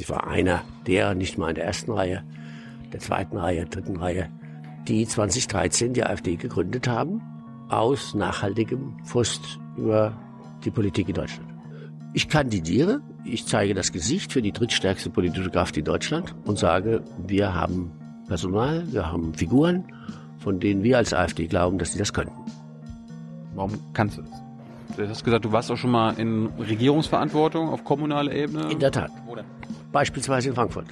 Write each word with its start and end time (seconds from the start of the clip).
Ich 0.00 0.08
war 0.08 0.26
einer 0.26 0.62
der, 0.86 1.14
nicht 1.14 1.36
mal 1.36 1.50
in 1.50 1.56
der 1.56 1.66
ersten 1.66 1.92
Reihe, 1.92 2.22
der 2.90 3.00
zweiten 3.00 3.36
Reihe, 3.36 3.66
dritten 3.66 3.98
Reihe, 3.98 4.30
die 4.88 5.06
2013 5.06 5.92
die 5.92 6.04
AfD 6.04 6.36
gegründet 6.36 6.88
haben, 6.88 7.20
aus 7.68 8.14
nachhaltigem 8.14 8.96
Frust 9.04 9.58
über 9.76 10.16
die 10.64 10.70
Politik 10.70 11.08
in 11.08 11.14
Deutschland. 11.14 11.50
Ich 12.14 12.30
kandidiere, 12.30 13.02
ich 13.26 13.46
zeige 13.46 13.74
das 13.74 13.92
Gesicht 13.92 14.32
für 14.32 14.40
die 14.40 14.52
drittstärkste 14.52 15.10
politische 15.10 15.50
Kraft 15.50 15.76
in 15.76 15.84
Deutschland 15.84 16.34
und 16.46 16.58
sage, 16.58 17.02
wir 17.26 17.54
haben 17.54 17.92
Personal, 18.26 18.90
wir 18.90 19.12
haben 19.12 19.34
Figuren, 19.34 19.84
von 20.38 20.60
denen 20.60 20.82
wir 20.82 20.96
als 20.96 21.12
AfD 21.12 21.46
glauben, 21.46 21.76
dass 21.76 21.92
sie 21.92 21.98
das 21.98 22.14
könnten. 22.14 22.32
Warum 23.54 23.78
kannst 23.92 24.16
du 24.16 24.22
das? 24.22 24.49
Du 24.96 25.08
hast 25.08 25.24
gesagt, 25.24 25.44
du 25.44 25.52
warst 25.52 25.70
auch 25.70 25.76
schon 25.76 25.90
mal 25.90 26.12
in 26.18 26.46
Regierungsverantwortung 26.58 27.68
auf 27.68 27.84
kommunaler 27.84 28.32
Ebene. 28.32 28.70
In 28.70 28.78
der 28.78 28.92
Tat. 28.92 29.10
Wo 29.26 29.34
denn? 29.34 29.44
Beispielsweise 29.92 30.48
in 30.48 30.54
Frankfurt. 30.54 30.86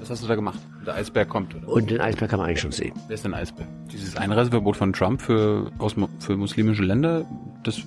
Was 0.00 0.10
hast 0.10 0.22
du 0.22 0.26
da 0.26 0.34
gemacht? 0.34 0.58
Der 0.86 0.94
Eisberg 0.94 1.28
kommt, 1.28 1.54
oder? 1.54 1.66
Und 1.66 1.90
den 1.90 2.00
Eisberg 2.00 2.30
kann 2.30 2.38
man 2.38 2.48
eigentlich 2.48 2.60
schon 2.60 2.72
sehen. 2.72 2.92
Wer 3.06 3.14
ist 3.14 3.24
denn 3.24 3.32
Eisberg? 3.32 3.66
Dieses 3.90 4.16
Einreiseverbot 4.16 4.76
von 4.76 4.92
Trump 4.92 5.22
für, 5.22 5.72
aus, 5.78 5.94
für 6.18 6.36
muslimische 6.36 6.82
Länder, 6.82 7.24
das, 7.62 7.82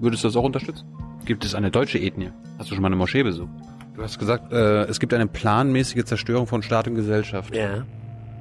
würdest 0.00 0.24
du 0.24 0.28
das 0.28 0.36
auch 0.36 0.44
unterstützen? 0.44 0.86
Gibt 1.26 1.44
es 1.44 1.54
eine 1.54 1.70
deutsche 1.70 1.98
Ethnie? 1.98 2.30
Hast 2.58 2.70
du 2.70 2.74
schon 2.74 2.82
mal 2.82 2.88
eine 2.88 2.96
Moschee 2.96 3.22
besucht? 3.22 3.50
Du 3.94 4.02
hast 4.02 4.18
gesagt, 4.18 4.52
äh, 4.52 4.84
es 4.84 4.98
gibt 4.98 5.12
eine 5.12 5.26
planmäßige 5.26 6.04
Zerstörung 6.04 6.46
von 6.46 6.62
Staat 6.62 6.88
und 6.88 6.94
Gesellschaft. 6.94 7.54
Ja. 7.54 7.84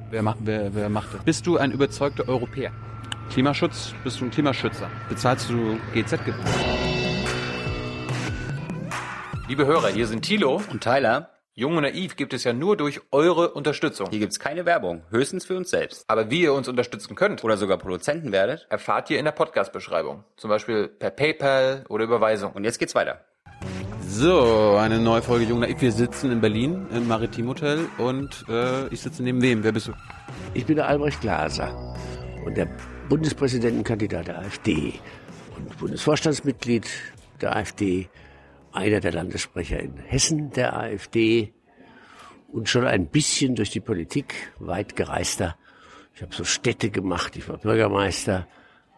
Wer 0.10 0.22
macht, 0.24 0.38
wer, 0.46 0.74
wer 0.74 0.88
macht 0.88 1.14
das? 1.14 1.24
Bist 1.24 1.48
du 1.48 1.58
ein 1.58 1.72
überzeugter 1.72 2.30
Europäer? 2.30 2.72
Klimaschutz? 3.30 3.94
Bist 4.04 4.20
du 4.20 4.26
ein 4.26 4.32
Klimaschützer? 4.32 4.90
Bezahlst 5.10 5.50
du 5.50 5.78
GZ-Gebühren? 5.94 6.46
Liebe 9.48 9.66
Hörer, 9.66 9.90
hier 9.90 10.08
sind 10.08 10.24
Thilo 10.24 10.62
und 10.72 10.82
Tyler. 10.84 11.32
Jung 11.54 11.76
und 11.76 11.84
Naiv 11.84 12.16
gibt 12.16 12.34
es 12.34 12.44
ja 12.44 12.54
nur 12.54 12.78
durch 12.78 13.02
eure 13.12 13.52
Unterstützung. 13.54 14.10
Hier 14.12 14.20
gibt's 14.20 14.40
keine 14.40 14.66
Werbung, 14.66 15.02
höchstens 15.10 15.46
für 15.46 15.58
uns 15.58 15.72
selbst. 15.72 16.04
Aber 16.08 16.30
wie 16.30 16.42
ihr 16.42 16.54
uns 16.54 16.68
unterstützen 16.68 17.16
könnt 17.16 17.44
oder 17.44 17.58
sogar 17.58 17.78
Produzenten 17.78 18.32
werdet, 18.32 18.68
erfahrt 18.70 19.10
ihr 19.10 19.18
in 19.18 19.26
der 19.26 19.32
Podcast-Beschreibung. 19.32 20.24
Zum 20.36 20.50
Beispiel 20.50 20.88
per 20.88 21.10
PayPal 21.10 21.84
oder 21.90 22.04
Überweisung. 22.04 22.52
Und 22.52 22.64
jetzt 22.64 22.78
geht's 22.78 22.94
weiter. 22.94 23.22
So, 24.02 24.78
eine 24.80 25.00
neue 25.00 25.22
Folge 25.22 25.46
Jung 25.46 25.60
Naiv. 25.62 25.82
Wir 25.82 25.92
sitzen 25.92 26.32
in 26.32 26.42
Berlin 26.42 26.88
im 26.94 27.08
Maritim 27.08 27.48
Hotel 27.48 27.88
und 27.98 28.46
äh, 28.50 28.88
ich 28.90 29.02
sitze 29.02 29.24
neben 29.24 29.42
wem? 29.42 29.64
Wer 29.64 29.72
bist 29.72 29.88
du? 29.88 29.94
Ich 30.54 30.66
bin 30.66 30.76
der 30.76 30.88
Albrecht 30.88 31.22
Glaser 31.22 31.96
und 32.46 32.56
der 32.56 32.68
Bundespräsidentenkandidat 33.10 34.28
der 34.28 34.40
AfD 34.40 34.94
und 35.56 35.78
Bundesvorstandsmitglied 35.78 36.90
der 37.40 37.56
AfD 37.56 38.10
einer 38.74 39.00
der 39.00 39.14
Landessprecher 39.14 39.80
in 39.80 39.96
Hessen 39.96 40.52
der 40.52 40.76
AfD 40.76 41.54
und 42.50 42.68
schon 42.68 42.86
ein 42.86 43.08
bisschen 43.08 43.56
durch 43.56 43.70
die 43.70 43.80
Politik 43.80 44.52
weit 44.60 44.98
gereister. 44.98 45.56
Ich 46.16 46.22
habe 46.22 46.36
so 46.36 46.44
Städte 46.44 46.90
gemacht, 46.90 47.38
ich 47.38 47.48
war 47.48 47.58
Bürgermeister, 47.58 48.46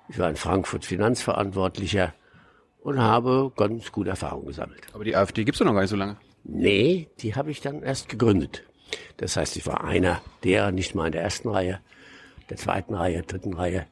ich 0.09 0.17
war 0.17 0.29
in 0.29 0.37
Frankfurt 0.37 0.85
Finanzverantwortlicher 0.85 2.13
und 2.81 2.99
habe 2.99 3.51
ganz 3.55 3.91
gute 3.91 4.09
Erfahrungen 4.09 4.47
gesammelt. 4.47 4.81
Aber 4.93 5.03
die 5.03 5.15
AfD 5.15 5.43
gibt's 5.43 5.59
doch 5.59 5.65
noch 5.65 5.73
gar 5.73 5.81
nicht 5.81 5.91
so 5.91 5.95
lange. 5.95 6.17
Nee, 6.43 7.09
die 7.19 7.35
habe 7.35 7.51
ich 7.51 7.61
dann 7.61 7.83
erst 7.83 8.09
gegründet. 8.09 8.63
Das 9.17 9.37
heißt, 9.37 9.55
ich 9.55 9.67
war 9.67 9.83
einer 9.83 10.19
der, 10.43 10.71
nicht 10.71 10.95
mal 10.95 11.05
in 11.05 11.11
der 11.11 11.21
ersten 11.21 11.49
Reihe, 11.49 11.79
der 12.49 12.57
zweiten 12.57 12.95
Reihe, 12.95 13.21
dritten 13.21 13.53
Reihe, 13.53 13.85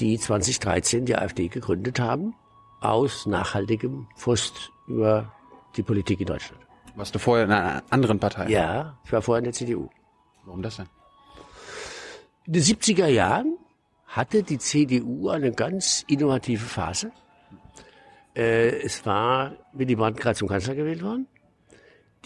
die 0.00 0.18
2013 0.18 1.04
die 1.06 1.16
AfD 1.16 1.48
gegründet 1.48 2.00
haben, 2.00 2.34
aus 2.80 3.26
nachhaltigem 3.26 4.06
Frust 4.16 4.70
über 4.86 5.32
die 5.76 5.82
Politik 5.82 6.20
in 6.20 6.26
Deutschland. 6.26 6.60
Warst 6.96 7.14
du 7.14 7.18
vorher 7.18 7.44
in 7.44 7.52
einer 7.52 7.82
anderen 7.90 8.18
Partei? 8.18 8.48
Ja, 8.48 8.98
ich 9.04 9.12
war 9.12 9.22
vorher 9.22 9.38
in 9.38 9.44
der 9.44 9.52
CDU. 9.52 9.88
Warum 10.44 10.62
das 10.62 10.76
denn? 10.76 10.86
In 12.46 12.52
den 12.52 12.62
70er 12.62 13.06
Jahren 13.06 13.56
hatte 14.06 14.42
die 14.42 14.58
CDU 14.58 15.28
eine 15.30 15.52
ganz 15.52 16.04
innovative 16.06 16.64
Phase. 16.64 17.10
Äh, 18.36 18.80
es 18.82 19.04
war 19.06 19.56
Willy 19.72 19.96
Brandt 19.96 20.20
gerade 20.20 20.36
zum 20.36 20.48
Kanzler 20.48 20.74
gewählt 20.74 21.02
worden. 21.02 21.26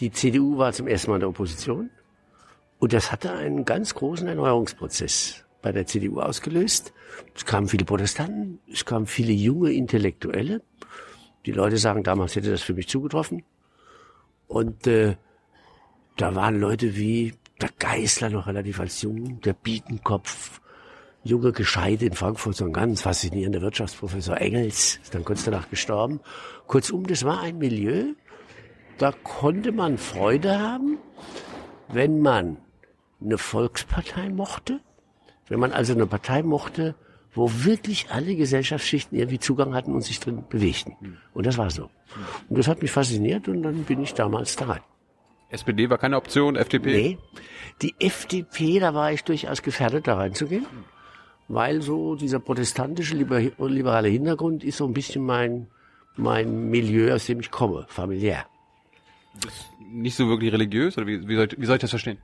Die 0.01 0.11
CDU 0.11 0.59
war 0.59 0.73
zum 0.73 0.87
ersten 0.87 1.11
Mal 1.11 1.17
in 1.17 1.21
der 1.21 1.29
Opposition. 1.31 1.91
Und 2.79 2.93
das 2.93 3.11
hatte 3.11 3.33
einen 3.33 3.65
ganz 3.65 3.95
großen 3.95 4.27
Erneuerungsprozess 4.29 5.45
bei 5.69 5.73
der 5.73 5.87
CDU 5.87 6.21
ausgelöst. 6.21 6.95
Es 7.35 7.45
kamen 7.45 7.69
viele 7.69 7.85
Protestanten, 7.85 8.59
es 8.73 8.87
kamen 8.87 9.07
viele 9.07 9.33
junge 9.33 9.71
Intellektuelle. 9.71 10.63
Die 11.45 11.53
Leute 11.53 11.77
sagen, 11.77 12.03
damals 12.03 12.37
hätte 12.37 12.51
das 12.51 12.63
für 12.63 12.73
mich 12.73 12.89
zugetroffen. 12.89 13.45
Und 14.47 14.87
äh, 14.87 15.17
da 16.17 16.35
waren 16.35 16.59
Leute 16.59 16.97
wie 16.97 17.35
der 17.61 17.69
Geißler 17.79 18.31
noch 18.31 18.47
relativ 18.47 18.81
als 18.81 19.03
jung, 19.03 19.43
der 19.43 19.53
Bietenkopf, 19.53 20.63
junge 21.23 21.53
Gescheite 21.53 22.07
in 22.07 22.15
Frankfurt, 22.15 22.57
so 22.57 22.65
ein 22.65 22.73
ganz 22.73 23.03
faszinierender 23.03 23.61
Wirtschaftsprofessor 23.61 24.41
Engels, 24.41 24.99
ist 25.03 25.15
dann 25.15 25.27
kurz 25.27 25.45
danach 25.45 25.69
gestorben. 25.69 26.21
Kurzum, 26.67 27.07
das 27.07 27.27
war 27.27 27.43
ein 27.43 27.59
Milieu, 27.59 28.15
da 28.97 29.13
konnte 29.13 29.73
man 29.73 29.99
Freude 29.99 30.59
haben, 30.59 30.97
wenn 31.89 32.23
man 32.23 32.57
eine 33.21 33.37
Volkspartei 33.37 34.31
mochte, 34.31 34.81
wenn 35.49 35.61
man 35.61 35.73
also 35.73 35.93
eine 35.93 36.07
Partei 36.07 36.43
mochte, 36.43 36.95
wo 37.35 37.51
wirklich 37.65 38.11
alle 38.11 38.35
Gesellschaftsschichten 38.37 39.19
irgendwie 39.19 39.39
Zugang 39.39 39.75
hatten 39.75 39.93
und 39.93 40.03
sich 40.03 40.19
drin 40.21 40.45
bewegten. 40.49 41.19
Und 41.35 41.47
das 41.47 41.59
war 41.59 41.71
so. 41.71 41.91
Und 42.49 42.59
das 42.59 42.69
hat 42.69 42.83
mich 42.83 42.91
fasziniert 42.91 43.49
und 43.49 43.63
dann 43.63 43.85
bin 43.85 44.03
ich 44.03 44.15
damals 44.15 44.57
da 44.57 44.67
rein. 44.67 44.81
SPD 45.51 45.89
war 45.89 45.99
keine 45.99 46.17
Option, 46.17 46.57
FDP? 46.57 46.91
Nee. 46.91 47.19
Die 47.81 47.95
FDP, 47.99 48.81
da 48.81 48.93
war 48.93 49.13
ich 49.13 49.25
durchaus 49.25 49.63
gefährdet, 49.63 50.07
da 50.07 50.17
reinzugehen, 50.17 50.67
weil 51.49 51.81
so 51.81 52.17
dieser 52.17 52.41
protestantische, 52.41 53.17
liberale 53.17 54.09
Hintergrund 54.09 54.65
ist 54.65 54.79
so 54.79 54.87
ein 54.87 54.93
bisschen 54.93 55.25
mein, 55.25 55.69
mein 56.17 56.69
Milieu, 56.71 57.15
aus 57.15 57.27
dem 57.27 57.41
ich 57.41 57.51
komme, 57.51 57.87
familiär. 57.89 58.47
nicht 59.91 60.17
so 60.17 60.29
wirklich 60.29 60.53
religiös, 60.53 60.99
oder 60.99 61.07
wie, 61.07 61.27
wie, 61.27 61.37
soll, 61.37 61.49
wie 61.57 61.67
soll 61.67 61.77
ich 61.77 61.81
das 61.81 61.91
verstehen? 61.91 62.19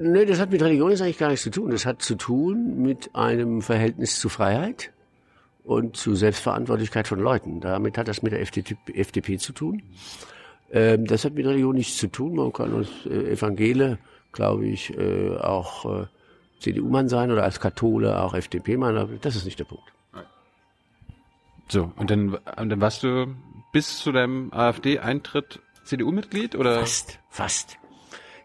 Nö, 0.00 0.26
das 0.26 0.38
hat 0.38 0.50
mit 0.50 0.62
Religion 0.62 0.90
jetzt 0.90 1.02
eigentlich 1.02 1.18
gar 1.18 1.28
nichts 1.28 1.42
zu 1.42 1.50
tun. 1.50 1.70
Das 1.70 1.84
hat 1.84 2.02
zu 2.02 2.14
tun 2.14 2.80
mit 2.82 3.14
einem 3.14 3.62
Verhältnis 3.62 4.18
zu 4.20 4.28
Freiheit 4.28 4.92
und 5.64 5.96
zu 5.96 6.14
Selbstverantwortlichkeit 6.14 7.08
von 7.08 7.18
Leuten. 7.18 7.60
Damit 7.60 7.98
hat 7.98 8.08
das 8.08 8.22
mit 8.22 8.32
der 8.32 8.40
FDP, 8.40 8.76
FDP 8.94 9.38
zu 9.38 9.52
tun. 9.52 9.82
Ähm, 10.70 11.06
das 11.06 11.24
hat 11.24 11.34
mit 11.34 11.46
Religion 11.46 11.74
nichts 11.74 11.96
zu 11.96 12.08
tun. 12.08 12.36
Man 12.36 12.52
kann 12.52 12.74
als 12.74 12.88
äh, 13.06 13.32
Evangele, 13.32 13.98
glaube 14.32 14.66
ich, 14.66 14.96
äh, 14.96 15.36
auch 15.36 16.02
äh, 16.02 16.06
CDU-Mann 16.60 17.08
sein 17.08 17.30
oder 17.30 17.44
als 17.44 17.60
Kathole 17.60 18.22
auch 18.22 18.34
FDP-Mann. 18.34 19.18
Das 19.20 19.36
ist 19.36 19.44
nicht 19.44 19.58
der 19.58 19.64
Punkt. 19.64 19.92
So, 21.68 21.92
und 21.96 22.10
dann, 22.10 22.34
und 22.34 22.68
dann 22.70 22.80
warst 22.80 23.02
du 23.02 23.34
bis 23.72 23.98
zu 23.98 24.12
deinem 24.12 24.52
AfD-Eintritt 24.52 25.60
CDU-Mitglied 25.84 26.54
oder? 26.54 26.80
Fast, 26.80 27.18
fast. 27.28 27.78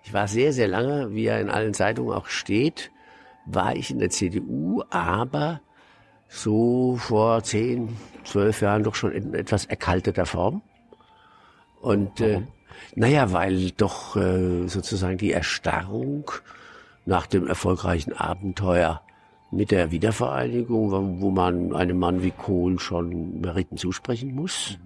Ich 0.04 0.14
war 0.14 0.28
sehr, 0.28 0.52
sehr 0.54 0.68
lange, 0.68 1.14
wie 1.14 1.26
er 1.26 1.40
in 1.40 1.50
allen 1.50 1.74
Zeitungen 1.74 2.14
auch 2.14 2.28
steht, 2.28 2.92
war 3.46 3.76
ich 3.76 3.90
in 3.90 4.00
der 4.00 4.10
CDU, 4.10 4.84
aber 4.90 5.62
so 6.28 6.98
vor 6.98 7.44
zehn, 7.44 7.96
zwölf 8.26 8.62
Jahren 8.62 8.84
doch 8.84 8.96
schon 8.96 9.12
in 9.12 9.34
etwas 9.34 9.66
erkalteter 9.66 10.26
Form. 10.26 10.62
Und 11.82 12.22
äh, 12.22 12.42
naja, 12.96 13.32
weil 13.32 13.72
doch 13.72 14.16
äh, 14.16 14.68
sozusagen 14.68 15.18
die 15.18 15.32
Erstarrung 15.32 16.32
nach 17.06 17.28
dem 17.28 17.48
erfolgreichen 17.48 18.14
Abenteuer 18.14 19.02
mit 19.52 19.72
der 19.72 19.92
Wiedervereinigung, 19.92 20.92
wo, 20.92 21.22
wo 21.22 21.32
man 21.32 21.76
einem 21.76 22.00
Mann 22.00 22.24
wie 22.24 22.32
Kohl 22.32 22.80
schon 22.80 23.42
Meriten 23.42 23.78
zusprechen 23.78 24.34
muss. 24.34 24.80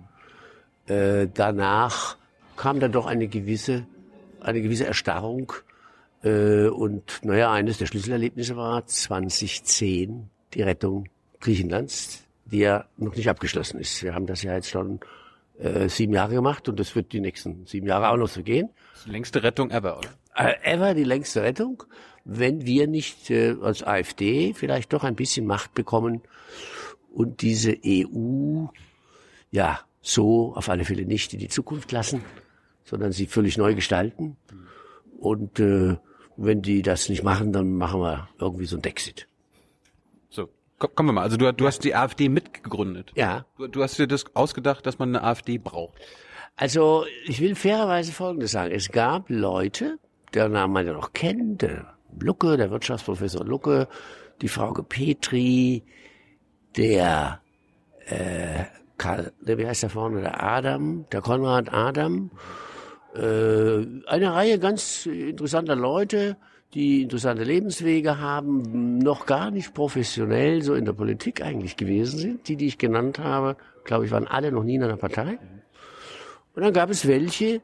Äh, 0.88 1.28
danach 1.34 2.18
kam 2.56 2.80
dann 2.80 2.92
doch 2.92 3.06
eine 3.06 3.28
gewisse 3.28 3.86
eine 4.48 4.62
gewisse 4.62 4.86
Erstarrung. 4.86 5.54
Äh, 6.24 6.68
und 6.68 7.20
naja, 7.24 7.52
eines 7.52 7.78
der 7.78 7.86
Schlüsselerlebnisse 7.86 8.56
war 8.56 8.86
2010 8.86 10.30
die 10.54 10.62
Rettung 10.62 11.10
Griechenlands, 11.40 12.24
die 12.46 12.60
ja 12.60 12.86
noch 12.98 13.16
nicht 13.16 13.30
abgeschlossen 13.30 13.80
ist. 13.80 14.02
Wir 14.04 14.16
haben 14.16 14.26
das 14.26 14.42
ja 14.42 14.56
jetzt 14.56 14.70
schon 14.70 15.00
äh, 15.60 15.90
sieben 15.90 16.14
Jahre 16.14 16.36
gemacht 16.36 16.68
und 16.70 16.80
das 16.80 16.96
wird 16.96 17.14
die 17.14 17.20
nächsten 17.20 17.66
sieben 17.66 17.88
Jahre 17.88 18.10
auch 18.10 18.18
noch 18.18 18.28
so 18.28 18.44
gehen. 18.44 18.70
Die 19.06 19.12
längste 19.12 19.44
Rettung 19.44 19.72
ever, 19.72 20.00
oder? 20.00 20.10
Äh, 20.36 20.54
ever 20.64 20.94
die 20.94 21.04
längste 21.04 21.44
Rettung, 21.44 21.84
wenn 22.26 22.66
wir 22.66 22.88
nicht 22.88 23.30
äh, 23.30 23.56
als 23.62 23.84
AfD 23.84 24.54
vielleicht 24.54 24.94
doch 24.94 25.04
ein 25.04 25.16
bisschen 25.16 25.46
Macht 25.46 25.74
bekommen 25.74 26.22
und 27.14 27.42
diese 27.42 27.78
EU 27.86 28.66
ja 29.52 29.80
so 30.02 30.54
auf 30.56 30.70
alle 30.70 30.86
Fälle 30.86 31.06
nicht 31.06 31.34
in 31.34 31.40
die 31.40 31.50
Zukunft 31.50 31.92
lassen 31.92 32.24
sondern 32.88 33.12
sie 33.12 33.28
völlig 33.28 33.58
neu 33.58 33.76
gestalten. 33.76 34.38
Und 35.20 35.60
äh, 35.60 35.98
wenn 36.38 36.62
die 36.62 36.82
das 36.82 37.10
nicht 37.10 37.24
machen, 37.24 37.52
dann 37.52 37.74
machen 37.74 38.02
wir 38.02 38.30
irgendwie 38.40 38.66
so 38.66 38.78
ein 38.78 38.82
Dexit. 38.82 39.28
So, 40.30 40.50
kommen 40.80 41.10
wir 41.10 41.14
mal. 41.14 41.24
Also 41.24 41.38
du, 41.38 41.52
du 41.54 41.68
hast 41.68 41.84
die 41.84 41.96
AfD 41.96 42.30
mitgegründet. 42.30 43.12
Ja. 43.16 43.46
Du, 43.58 43.68
du 43.68 43.84
hast 43.84 44.00
dir 44.00 44.08
das 44.08 44.36
ausgedacht, 44.36 44.86
dass 44.86 45.00
man 45.00 45.10
eine 45.10 45.24
AfD 45.24 45.58
braucht. 45.58 46.00
Also 46.56 47.06
ich 47.26 47.42
will 47.42 47.56
fairerweise 47.56 48.14
Folgendes 48.14 48.52
sagen. 48.52 48.72
Es 48.72 48.90
gab 48.90 49.30
Leute, 49.30 50.00
deren 50.34 50.54
Namen 50.54 50.74
man 50.74 50.88
ja 50.88 50.94
noch 50.94 51.14
kennt, 51.14 51.62
der 51.64 51.94
Lucke, 52.20 52.58
der 52.58 52.72
Wirtschaftsprofessor 52.72 53.46
Lucke, 53.46 53.88
die 54.42 54.48
Frau 54.48 54.72
Petri, 54.72 55.84
der 56.78 57.42
äh, 58.06 58.66
Karl, 58.98 59.34
der, 59.42 59.58
wie 59.58 59.68
heißt 59.68 59.84
der 59.84 59.90
vorne, 59.90 60.22
der 60.22 60.42
Adam, 60.42 61.06
der 61.12 61.22
Konrad 61.22 61.74
Adam, 61.74 62.32
eine 63.14 64.34
Reihe 64.34 64.60
ganz 64.60 65.06
interessanter 65.06 65.76
Leute, 65.76 66.38
die 66.74 67.02
interessante 67.04 67.44
Lebenswege 67.44 68.20
haben, 68.20 69.00
noch 69.00 69.26
gar 69.26 69.52
nicht 69.52 69.74
professionell 69.74 70.62
so 70.62 70.74
in 70.74 70.86
der 70.86 70.94
Politik 70.94 71.42
eigentlich 71.42 71.78
gewesen 71.78 72.20
sind. 72.20 72.48
Die, 72.48 72.56
die 72.58 72.68
ich 72.68 72.78
genannt 72.78 73.20
habe, 73.20 73.56
glaube 73.84 74.06
ich, 74.06 74.12
waren 74.12 74.28
alle 74.28 74.52
noch 74.52 74.64
nie 74.64 74.76
in 74.76 74.84
einer 74.84 74.98
Partei. 74.98 75.40
Und 76.54 76.64
dann 76.64 76.74
gab 76.74 76.90
es 76.90 77.08
welche, 77.08 77.62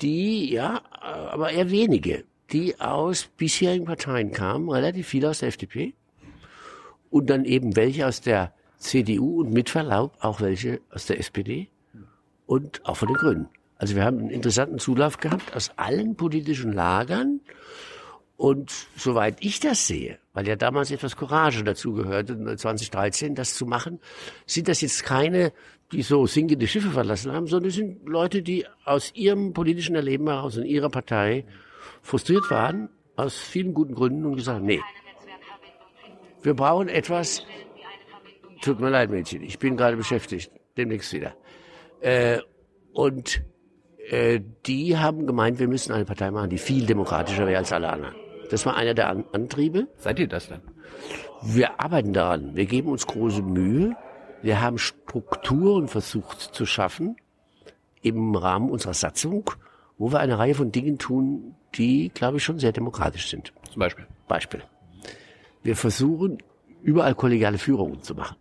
die, 0.00 0.52
ja, 0.52 0.82
aber 0.90 1.50
eher 1.50 1.70
wenige, 1.70 2.24
die 2.52 2.78
aus 2.80 3.28
bisherigen 3.36 3.86
Parteien 3.86 4.32
kamen, 4.32 4.68
relativ 4.68 5.08
viele 5.08 5.30
aus 5.30 5.38
der 5.38 5.48
FDP 5.48 5.94
und 7.10 7.30
dann 7.30 7.44
eben 7.44 7.76
welche 7.76 8.06
aus 8.06 8.20
der 8.20 8.52
CDU 8.76 9.40
und 9.40 9.52
mit 9.52 9.70
Verlaub 9.70 10.16
auch 10.20 10.40
welche 10.40 10.80
aus 10.90 11.06
der 11.06 11.18
SPD 11.18 11.68
und 12.46 12.84
auch 12.84 12.96
von 12.96 13.08
den 13.08 13.16
Grünen. 13.16 13.48
Also 13.76 13.96
wir 13.96 14.04
haben 14.04 14.18
einen 14.18 14.30
interessanten 14.30 14.78
Zulauf 14.78 15.18
gehabt 15.18 15.54
aus 15.54 15.72
allen 15.76 16.16
politischen 16.16 16.72
Lagern. 16.72 17.40
Und 18.36 18.72
soweit 18.96 19.36
ich 19.40 19.60
das 19.60 19.86
sehe, 19.86 20.18
weil 20.32 20.46
ja 20.48 20.56
damals 20.56 20.90
etwas 20.90 21.16
Courage 21.16 21.62
dazu 21.62 21.92
gehörte, 21.92 22.56
2013 22.56 23.34
das 23.34 23.54
zu 23.54 23.64
machen, 23.64 24.00
sind 24.44 24.66
das 24.66 24.80
jetzt 24.80 25.04
keine, 25.04 25.52
die 25.92 26.02
so 26.02 26.26
sinkende 26.26 26.66
Schiffe 26.66 26.90
verlassen 26.90 27.32
haben, 27.32 27.46
sondern 27.46 27.68
es 27.68 27.76
sind 27.76 28.08
Leute, 28.08 28.42
die 28.42 28.66
aus 28.84 29.12
ihrem 29.14 29.52
politischen 29.52 29.94
Erleben 29.94 30.26
heraus 30.28 30.56
in 30.56 30.64
ihrer 30.64 30.90
Partei 30.90 31.44
frustriert 32.02 32.50
waren, 32.50 32.88
aus 33.14 33.38
vielen 33.38 33.72
guten 33.72 33.94
Gründen 33.94 34.26
und 34.26 34.34
gesagt, 34.36 34.62
nee, 34.62 34.80
wir 36.42 36.54
brauchen 36.54 36.88
etwas, 36.88 37.46
tut 38.62 38.80
mir 38.80 38.90
leid, 38.90 39.10
Mädchen, 39.10 39.42
ich 39.42 39.58
bin 39.60 39.76
gerade 39.76 39.96
beschäftigt, 39.96 40.50
demnächst 40.76 41.12
wieder. 41.12 41.36
Äh, 42.00 42.40
und 42.92 43.42
äh, 44.10 44.40
die 44.66 44.98
haben 44.98 45.26
gemeint, 45.26 45.58
wir 45.58 45.68
müssen 45.68 45.92
eine 45.92 46.04
Partei 46.04 46.30
machen, 46.30 46.50
die 46.50 46.58
viel 46.58 46.86
demokratischer 46.86 47.46
wäre 47.46 47.58
als 47.58 47.72
alle 47.72 47.88
anderen. 47.88 48.14
Das 48.50 48.66
war 48.66 48.76
einer 48.76 48.94
der 48.94 49.08
An 49.08 49.24
Antriebe. 49.32 49.88
Seid 49.96 50.18
ihr 50.18 50.28
das 50.28 50.48
denn? 50.48 50.60
Wir 51.42 51.80
arbeiten 51.80 52.12
daran. 52.12 52.54
Wir 52.56 52.66
geben 52.66 52.88
uns 52.88 53.06
große 53.06 53.42
Mühe. 53.42 53.96
Wir 54.42 54.60
haben 54.60 54.78
Strukturen 54.78 55.88
versucht 55.88 56.40
zu 56.40 56.66
schaffen 56.66 57.16
im 58.02 58.34
Rahmen 58.34 58.70
unserer 58.70 58.94
Satzung, 58.94 59.50
wo 59.96 60.12
wir 60.12 60.20
eine 60.20 60.38
Reihe 60.38 60.54
von 60.54 60.70
Dingen 60.72 60.98
tun, 60.98 61.54
die, 61.74 62.10
glaube 62.12 62.36
ich, 62.36 62.44
schon 62.44 62.58
sehr 62.58 62.72
demokratisch 62.72 63.28
sind. 63.30 63.52
Zum 63.70 63.80
Beispiel. 63.80 64.06
Beispiel. 64.28 64.62
Wir 65.62 65.76
versuchen, 65.76 66.38
überall 66.82 67.14
kollegiale 67.14 67.58
Führungen 67.58 68.02
zu 68.02 68.14
machen. 68.14 68.36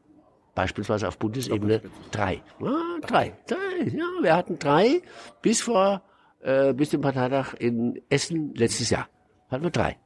Beispielsweise 0.56 1.08
auf 1.08 1.18
Bundesebene 1.18 1.82
drei. 2.12 2.42
Ja, 2.60 3.00
drei. 3.02 3.34
drei. 3.48 3.88
Ja, 3.88 4.06
wir 4.22 4.36
hatten 4.36 4.60
drei 4.60 5.02
bis 5.42 5.62
vor, 5.62 6.04
äh, 6.42 6.74
bis 6.74 6.92
zum 6.92 7.02
Parteitag 7.02 7.56
in 7.58 8.02
Essen 8.10 8.54
letztes 8.54 8.90
Jahr. 8.90 9.08
Hatten 9.50 9.64
wir 9.64 9.72
drei. 9.72 9.98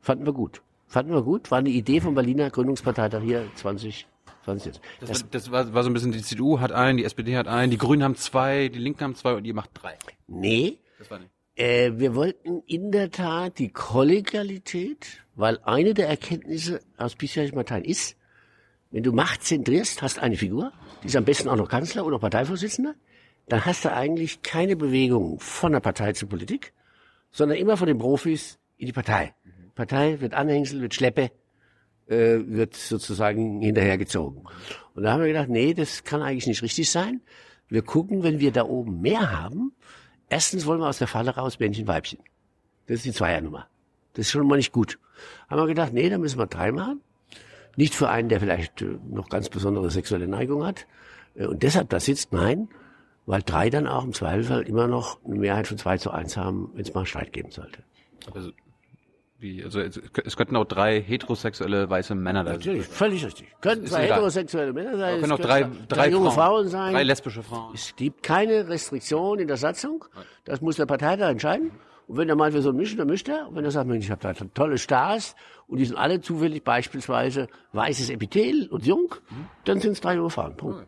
Fanden 0.00 0.24
wir 0.24 0.32
gut. 0.32 0.62
Fanden 0.86 1.12
wir 1.12 1.22
gut. 1.22 1.50
War 1.50 1.58
eine 1.58 1.70
Idee 1.70 2.00
vom 2.00 2.14
Berliner 2.14 2.50
Gründungsparteitag 2.50 3.22
hier 3.22 3.48
20, 3.56 4.06
20 4.44 4.66
jetzt. 4.66 4.80
Das, 5.00 5.08
das, 5.08 5.30
das 5.30 5.50
war, 5.50 5.74
war 5.74 5.82
so 5.82 5.90
ein 5.90 5.94
bisschen, 5.94 6.12
die 6.12 6.22
CDU 6.22 6.60
hat 6.60 6.70
einen, 6.70 6.98
die 6.98 7.04
SPD 7.04 7.36
hat 7.36 7.48
einen, 7.48 7.70
die 7.70 7.78
Grünen 7.78 8.04
haben 8.04 8.14
zwei, 8.14 8.68
die 8.68 8.78
Linken 8.78 9.02
haben 9.02 9.14
zwei 9.16 9.34
und 9.34 9.44
ihr 9.44 9.54
macht 9.54 9.70
drei. 9.74 9.96
Nee. 10.28 10.78
Das 10.98 11.10
war 11.10 11.18
nicht. 11.18 11.30
Äh, 11.56 11.92
wir 11.96 12.14
wollten 12.14 12.62
in 12.66 12.92
der 12.92 13.10
Tat 13.10 13.58
die 13.58 13.70
Kollegialität, 13.70 15.24
weil 15.34 15.58
eine 15.64 15.94
der 15.94 16.08
Erkenntnisse 16.08 16.80
aus 16.98 17.16
bisherigen 17.16 17.56
Parteien 17.56 17.84
ist, 17.84 18.16
wenn 18.96 19.02
du 19.02 19.12
Macht 19.12 19.44
zentrierst, 19.44 20.00
hast 20.00 20.18
eine 20.20 20.38
Figur, 20.38 20.72
die 21.02 21.08
ist 21.08 21.16
am 21.16 21.26
besten 21.26 21.50
auch 21.50 21.56
noch 21.56 21.68
Kanzler 21.68 22.06
oder 22.06 22.18
Parteivorsitzender, 22.18 22.94
dann 23.46 23.66
hast 23.66 23.84
du 23.84 23.92
eigentlich 23.92 24.40
keine 24.40 24.74
Bewegung 24.74 25.38
von 25.38 25.72
der 25.72 25.80
Partei 25.80 26.14
zur 26.14 26.30
Politik, 26.30 26.72
sondern 27.30 27.58
immer 27.58 27.76
von 27.76 27.88
den 27.88 27.98
Profis 27.98 28.58
in 28.78 28.86
die 28.86 28.94
Partei. 28.94 29.34
Partei 29.74 30.22
wird 30.22 30.32
Anhängsel, 30.32 30.80
wird 30.80 30.94
Schleppe, 30.94 31.30
äh, 32.06 32.38
wird 32.46 32.74
sozusagen 32.74 33.60
hinterhergezogen. 33.60 34.48
Und 34.94 35.02
da 35.02 35.12
haben 35.12 35.20
wir 35.20 35.28
gedacht, 35.28 35.50
nee, 35.50 35.74
das 35.74 36.04
kann 36.04 36.22
eigentlich 36.22 36.46
nicht 36.46 36.62
richtig 36.62 36.90
sein. 36.90 37.20
Wir 37.68 37.82
gucken, 37.82 38.22
wenn 38.22 38.40
wir 38.40 38.50
da 38.50 38.64
oben 38.64 39.02
mehr 39.02 39.30
haben, 39.30 39.72
erstens 40.30 40.64
wollen 40.64 40.80
wir 40.80 40.88
aus 40.88 40.96
der 40.96 41.08
Falle 41.08 41.32
raus 41.32 41.58
Männchen, 41.58 41.86
Weibchen. 41.86 42.20
Das 42.86 42.96
ist 42.96 43.04
die 43.04 43.12
Zweiernummer. 43.12 43.68
Das 44.14 44.24
ist 44.24 44.30
schon 44.30 44.46
mal 44.46 44.56
nicht 44.56 44.72
gut. 44.72 44.98
Haben 45.50 45.60
wir 45.60 45.66
gedacht, 45.66 45.92
nee, 45.92 46.08
da 46.08 46.16
müssen 46.16 46.38
wir 46.38 46.46
drei 46.46 46.72
machen. 46.72 47.02
Nicht 47.76 47.94
für 47.94 48.08
einen, 48.08 48.28
der 48.28 48.40
vielleicht 48.40 48.82
äh, 48.82 48.98
noch 49.08 49.28
ganz 49.28 49.48
besondere 49.48 49.90
sexuelle 49.90 50.26
Neigung 50.28 50.64
hat 50.64 50.86
äh, 51.34 51.46
und 51.46 51.62
deshalb 51.62 51.90
da 51.90 52.00
sitzt, 52.00 52.32
nein, 52.32 52.68
weil 53.26 53.42
drei 53.42 53.70
dann 53.70 53.86
auch 53.86 54.04
im 54.04 54.12
Zweifelsfall 54.12 54.62
immer 54.62 54.86
noch 54.86 55.18
eine 55.24 55.36
Mehrheit 55.36 55.66
von 55.66 55.78
zwei 55.78 55.98
zu 55.98 56.10
eins 56.10 56.36
haben, 56.36 56.70
wenn 56.74 56.82
es 56.82 56.94
mal 56.94 57.04
Streit 57.06 57.32
geben 57.32 57.50
sollte. 57.50 57.82
Also, 58.34 58.50
wie, 59.38 59.62
also 59.62 59.80
es, 59.80 60.00
es 60.24 60.36
könnten 60.36 60.56
auch 60.56 60.64
drei 60.64 61.00
heterosexuelle 61.00 61.90
weiße 61.90 62.14
Männer 62.14 62.44
da 62.44 62.52
Natürlich, 62.52 62.86
völlig 62.86 63.24
richtig. 63.26 63.48
Können 63.60 63.84
Ist 63.84 63.92
zwei 63.92 64.04
heterosexuelle 64.04 64.72
Männer 64.72 64.96
sein, 64.96 65.14
Es 65.16 65.20
können 65.20 65.32
auch 65.32 65.38
drei, 65.38 65.62
können 65.62 65.84
drei, 65.88 66.08
junge 66.08 66.30
Frauen, 66.30 66.34
Frauen 66.34 66.68
sein. 66.68 66.94
Drei 66.94 67.02
lesbische 67.02 67.42
Frauen. 67.42 67.74
Es 67.74 67.94
gibt 67.96 68.22
keine 68.22 68.68
Restriktion 68.68 69.38
in 69.38 69.48
der 69.48 69.58
Satzung. 69.58 70.04
Das 70.44 70.62
muss 70.62 70.76
der 70.76 70.86
Parteitag 70.86 71.28
entscheiden. 71.28 71.72
Und 72.06 72.18
wenn 72.18 72.28
er 72.28 72.36
meint, 72.36 72.54
wir 72.54 72.62
sollen 72.62 72.76
mischen, 72.76 72.98
dann 72.98 73.08
mischt 73.08 73.28
er. 73.28 73.48
Und 73.48 73.56
wenn 73.56 73.64
er 73.64 73.70
sagt, 73.70 73.88
Mensch, 73.88 74.04
ich 74.04 74.10
habe 74.10 74.22
da 74.22 74.32
tolle 74.32 74.78
Stars 74.78 75.34
und 75.66 75.78
die 75.78 75.84
sind 75.84 75.96
alle 75.96 76.20
zufällig 76.20 76.62
beispielsweise 76.62 77.48
weißes 77.72 78.10
Epithel 78.10 78.68
und 78.68 78.86
jung, 78.86 79.14
dann 79.64 79.80
sind 79.80 79.92
es 79.92 80.00
drei 80.00 80.16
Frauen. 80.28 80.56
Punkt. 80.56 80.86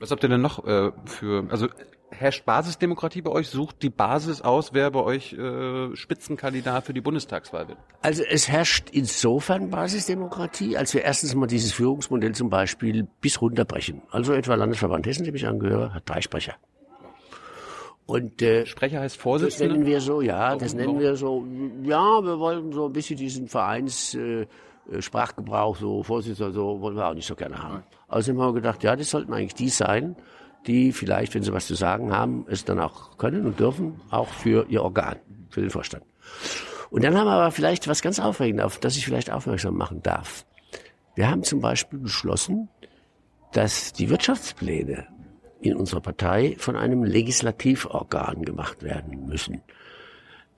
Was 0.00 0.10
habt 0.10 0.22
ihr 0.22 0.28
denn 0.28 0.40
noch 0.40 0.64
äh, 0.64 0.92
für, 1.06 1.46
also 1.50 1.68
herrscht 2.10 2.44
Basisdemokratie 2.44 3.22
bei 3.22 3.30
euch? 3.30 3.48
Sucht 3.48 3.82
die 3.82 3.90
Basis 3.90 4.40
aus, 4.40 4.72
wer 4.72 4.90
bei 4.90 5.00
euch 5.00 5.32
äh, 5.32 5.94
Spitzenkandidat 5.94 6.84
für 6.84 6.94
die 6.94 7.00
Bundestagswahl 7.00 7.68
wird? 7.68 7.78
Also 8.02 8.22
es 8.22 8.48
herrscht 8.48 8.90
insofern 8.90 9.70
Basisdemokratie, 9.70 10.76
als 10.76 10.94
wir 10.94 11.02
erstens 11.02 11.34
mal 11.34 11.46
dieses 11.46 11.72
Führungsmodell 11.72 12.34
zum 12.34 12.48
Beispiel 12.50 13.08
bis 13.20 13.40
runterbrechen. 13.40 14.02
Also 14.10 14.32
etwa 14.32 14.54
Landesverband 14.54 15.06
Hessen, 15.06 15.24
dem 15.24 15.34
ich 15.34 15.46
angehöre, 15.46 15.94
hat 15.94 16.08
drei 16.08 16.20
Sprecher. 16.20 16.54
Und 18.08 18.40
äh, 18.40 18.64
Sprecher 18.64 19.00
heißt 19.00 19.16
Das 19.16 19.22
Vorsitzender? 19.22 19.74
nennen 19.74 19.86
wir 19.86 20.00
so, 20.00 20.22
ja, 20.22 20.56
das 20.56 20.72
nennen 20.72 20.98
wir 20.98 21.14
so. 21.14 21.46
Ja, 21.82 22.24
wir 22.24 22.38
wollten 22.38 22.72
so 22.72 22.86
ein 22.86 22.92
bisschen 22.94 23.18
diesen 23.18 23.48
Vereins 23.48 24.14
äh, 24.14 24.46
äh, 24.90 25.02
Sprachgebrauch, 25.02 25.76
so 25.76 26.02
Vorsitzender, 26.02 26.50
so 26.52 26.80
wollen 26.80 26.96
wir 26.96 27.06
auch 27.06 27.12
nicht 27.12 27.26
so 27.26 27.36
gerne 27.36 27.62
haben. 27.62 27.82
Außerdem 28.08 28.40
haben 28.40 28.54
wir 28.54 28.62
gedacht, 28.62 28.82
ja, 28.82 28.96
das 28.96 29.10
sollten 29.10 29.34
eigentlich 29.34 29.56
die 29.56 29.68
sein, 29.68 30.16
die 30.66 30.92
vielleicht, 30.92 31.34
wenn 31.34 31.42
sie 31.42 31.52
was 31.52 31.66
zu 31.66 31.74
sagen 31.74 32.10
haben, 32.10 32.46
es 32.48 32.64
dann 32.64 32.80
auch 32.80 33.18
können 33.18 33.44
und 33.44 33.60
dürfen, 33.60 34.00
auch 34.08 34.28
für 34.28 34.64
ihr 34.70 34.82
Organ, 34.82 35.16
für 35.50 35.60
den 35.60 35.68
Vorstand. 35.68 36.02
Und 36.88 37.04
dann 37.04 37.14
haben 37.14 37.26
wir 37.26 37.32
aber 37.32 37.50
vielleicht 37.50 37.88
was 37.88 38.00
ganz 38.00 38.18
Aufregendes, 38.18 38.64
auf 38.64 38.78
das 38.78 38.96
ich 38.96 39.04
vielleicht 39.04 39.30
aufmerksam 39.30 39.76
machen 39.76 40.02
darf. 40.02 40.46
Wir 41.14 41.30
haben 41.30 41.42
zum 41.42 41.60
Beispiel 41.60 41.98
beschlossen, 41.98 42.70
dass 43.52 43.92
die 43.92 44.08
Wirtschaftspläne 44.08 45.08
in 45.60 45.76
unserer 45.76 46.00
Partei 46.00 46.56
von 46.58 46.76
einem 46.76 47.04
Legislativorgan 47.04 48.42
gemacht 48.42 48.82
werden 48.82 49.26
müssen. 49.26 49.62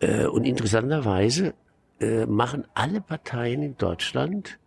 Äh, 0.00 0.26
und 0.26 0.44
interessanterweise 0.44 1.54
äh, 2.00 2.26
machen 2.26 2.66
alle 2.74 3.00
Parteien 3.00 3.62
in 3.62 3.76
Deutschland 3.76 4.58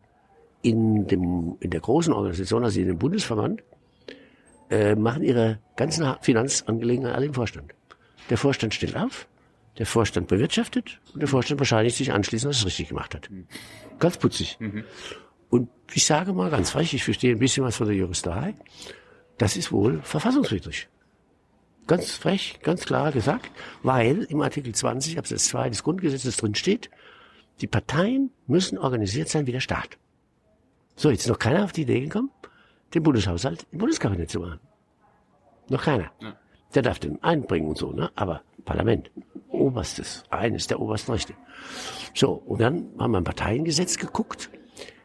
in, 0.61 1.07
dem, 1.07 1.57
in 1.59 1.69
der 1.69 1.81
großen 1.81 2.13
Organisation, 2.13 2.63
also 2.63 2.79
in 2.79 2.87
dem 2.87 2.97
Bundesverband, 2.97 3.63
äh, 4.69 4.95
machen 4.95 5.23
ihre 5.23 5.59
ganzen 5.75 6.15
Finanzangelegenheiten 6.21 7.15
alle 7.15 7.25
im 7.25 7.33
Vorstand. 7.33 7.73
Der 8.29 8.37
Vorstand 8.37 8.73
stellt 8.73 8.95
auf, 8.95 9.27
der 9.77 9.85
Vorstand 9.85 10.27
bewirtschaftet 10.27 10.99
und 11.13 11.19
der 11.19 11.27
Vorstand 11.27 11.59
bescheinigt 11.59 11.97
sich 11.97 12.13
anschließend, 12.13 12.51
dass 12.51 12.59
es 12.59 12.65
richtig 12.65 12.89
gemacht 12.89 13.13
hat. 13.13 13.29
Ganz 13.99 14.17
putzig. 14.17 14.57
Und 15.49 15.69
ich 15.93 16.05
sage 16.05 16.33
mal 16.33 16.49
ganz 16.49 16.71
frech, 16.71 16.93
ich 16.93 17.03
verstehe 17.03 17.35
ein 17.35 17.39
bisschen 17.39 17.63
was 17.63 17.75
von 17.75 17.87
der 17.87 17.95
Juristerei, 17.95 18.55
das 19.37 19.57
ist 19.57 19.71
wohl 19.71 20.01
verfassungswidrig. 20.01 20.89
Ganz 21.87 22.11
frech, 22.11 22.59
ganz 22.61 22.85
klar 22.85 23.11
gesagt, 23.11 23.51
weil 23.81 24.23
im 24.23 24.41
Artikel 24.41 24.73
20 24.73 25.17
Absatz 25.17 25.45
2 25.47 25.69
des 25.69 25.83
Grundgesetzes 25.83 26.37
drin 26.37 26.55
steht, 26.55 26.89
die 27.61 27.67
Parteien 27.67 28.31
müssen 28.47 28.77
organisiert 28.77 29.29
sein 29.29 29.47
wie 29.47 29.51
der 29.51 29.59
Staat. 29.59 29.97
So, 30.95 31.09
jetzt 31.09 31.21
ist 31.21 31.29
noch 31.29 31.39
keiner 31.39 31.63
auf 31.63 31.71
die 31.71 31.81
Idee 31.81 32.01
gekommen, 32.01 32.31
den 32.93 33.03
Bundeshaushalt 33.03 33.65
im 33.71 33.79
Bundeskabinett 33.79 34.29
zu 34.29 34.39
machen. 34.39 34.59
Noch 35.69 35.83
keiner. 35.83 36.11
Der 36.73 36.81
darf 36.81 36.99
den 36.99 37.21
einbringen 37.23 37.67
und 37.67 37.77
so, 37.77 37.91
ne? 37.91 38.11
Aber 38.15 38.41
Parlament, 38.65 39.11
oberstes, 39.49 40.23
eines 40.29 40.67
der 40.67 40.79
obersten 40.79 41.11
Rechte. 41.11 41.33
So, 42.13 42.31
und 42.31 42.61
dann 42.61 42.91
haben 42.97 43.11
wir 43.11 43.17
im 43.17 43.23
Parteiengesetz 43.23 43.97
geguckt, 43.97 44.49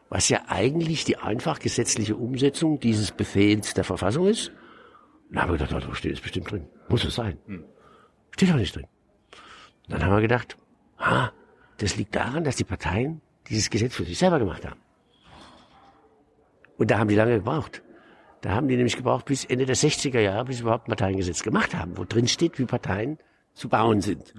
was 0.08 0.28
ja 0.28 0.42
eigentlich 0.48 1.04
die 1.04 1.18
einfach 1.18 1.58
gesetzliche 1.58 2.16
Umsetzung 2.16 2.80
dieses 2.80 3.12
Befehls 3.12 3.74
der 3.74 3.84
Verfassung 3.84 4.26
ist. 4.26 4.52
Dann 5.30 5.42
haben 5.42 5.52
wir 5.52 5.58
gedacht, 5.58 5.84
da 5.84 5.94
steht 5.94 6.14
es 6.14 6.20
bestimmt 6.20 6.50
drin. 6.50 6.66
Muss 6.88 7.04
es 7.04 7.14
sein. 7.14 7.38
Steht 8.30 8.50
doch 8.50 8.56
nicht 8.56 8.74
drin. 8.74 8.86
Dann 9.88 10.02
haben 10.02 10.14
wir 10.14 10.22
gedacht, 10.22 10.56
ah, 10.96 11.30
das 11.78 11.96
liegt 11.96 12.14
daran, 12.14 12.44
dass 12.44 12.56
die 12.56 12.64
Parteien 12.64 13.20
dieses 13.48 13.70
Gesetz 13.70 13.94
für 13.94 14.04
sich 14.04 14.18
selber 14.18 14.38
gemacht 14.38 14.64
haben. 14.66 14.80
Und 16.76 16.90
da 16.90 16.98
haben 16.98 17.08
die 17.08 17.14
lange 17.14 17.36
gebraucht. 17.36 17.82
Da 18.40 18.50
haben 18.50 18.68
die 18.68 18.76
nämlich 18.76 18.96
gebraucht 18.96 19.26
bis 19.26 19.44
Ende 19.44 19.66
der 19.66 19.76
60er 19.76 20.20
Jahre, 20.20 20.44
bis 20.44 20.58
sie 20.58 20.62
überhaupt 20.62 20.86
ein 20.86 20.90
Parteiengesetz 20.90 21.42
gemacht 21.42 21.74
haben, 21.74 21.96
wo 21.96 22.04
drin 22.04 22.28
steht, 22.28 22.58
wie 22.58 22.66
Parteien 22.66 23.18
zu 23.52 23.68
bauen 23.68 24.00
sind. 24.00 24.32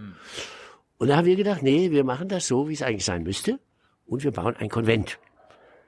Und 0.97 1.09
da 1.09 1.17
haben 1.17 1.25
wir 1.25 1.35
gedacht, 1.35 1.61
nee, 1.61 1.91
wir 1.91 2.03
machen 2.03 2.29
das 2.29 2.47
so, 2.47 2.69
wie 2.69 2.73
es 2.73 2.81
eigentlich 2.81 3.05
sein 3.05 3.23
müsste. 3.23 3.59
Und 4.05 4.23
wir 4.23 4.31
bauen 4.31 4.55
ein 4.57 4.69
Konvent. 4.69 5.19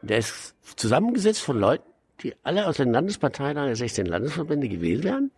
Der 0.02 0.18
ist 0.18 0.56
zusammengesetzt 0.78 1.42
von 1.42 1.60
Leuten, 1.60 1.84
die 2.22 2.34
alle 2.44 2.68
aus 2.68 2.78
den 2.78 2.92
Landesparteien 2.92 3.56
der 3.56 3.76
16 3.76 4.06
Landesverbände 4.06 4.70
gewählt 4.70 5.04
werden. 5.04 5.32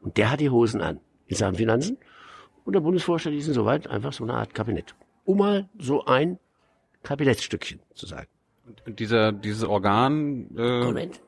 Und 0.00 0.16
der 0.16 0.30
hat 0.30 0.40
die 0.40 0.50
Hosen 0.50 0.80
an 0.80 1.00
in 1.26 1.36
Sachen 1.36 1.56
Finanzen. 1.56 1.98
Und 2.64 2.74
der 2.74 2.80
Bundesvorstand 2.80 3.36
ist 3.36 3.48
insoweit 3.48 3.86
einfach 3.86 4.12
so 4.12 4.24
eine 4.24 4.34
Art 4.34 4.54
Kabinett. 4.54 4.94
Um 5.24 5.38
mal 5.38 5.68
so 5.78 6.04
ein 6.04 6.38
Kabinettsstückchen 7.02 7.80
zu 7.94 8.06
sagen. 8.06 8.28
Und, 8.86 8.98
dieser, 8.98 9.32
dieses 9.32 9.64
Organ 9.64 10.50
äh, 10.56 10.84
Konvent. 10.84 11.20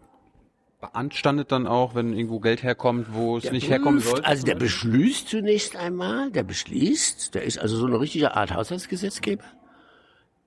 beanstandet 0.80 1.50
dann 1.50 1.66
auch, 1.66 1.94
wenn 1.94 2.12
irgendwo 2.12 2.40
Geld 2.40 2.62
herkommt, 2.62 3.08
wo 3.12 3.36
es 3.36 3.44
Der 3.44 3.52
nicht 3.52 3.68
herkommen 3.68 4.00
prüft, 4.00 4.10
sollte? 4.10 4.26
Also 4.26 4.44
der 4.44 4.54
beschließt 4.54 5.28
zunächst 5.28 5.76
einmal, 5.76 6.30
der 6.30 6.44
beschließt, 6.44 7.34
der 7.34 7.42
ist 7.42 7.58
also 7.58 7.76
so 7.76 7.86
eine 7.86 7.98
richtige 7.98 8.36
Art 8.36 8.54
Haushaltsgesetzgeber. 8.54 9.44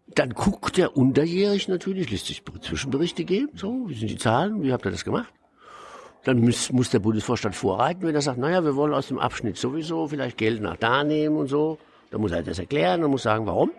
Dann 0.07 0.29
guckt 0.31 0.77
er 0.77 0.95
unterjährig 0.95 1.67
natürlich, 1.67 2.11
lässt 2.11 2.27
sich 2.27 2.43
Zwischenberichte 2.61 3.25
geben, 3.25 3.51
so, 3.55 3.85
wie 3.87 3.95
sind 3.95 4.09
die 4.09 4.17
Zahlen, 4.17 4.61
wie 4.61 4.71
habt 4.71 4.85
ihr 4.85 4.91
das 4.91 5.03
gemacht? 5.03 5.33
Dann 6.23 6.39
muss, 6.41 6.71
muss 6.71 6.89
der 6.89 6.99
Bundesvorstand 6.99 7.55
vorreiten, 7.55 8.01
wenn 8.01 8.15
er 8.15 8.21
sagt, 8.21 8.39
naja, 8.39 8.63
wir 8.63 8.75
wollen 8.75 8.93
aus 8.93 9.07
dem 9.07 9.19
Abschnitt 9.19 9.57
sowieso 9.57 10.07
vielleicht 10.07 10.37
Geld 10.37 10.61
nach 10.61 10.77
da 10.77 11.03
nehmen 11.03 11.37
und 11.37 11.47
so. 11.47 11.77
Dann 12.09 12.21
muss 12.21 12.31
er 12.31 12.43
das 12.43 12.59
erklären 12.59 13.03
und 13.03 13.11
muss 13.11 13.23
sagen, 13.23 13.45
warum. 13.45 13.71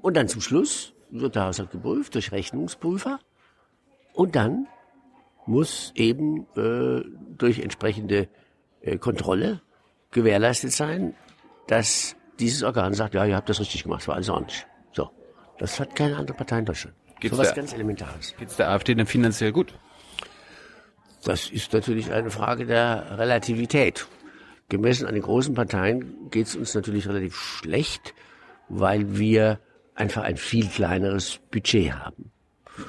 Und 0.00 0.16
dann 0.16 0.28
zum 0.28 0.40
Schluss 0.40 0.94
wird 1.10 1.34
der 1.34 1.46
Haushalt 1.46 1.70
geprüft 1.70 2.14
durch 2.14 2.32
Rechnungsprüfer. 2.32 3.20
Und 4.14 4.34
dann 4.34 4.66
muss 5.46 5.92
eben 5.94 6.46
äh, 6.56 7.02
durch 7.36 7.58
entsprechende 7.58 8.28
äh, 8.80 8.96
Kontrolle 8.96 9.60
gewährleistet 10.10 10.72
sein, 10.72 11.14
dass 11.66 12.16
dieses 12.38 12.62
Organ 12.62 12.94
sagt, 12.94 13.14
ja, 13.14 13.24
ihr 13.24 13.36
habt 13.36 13.48
das 13.48 13.60
richtig 13.60 13.82
gemacht, 13.82 14.02
es 14.02 14.08
war 14.08 14.14
alles 14.14 14.28
ordentlich. 14.28 14.66
So. 14.92 15.10
Das 15.62 15.78
hat 15.78 15.94
keine 15.94 16.16
andere 16.16 16.36
Partei 16.36 16.58
in 16.58 16.64
Deutschland. 16.64 16.96
Gibt's 17.20 17.36
so 17.36 17.42
was 17.44 17.54
ganz 17.54 17.72
Elementares. 17.72 18.34
Geht's 18.36 18.56
der 18.56 18.70
AfD 18.70 18.96
denn 18.96 19.06
finanziell 19.06 19.52
gut? 19.52 19.72
Das 21.22 21.48
ist 21.50 21.72
natürlich 21.72 22.10
eine 22.10 22.32
Frage 22.32 22.66
der 22.66 23.16
Relativität. 23.16 24.08
Gemessen 24.68 25.06
an 25.06 25.14
den 25.14 25.22
großen 25.22 25.54
Parteien 25.54 26.28
geht 26.32 26.48
es 26.48 26.56
uns 26.56 26.74
natürlich 26.74 27.08
relativ 27.08 27.36
schlecht, 27.36 28.12
weil 28.68 29.16
wir 29.16 29.60
einfach 29.94 30.24
ein 30.24 30.36
viel 30.36 30.66
kleineres 30.66 31.38
Budget 31.52 31.92
haben. 31.92 32.32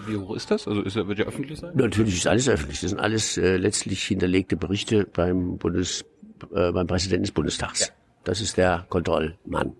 Wie 0.07 0.17
hoch 0.17 0.35
ist 0.35 0.49
das? 0.49 0.67
Also 0.67 0.81
ist, 0.81 0.95
wird 0.95 1.19
ja 1.19 1.25
öffentlich 1.25 1.59
sein? 1.59 1.73
Natürlich 1.75 2.17
ist 2.17 2.25
alles 2.25 2.49
öffentlich. 2.49 2.81
Das 2.81 2.89
sind 2.89 2.99
alles 2.99 3.37
äh, 3.37 3.57
letztlich 3.57 4.01
hinterlegte 4.03 4.57
Berichte 4.57 5.05
beim 5.05 5.59
Bundes, 5.59 6.05
äh, 6.51 6.71
beim 6.71 6.87
Präsidenten 6.87 7.25
des 7.25 7.33
Bundestags. 7.33 7.93
Das 8.23 8.41
ist 8.41 8.57
der 8.57 8.87
Kontrollmann. 8.89 9.75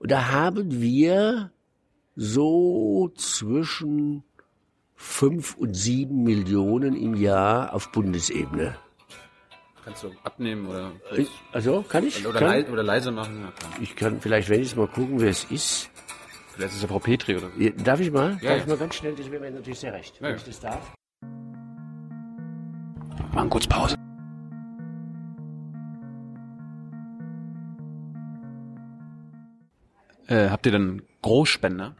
Und 0.00 0.10
da 0.10 0.32
haben 0.32 0.80
wir 0.80 1.52
so 2.20 3.12
zwischen 3.16 4.24
fünf 4.96 5.56
und 5.56 5.74
sieben 5.74 6.24
Millionen 6.24 6.96
im 6.96 7.14
Jahr 7.14 7.72
auf 7.72 7.92
Bundesebene. 7.92 8.74
Kannst 9.84 10.02
du 10.02 10.10
abnehmen 10.24 10.66
oder, 10.66 10.90
Ich- 11.16 11.30
Also 11.52 11.82
kann 11.88 12.04
ich? 12.04 12.26
oder, 12.26 12.40
kann, 12.40 12.48
leise, 12.48 12.70
oder 12.72 12.82
leise 12.82 13.12
machen? 13.12 13.40
Ja, 13.42 13.50
klar. 13.52 13.70
ich 13.80 13.94
kann 13.94 14.20
vielleicht 14.20 14.48
wenigstens 14.48 14.76
mal 14.76 14.88
gucken, 14.88 15.20
wer 15.20 15.30
es 15.30 15.44
ist. 15.44 15.90
Vielleicht 16.54 16.70
ist 16.70 16.76
es 16.78 16.82
ja 16.82 16.88
Frau 16.88 16.98
Petri 16.98 17.36
oder 17.36 17.50
so. 17.56 17.70
Darf 17.84 18.00
ich 18.00 18.10
mal? 18.10 18.36
Ja, 18.42 18.50
darf 18.50 18.62
ich 18.62 18.66
mal 18.66 18.76
ganz 18.76 18.94
schnell? 18.96 19.14
Das 19.14 19.30
wäre 19.30 19.40
mir 19.40 19.52
natürlich 19.52 19.78
sehr 19.78 19.92
recht, 19.92 20.20
wenn 20.20 20.34
ich 20.34 20.42
das 20.42 20.58
darf. 20.58 20.92
Machen 23.32 23.48
kurz 23.50 23.68
Pause. 23.68 23.94
Äh, 30.26 30.50
habt 30.50 30.66
ihr 30.66 30.72
dann 30.72 31.02
Großspender? 31.22 31.94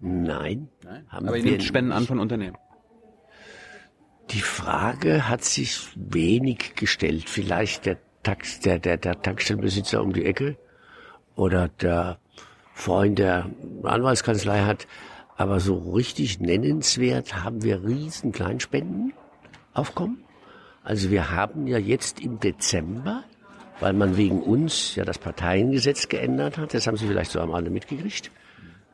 Nein. 0.00 0.68
Nein. 0.84 1.06
Aber 1.08 1.36
ihr 1.36 1.44
wir 1.44 1.50
nehmt 1.52 1.64
Spenden 1.64 1.88
nicht. 1.88 1.96
an 1.98 2.06
von 2.06 2.18
Unternehmen. 2.18 2.56
Die 4.30 4.40
Frage 4.40 5.28
hat 5.28 5.44
sich 5.44 5.88
wenig 5.94 6.74
gestellt. 6.74 7.28
Vielleicht 7.30 7.86
der, 7.86 7.98
Tax, 8.22 8.60
der, 8.60 8.78
der, 8.78 8.96
der 8.96 9.22
Tankstellenbesitzer 9.22 10.02
um 10.02 10.12
die 10.12 10.24
Ecke 10.24 10.56
oder 11.36 11.68
der 11.68 12.18
Freund, 12.74 13.18
der 13.18 13.48
Anwaltskanzlei 13.84 14.62
hat. 14.62 14.86
Aber 15.36 15.60
so 15.60 15.76
richtig 15.92 16.40
nennenswert 16.40 17.44
haben 17.44 17.62
wir 17.62 17.84
riesen 17.84 18.32
Kleinspenden 18.32 19.12
aufkommen. 19.74 20.24
Also 20.82 21.10
wir 21.10 21.30
haben 21.30 21.66
ja 21.66 21.78
jetzt 21.78 22.20
im 22.20 22.40
Dezember, 22.40 23.24
weil 23.80 23.92
man 23.92 24.16
wegen 24.16 24.42
uns 24.42 24.94
ja 24.94 25.04
das 25.04 25.18
Parteiengesetz 25.18 26.08
geändert 26.08 26.58
hat, 26.58 26.74
das 26.74 26.86
haben 26.86 26.96
Sie 26.96 27.06
vielleicht 27.06 27.32
so 27.32 27.40
am 27.40 27.52
alle 27.52 27.70
mitgekriegt, 27.70 28.30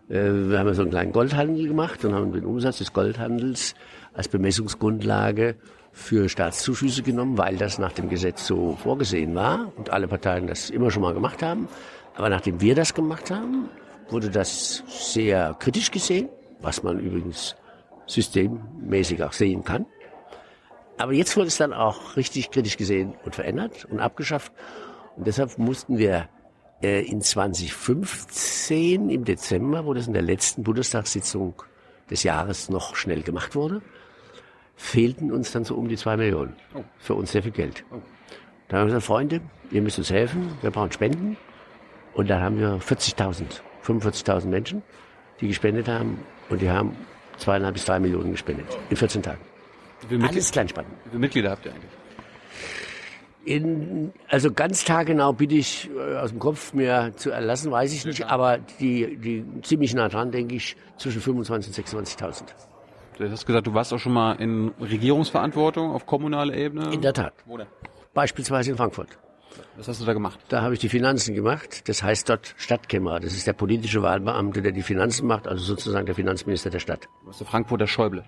wir 0.08 0.58
haben 0.58 0.74
so 0.74 0.82
einen 0.82 0.90
kleinen 0.90 1.12
Goldhandel 1.12 1.68
gemacht 1.68 2.04
und 2.04 2.14
haben 2.14 2.32
den 2.32 2.44
Umsatz 2.44 2.78
des 2.78 2.92
Goldhandels 2.92 3.74
als 4.14 4.28
Bemessungsgrundlage 4.28 5.56
für 5.92 6.28
Staatszuschüsse 6.28 7.02
genommen, 7.02 7.38
weil 7.38 7.56
das 7.56 7.78
nach 7.78 7.92
dem 7.92 8.08
Gesetz 8.08 8.46
so 8.46 8.76
vorgesehen 8.76 9.34
war 9.34 9.72
und 9.76 9.90
alle 9.90 10.08
Parteien 10.08 10.46
das 10.46 10.70
immer 10.70 10.90
schon 10.90 11.02
mal 11.02 11.14
gemacht 11.14 11.42
haben. 11.42 11.68
Aber 12.14 12.28
nachdem 12.28 12.60
wir 12.60 12.74
das 12.74 12.94
gemacht 12.94 13.30
haben, 13.30 13.68
wurde 14.10 14.30
das 14.30 14.82
sehr 14.88 15.54
kritisch 15.58 15.90
gesehen, 15.90 16.28
was 16.60 16.82
man 16.82 16.98
übrigens 16.98 17.56
systemmäßig 18.06 19.22
auch 19.22 19.32
sehen 19.32 19.64
kann. 19.64 19.86
Aber 20.98 21.12
jetzt 21.12 21.36
wurde 21.36 21.48
es 21.48 21.56
dann 21.56 21.72
auch 21.72 22.16
richtig 22.16 22.50
kritisch 22.50 22.76
gesehen 22.76 23.14
und 23.24 23.34
verändert 23.34 23.86
und 23.86 24.00
abgeschafft. 24.00 24.52
Und 25.16 25.26
deshalb 25.26 25.58
mussten 25.58 25.98
wir 25.98 26.28
äh, 26.82 27.00
in 27.02 27.22
2015 27.22 29.10
im 29.10 29.24
Dezember, 29.24 29.84
wo 29.86 29.94
das 29.94 30.06
in 30.06 30.12
der 30.12 30.22
letzten 30.22 30.62
Bundestagssitzung 30.62 31.54
des 32.10 32.22
Jahres 32.22 32.68
noch 32.68 32.96
schnell 32.96 33.22
gemacht 33.22 33.54
wurde, 33.54 33.82
fehlten 34.76 35.30
uns 35.32 35.52
dann 35.52 35.64
so 35.64 35.76
um 35.76 35.88
die 35.88 35.96
zwei 35.96 36.16
Millionen. 36.16 36.54
Für 36.98 37.14
uns 37.14 37.32
sehr 37.32 37.42
viel 37.42 37.52
Geld. 37.52 37.84
Da 38.68 38.78
haben 38.78 38.84
wir 38.84 38.94
gesagt, 38.94 39.04
Freunde, 39.04 39.40
ihr 39.70 39.82
müsst 39.82 39.98
uns 39.98 40.10
helfen, 40.10 40.52
wir 40.60 40.70
brauchen 40.70 40.92
Spenden. 40.92 41.36
Und 42.14 42.28
dann 42.28 42.42
haben 42.42 42.58
wir 42.58 42.78
40.000, 42.80 43.44
45.000 43.84 44.46
Menschen, 44.46 44.82
die 45.40 45.48
gespendet 45.48 45.88
haben. 45.88 46.18
Und 46.50 46.60
die 46.60 46.70
haben 46.70 46.96
zweieinhalb 47.38 47.74
bis 47.74 47.84
drei 47.84 47.98
Millionen 47.98 48.32
gespendet 48.32 48.66
in 48.90 48.96
14 48.96 49.22
Tagen. 49.22 49.40
Alles 50.22 50.50
Kleinspenden. 50.50 50.92
wie 51.04 51.10
viele 51.10 51.20
Mitglieder 51.20 51.50
habt 51.50 51.64
ihr 51.64 51.72
eigentlich? 51.72 52.01
In, 53.44 54.12
also 54.28 54.52
ganz 54.52 54.84
taggenau 54.84 55.32
bitte 55.32 55.56
ich 55.56 55.90
äh, 55.90 56.16
aus 56.16 56.30
dem 56.30 56.38
Kopf 56.38 56.72
mir 56.72 57.12
zu 57.16 57.30
erlassen, 57.30 57.72
weiß 57.72 57.92
ich 57.92 58.04
nicht, 58.04 58.24
aber 58.26 58.58
die, 58.58 59.16
die 59.16 59.44
ziemlich 59.62 59.94
nah 59.94 60.08
dran, 60.08 60.30
denke 60.30 60.54
ich, 60.54 60.76
zwischen 60.96 61.20
25 61.20 61.76
und 61.76 62.06
26.000. 62.06 62.44
Du 63.18 63.30
hast 63.30 63.46
gesagt, 63.46 63.66
du 63.66 63.74
warst 63.74 63.92
auch 63.92 63.98
schon 63.98 64.12
mal 64.12 64.34
in 64.34 64.72
Regierungsverantwortung 64.80 65.90
auf 65.92 66.06
kommunaler 66.06 66.54
Ebene. 66.54 66.92
In 66.92 67.02
der 67.02 67.12
Tat. 67.12 67.34
Wo 67.46 67.56
denn? 67.56 67.66
Beispielsweise 68.14 68.70
in 68.70 68.76
Frankfurt. 68.76 69.18
Was 69.76 69.88
hast 69.88 70.00
du 70.00 70.04
da 70.04 70.12
gemacht? 70.12 70.38
Da 70.48 70.62
habe 70.62 70.74
ich 70.74 70.80
die 70.80 70.88
Finanzen 70.88 71.34
gemacht. 71.34 71.88
Das 71.88 72.02
heißt 72.02 72.28
dort 72.28 72.54
Stadtkämmerer. 72.56 73.20
Das 73.20 73.34
ist 73.34 73.46
der 73.46 73.52
politische 73.52 74.02
Wahlbeamte, 74.02 74.62
der 74.62 74.72
die 74.72 74.82
Finanzen 74.82 75.26
macht, 75.26 75.46
also 75.46 75.62
sozusagen 75.62 76.06
der 76.06 76.14
Finanzminister 76.14 76.70
der 76.70 76.78
Stadt. 76.78 77.08
Warst 77.24 77.40
der 77.40 77.46
Frankfurter 77.46 77.86
Schäuble. 77.86 78.24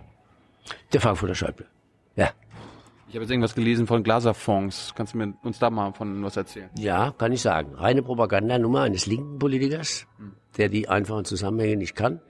Der 0.93 1.01
Frankfurter 1.01 1.35
Schäuble. 1.35 1.67
Ja. 2.17 2.31
Ich 3.15 3.17
habe 3.17 3.27
jetzt 3.27 3.31
irgendwas 3.31 3.55
gelesen 3.55 3.87
von 3.87 4.03
Glaserfonds. 4.03 4.93
Kannst 4.97 5.15
du 5.15 5.19
mir 5.19 5.35
uns 5.45 5.61
da 5.61 5.71
mal 5.71 5.93
von 5.93 6.25
was 6.25 6.37
erzählen? 6.37 6.69
Ja, 6.77 7.15
kann 7.17 7.31
ich 7.31 7.43
sagen. 7.43 7.73
Reine 7.77 8.03
Propagandanummer 8.03 8.81
eines 8.81 9.07
linken 9.07 9.39
Politikers, 9.39 10.09
der 10.57 10.69
die 10.69 10.89
einfachen 10.89 11.25
Zusammenhänge 11.25 11.77
nicht 11.77 11.95
kann. 11.95 12.21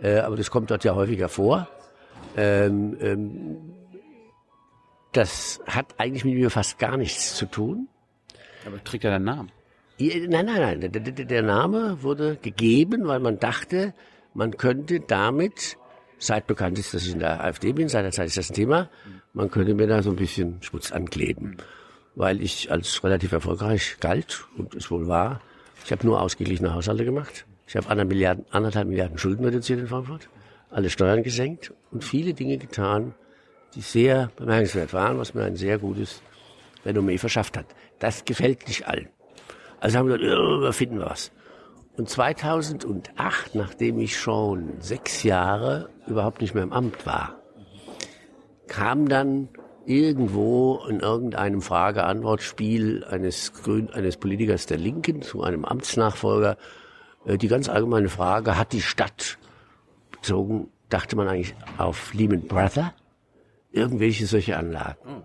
Äh, 0.00 0.20
aber 0.20 0.36
das 0.36 0.52
kommt 0.52 0.70
dort 0.70 0.84
ja 0.84 0.94
häufiger 0.94 1.28
vor. 1.28 1.66
Ähm, 2.36 2.96
ähm, 3.00 3.74
das 5.10 5.60
hat 5.66 5.86
eigentlich 5.98 6.24
mit 6.24 6.34
mir 6.34 6.50
fast 6.50 6.78
gar 6.78 6.96
nichts 6.96 7.34
zu 7.34 7.46
tun. 7.46 7.88
Aber 8.64 8.84
trägt 8.84 9.02
ja 9.02 9.10
deinen 9.10 9.24
Namen. 9.24 9.50
Nein, 9.98 10.28
nein, 10.30 10.46
nein. 10.46 10.80
Der, 10.82 10.88
der, 10.90 11.24
der 11.24 11.42
Name 11.42 12.00
wurde 12.04 12.36
gegeben, 12.36 13.08
weil 13.08 13.18
man 13.18 13.40
dachte, 13.40 13.92
man 14.34 14.56
könnte 14.56 15.00
damit, 15.00 15.76
seit 16.22 16.46
bekannt 16.46 16.78
ist, 16.78 16.94
dass 16.94 17.04
ich 17.04 17.12
in 17.12 17.18
der 17.18 17.42
AfD 17.42 17.72
bin, 17.72 17.88
seit 17.88 18.04
der 18.04 18.12
Zeit 18.12 18.28
ist 18.28 18.36
das 18.36 18.50
ein 18.50 18.54
Thema, 18.54 18.88
man 19.32 19.50
könnte 19.50 19.74
mir 19.74 19.86
da 19.86 20.02
so 20.02 20.10
ein 20.10 20.16
bisschen 20.16 20.62
Schmutz 20.62 20.92
ankleben. 20.92 21.56
Weil 22.14 22.40
ich 22.42 22.70
als 22.70 23.02
relativ 23.02 23.32
erfolgreich 23.32 23.96
galt 24.00 24.44
und 24.56 24.74
es 24.74 24.90
wohl 24.90 25.08
war. 25.08 25.40
Ich 25.84 25.90
habe 25.90 26.06
nur 26.06 26.20
ausgeglichene 26.20 26.74
Haushalte 26.74 27.04
gemacht. 27.04 27.46
Ich 27.66 27.74
habe 27.74 27.86
anderthalb 27.86 28.08
Milliarden, 28.10 28.44
anderthalb 28.50 28.88
Milliarden 28.88 29.18
Schulden 29.18 29.44
reduziert 29.44 29.80
in 29.80 29.88
Frankfurt, 29.88 30.28
alle 30.70 30.90
Steuern 30.90 31.22
gesenkt 31.22 31.72
und 31.90 32.04
viele 32.04 32.34
Dinge 32.34 32.58
getan, 32.58 33.14
die 33.74 33.80
sehr 33.80 34.30
bemerkenswert 34.36 34.92
waren, 34.92 35.18
was 35.18 35.32
mir 35.34 35.44
ein 35.44 35.56
sehr 35.56 35.78
gutes 35.78 36.22
Renommee 36.84 37.18
verschafft 37.18 37.56
hat. 37.56 37.66
Das 37.98 38.24
gefällt 38.24 38.68
nicht 38.68 38.86
allen. 38.86 39.08
Also 39.80 39.98
haben 39.98 40.08
wir 40.08 40.18
gesagt, 40.18 40.38
wir 40.38 40.72
finden 40.72 41.00
was. 41.00 41.32
Und 41.96 42.08
2008, 42.08 43.54
nachdem 43.54 43.98
ich 43.98 44.18
schon 44.18 44.80
sechs 44.80 45.22
Jahre 45.22 45.88
überhaupt 46.06 46.40
nicht 46.40 46.54
mehr 46.54 46.64
im 46.64 46.72
Amt 46.72 47.06
war, 47.06 47.36
kam 48.66 49.08
dann 49.08 49.48
irgendwo 49.84 50.84
in 50.88 51.00
irgendeinem 51.00 51.60
Frage-Antwort-Spiel 51.60 53.04
eines, 53.04 53.52
Grün, 53.52 53.90
eines 53.90 54.16
Politikers 54.16 54.66
der 54.66 54.78
Linken 54.78 55.22
zu 55.22 55.42
einem 55.42 55.64
Amtsnachfolger 55.64 56.56
äh, 57.24 57.38
die 57.38 57.48
ganz 57.48 57.68
allgemeine 57.68 58.08
Frage, 58.08 58.56
hat 58.56 58.72
die 58.72 58.82
Stadt 58.82 59.38
bezogen, 60.10 60.68
dachte 60.88 61.16
man 61.16 61.28
eigentlich 61.28 61.54
auf 61.78 62.12
Lehman 62.14 62.46
Brother, 62.46 62.94
irgendwelche 63.70 64.26
solche 64.26 64.56
Anlagen. 64.56 65.24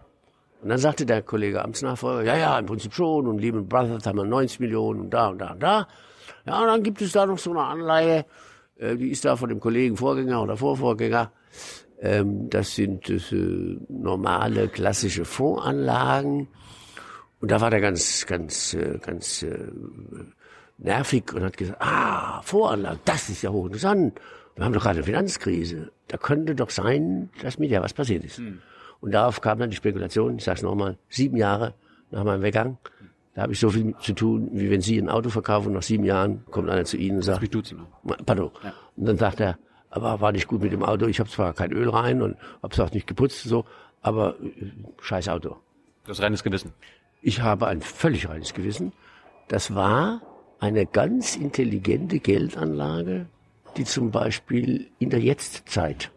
Und 0.62 0.70
dann 0.70 0.80
sagte 0.80 1.06
der 1.06 1.22
Kollege 1.22 1.64
Amtsnachfolger, 1.64 2.24
ja, 2.24 2.38
ja, 2.38 2.60
im 2.60 2.66
Prinzip 2.66 2.94
schon, 2.94 3.28
und 3.28 3.40
Lehman 3.40 3.68
Brothers 3.68 4.06
haben 4.06 4.18
wir 4.18 4.26
90 4.26 4.60
Millionen 4.60 5.02
und 5.02 5.10
da 5.12 5.28
und 5.28 5.40
da 5.40 5.52
und 5.52 5.62
da. 5.62 5.88
Ja, 6.46 6.62
und 6.62 6.68
dann 6.68 6.84
gibt 6.84 7.02
es 7.02 7.12
da 7.12 7.26
noch 7.26 7.38
so 7.38 7.52
eine 7.52 7.64
Anleihe, 7.64 8.26
die 8.80 9.10
ist 9.10 9.26
da 9.26 9.36
von 9.36 9.50
dem 9.50 9.60
Kollegen 9.60 9.98
Vorgänger 9.98 10.42
oder 10.42 10.58
Vorvorgänger. 10.58 11.32
Ähm, 12.00 12.50
das 12.50 12.76
sind 12.76 13.10
äh, 13.10 13.78
normale, 13.90 14.68
klassische 14.68 15.26
Fondsanlagen. 15.26 16.48
Und 17.40 17.52
da 17.52 17.62
war 17.62 17.70
der 17.70 17.82
ganz, 17.82 18.26
ganz, 18.26 18.74
äh, 18.74 19.00
ganz 19.00 19.44
äh, 19.44 19.72
nervig 20.78 21.34
und 21.34 21.44
hat 21.44 21.58
gesagt, 21.58 21.82
ah, 21.82 22.42
Voranlagen, 22.44 23.00
das 23.06 23.30
ist 23.30 23.42
ja 23.42 23.52
hochinteressant. 23.52 24.20
Wir 24.56 24.66
haben 24.66 24.74
doch 24.74 24.82
gerade 24.82 24.98
eine 24.98 25.06
Finanzkrise. 25.06 25.92
Da 26.08 26.18
könnte 26.18 26.56
doch 26.56 26.70
sein, 26.70 27.30
dass 27.42 27.60
mit 27.60 27.70
ja 27.70 27.82
was 27.82 27.94
passiert 27.94 28.24
ist. 28.24 28.38
Hm. 28.38 28.60
Und 29.00 29.12
darauf 29.12 29.42
kam 29.42 29.60
dann 29.60 29.70
die 29.70 29.76
Spekulation, 29.76 30.38
ich 30.38 30.44
sage 30.44 30.58
es 30.58 30.64
nochmal, 30.64 30.98
sieben 31.10 31.38
Jahre 31.38 31.76
nach 32.10 32.24
meinem 32.24 32.42
Weggang. 32.42 32.78
Da 33.38 33.44
habe 33.44 33.54
ich 33.54 33.60
so 33.60 33.70
viel 33.70 33.96
zu 34.00 34.14
tun, 34.14 34.50
wie 34.54 34.72
wenn 34.72 34.82
Sie 34.82 34.98
ein 34.98 35.10
Auto 35.10 35.30
verkaufen 35.30 35.68
und 35.68 35.74
nach 35.74 35.84
sieben 35.84 36.04
Jahren 36.04 36.44
kommt 36.50 36.72
einer 36.72 36.86
zu 36.86 36.98
Ihnen 36.98 37.18
und 37.18 37.22
sagt, 37.22 37.48
pardon. 38.26 38.50
Ja. 38.64 38.74
Und 38.96 39.06
dann 39.06 39.18
sagt 39.18 39.40
er, 39.40 39.60
aber 39.92 40.20
war 40.22 40.32
nicht 40.32 40.48
gut 40.48 40.64
mit 40.64 40.72
dem 40.72 40.82
Auto. 40.82 41.06
Ich 41.06 41.20
habe 41.20 41.30
zwar 41.30 41.54
kein 41.54 41.72
Öl 41.72 41.88
rein 41.88 42.24
und 42.24 42.36
habe 42.64 42.74
es 42.74 42.80
auch 42.80 42.90
nicht 42.90 43.06
geputzt, 43.06 43.44
so, 43.44 43.66
aber 44.02 44.40
äh, 44.40 44.72
scheiß 45.04 45.30
Auto. 45.30 45.56
Das 46.08 46.20
reines 46.20 46.44
Gewissen. 46.44 46.74
Ich 47.22 47.40
habe 47.44 47.68
ein 47.68 47.82
völlig 47.82 48.28
reines 48.28 48.56
Gewissen. 48.56 48.92
Das 49.50 49.76
war 49.76 50.20
eine 50.58 50.88
ganz 50.88 51.36
intelligente 51.36 52.18
Geldanlage, 52.18 53.28
die 53.78 53.84
zum 53.84 54.10
Beispiel 54.10 54.88
in 54.98 55.12
der 55.12 55.20
Jetztzeit 55.20 56.10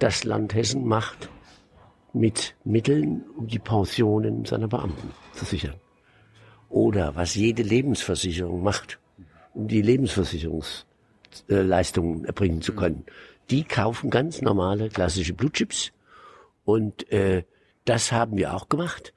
das 0.00 0.24
Land 0.24 0.54
Hessen 0.54 0.84
macht 0.88 1.28
mit 2.12 2.56
Mitteln, 2.64 3.26
um 3.36 3.46
die 3.46 3.60
Pensionen 3.60 4.44
seiner 4.44 4.66
Beamten 4.66 5.12
zu 5.34 5.44
sichern. 5.44 5.74
Oder 6.68 7.16
was 7.16 7.34
jede 7.34 7.62
Lebensversicherung 7.62 8.62
macht, 8.62 8.98
um 9.54 9.66
die 9.68 9.82
Lebensversicherungsleistungen 9.82 12.24
erbringen 12.24 12.62
zu 12.62 12.74
können. 12.74 13.04
Die 13.50 13.64
kaufen 13.64 14.10
ganz 14.10 14.42
normale 14.42 14.90
klassische 14.90 15.32
Blutchips 15.32 15.92
und 16.64 17.10
äh, 17.10 17.44
das 17.84 18.12
haben 18.12 18.36
wir 18.36 18.54
auch 18.54 18.68
gemacht. 18.68 19.14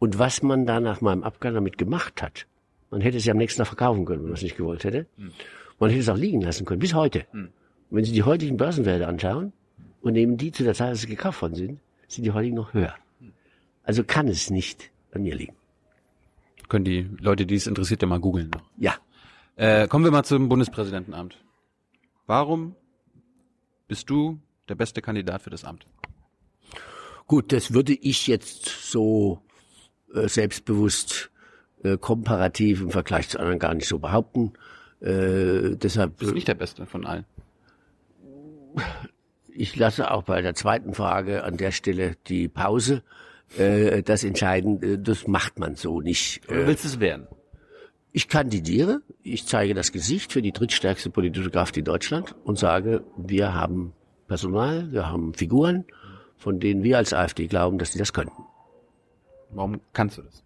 Und 0.00 0.18
was 0.18 0.42
man 0.42 0.66
da 0.66 0.80
nach 0.80 1.00
meinem 1.00 1.22
Abgang 1.22 1.54
damit 1.54 1.78
gemacht 1.78 2.20
hat, 2.20 2.46
man 2.90 3.00
hätte 3.00 3.16
es 3.16 3.24
ja 3.24 3.32
am 3.32 3.38
nächsten 3.38 3.58
Tag 3.58 3.68
verkaufen 3.68 4.04
können, 4.04 4.22
wenn 4.22 4.30
man 4.30 4.36
es 4.36 4.42
nicht 4.42 4.56
gewollt 4.56 4.82
hätte. 4.84 5.06
Hm. 5.16 5.30
Man 5.78 5.90
hätte 5.90 6.00
es 6.00 6.08
auch 6.08 6.16
liegen 6.16 6.40
lassen 6.40 6.64
können, 6.64 6.80
bis 6.80 6.94
heute. 6.94 7.26
Hm. 7.30 7.50
Wenn 7.90 8.04
Sie 8.04 8.12
die 8.12 8.24
heutigen 8.24 8.56
Börsenwerte 8.56 9.06
anschauen 9.06 9.52
und 10.02 10.14
nehmen 10.14 10.36
die 10.36 10.50
zu 10.50 10.64
der 10.64 10.74
Zeit, 10.74 10.88
als 10.88 11.02
sie 11.02 11.06
gekauft 11.06 11.42
worden 11.42 11.54
sind, 11.54 11.80
sind 12.08 12.24
die 12.24 12.32
heutigen 12.32 12.56
noch 12.56 12.74
höher. 12.74 12.94
Also 13.84 14.04
kann 14.04 14.28
es 14.28 14.50
nicht 14.50 14.90
an 15.12 15.22
mir 15.22 15.34
liegen. 15.34 15.54
Können 16.68 16.84
die 16.84 17.08
Leute, 17.20 17.46
die 17.46 17.54
es 17.54 17.66
interessiert, 17.66 18.02
ja 18.02 18.08
mal 18.08 18.20
googeln. 18.20 18.50
Ja. 18.78 18.94
Äh, 19.56 19.86
kommen 19.88 20.04
wir 20.04 20.10
mal 20.10 20.24
zum 20.24 20.48
Bundespräsidentenamt. 20.48 21.36
Warum 22.26 22.74
bist 23.86 24.10
du 24.10 24.40
der 24.68 24.74
beste 24.74 25.02
Kandidat 25.02 25.42
für 25.42 25.50
das 25.50 25.64
Amt? 25.64 25.86
Gut, 27.26 27.52
das 27.52 27.72
würde 27.72 27.92
ich 27.92 28.26
jetzt 28.26 28.66
so 28.66 29.40
äh, 30.14 30.28
selbstbewusst 30.28 31.30
äh, 31.82 31.96
komparativ 31.96 32.80
im 32.80 32.90
Vergleich 32.90 33.28
zu 33.28 33.38
anderen 33.38 33.58
gar 33.58 33.74
nicht 33.74 33.88
so 33.88 33.98
behaupten. 33.98 34.52
Äh, 35.00 35.76
deshalb. 35.76 36.18
Du 36.18 36.24
bist 36.24 36.34
nicht 36.34 36.48
der 36.48 36.54
Beste 36.54 36.86
von 36.86 37.06
allen. 37.06 37.24
Ich 39.48 39.76
lasse 39.76 40.10
auch 40.10 40.24
bei 40.24 40.42
der 40.42 40.54
zweiten 40.54 40.94
Frage 40.94 41.44
an 41.44 41.56
der 41.56 41.70
Stelle 41.70 42.16
die 42.26 42.48
Pause. 42.48 43.02
Äh, 43.58 44.02
das 44.02 44.24
entscheiden, 44.24 44.82
äh, 44.82 44.98
das 44.98 45.26
macht 45.26 45.58
man 45.58 45.76
so 45.76 46.00
nicht. 46.00 46.48
Du 46.48 46.66
willst 46.66 46.84
es 46.84 47.00
werden? 47.00 47.26
Ich 48.12 48.28
kandidiere, 48.28 49.00
ich 49.22 49.46
zeige 49.46 49.74
das 49.74 49.90
Gesicht 49.90 50.32
für 50.32 50.40
die 50.40 50.52
drittstärkste 50.52 51.10
politische 51.10 51.50
Kraft 51.50 51.76
in 51.76 51.84
Deutschland 51.84 52.34
und 52.44 52.58
sage, 52.58 53.02
wir 53.16 53.54
haben 53.54 53.92
Personal, 54.28 54.92
wir 54.92 55.08
haben 55.08 55.34
Figuren, 55.34 55.84
von 56.36 56.60
denen 56.60 56.82
wir 56.82 56.98
als 56.98 57.12
AfD 57.12 57.46
glauben, 57.46 57.78
dass 57.78 57.90
die 57.90 57.98
das 57.98 58.12
könnten. 58.12 58.44
Warum 59.50 59.80
kannst 59.92 60.18
du 60.18 60.22
das? 60.22 60.44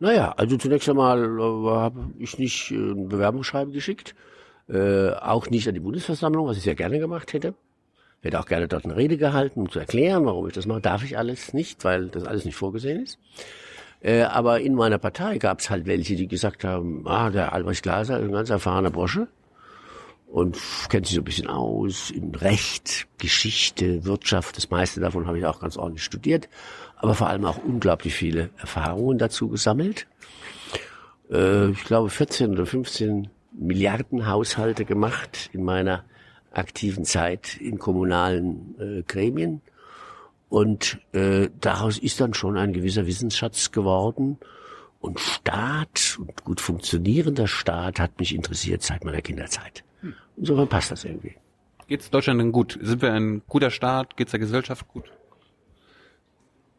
Naja, 0.00 0.32
also 0.36 0.56
zunächst 0.56 0.88
einmal 0.88 1.22
äh, 1.22 1.70
habe 1.70 2.12
ich 2.18 2.38
nicht 2.38 2.70
äh, 2.70 2.74
ein 2.74 3.08
Bewerbungsschreiben 3.08 3.72
geschickt, 3.72 4.14
äh, 4.68 5.10
auch 5.10 5.50
nicht 5.50 5.66
an 5.66 5.74
die 5.74 5.80
Bundesversammlung, 5.80 6.46
was 6.46 6.56
ich 6.56 6.62
sehr 6.62 6.74
gerne 6.74 6.98
gemacht 6.98 7.32
hätte. 7.32 7.54
Hätte 8.20 8.40
auch 8.40 8.46
gerne 8.46 8.68
dort 8.68 8.84
eine 8.84 8.96
Rede 8.96 9.16
gehalten, 9.16 9.60
um 9.60 9.70
zu 9.70 9.78
erklären, 9.78 10.26
warum 10.26 10.46
ich 10.48 10.54
das 10.54 10.66
mache. 10.66 10.80
Darf 10.80 11.04
ich 11.04 11.16
alles 11.16 11.54
nicht, 11.54 11.84
weil 11.84 12.08
das 12.08 12.24
alles 12.24 12.44
nicht 12.44 12.56
vorgesehen 12.56 13.02
ist. 13.02 13.18
Äh, 14.00 14.22
aber 14.22 14.60
in 14.60 14.74
meiner 14.74 14.98
Partei 14.98 15.38
gab 15.38 15.60
es 15.60 15.70
halt 15.70 15.86
welche, 15.86 16.16
die 16.16 16.28
gesagt 16.28 16.64
haben, 16.64 17.06
ah, 17.06 17.30
der 17.30 17.52
Albrecht 17.52 17.82
Glaser 17.82 18.18
ist 18.18 18.24
ein 18.24 18.32
ganz 18.32 18.50
erfahrener 18.50 18.90
Brosche 18.90 19.28
und 20.26 20.58
kennt 20.88 21.06
sich 21.06 21.14
so 21.14 21.20
ein 21.20 21.24
bisschen 21.24 21.48
aus 21.48 22.10
in 22.10 22.34
Recht, 22.34 23.06
Geschichte, 23.18 24.04
Wirtschaft. 24.04 24.56
Das 24.56 24.70
meiste 24.70 25.00
davon 25.00 25.26
habe 25.26 25.38
ich 25.38 25.46
auch 25.46 25.60
ganz 25.60 25.76
ordentlich 25.76 26.04
studiert 26.04 26.48
aber 26.98 27.14
vor 27.14 27.28
allem 27.28 27.44
auch 27.44 27.58
unglaublich 27.58 28.14
viele 28.14 28.50
Erfahrungen 28.58 29.18
dazu 29.18 29.48
gesammelt. 29.48 30.06
Äh, 31.30 31.70
ich 31.70 31.84
glaube 31.84 32.10
14 32.10 32.52
oder 32.52 32.66
15 32.66 33.28
Milliarden 33.52 34.26
Haushalte 34.26 34.84
gemacht 34.84 35.50
in 35.52 35.64
meiner 35.64 36.04
aktiven 36.52 37.04
Zeit 37.04 37.56
in 37.60 37.78
kommunalen 37.78 38.74
äh, 38.78 39.02
Gremien. 39.02 39.60
Und 40.48 40.98
äh, 41.12 41.48
daraus 41.60 41.98
ist 41.98 42.20
dann 42.20 42.34
schon 42.34 42.56
ein 42.56 42.72
gewisser 42.72 43.06
Wissensschatz 43.06 43.70
geworden. 43.70 44.38
Und 45.00 45.20
Staat 45.20 46.18
und 46.18 46.44
gut 46.44 46.60
funktionierender 46.60 47.46
Staat 47.46 48.00
hat 48.00 48.18
mich 48.18 48.34
interessiert 48.34 48.82
seit 48.82 49.04
meiner 49.04 49.20
Kinderzeit. 49.20 49.84
Hm. 50.00 50.14
Insofern 50.36 50.68
passt 50.68 50.90
das 50.90 51.04
irgendwie. 51.04 51.36
Geht's 51.86 52.10
Deutschland 52.10 52.40
denn 52.40 52.52
gut? 52.52 52.78
Sind 52.82 53.00
wir 53.02 53.12
ein 53.12 53.42
guter 53.46 53.70
Staat? 53.70 54.16
Geht's 54.16 54.32
der 54.32 54.40
Gesellschaft 54.40 54.88
gut? 54.88 55.12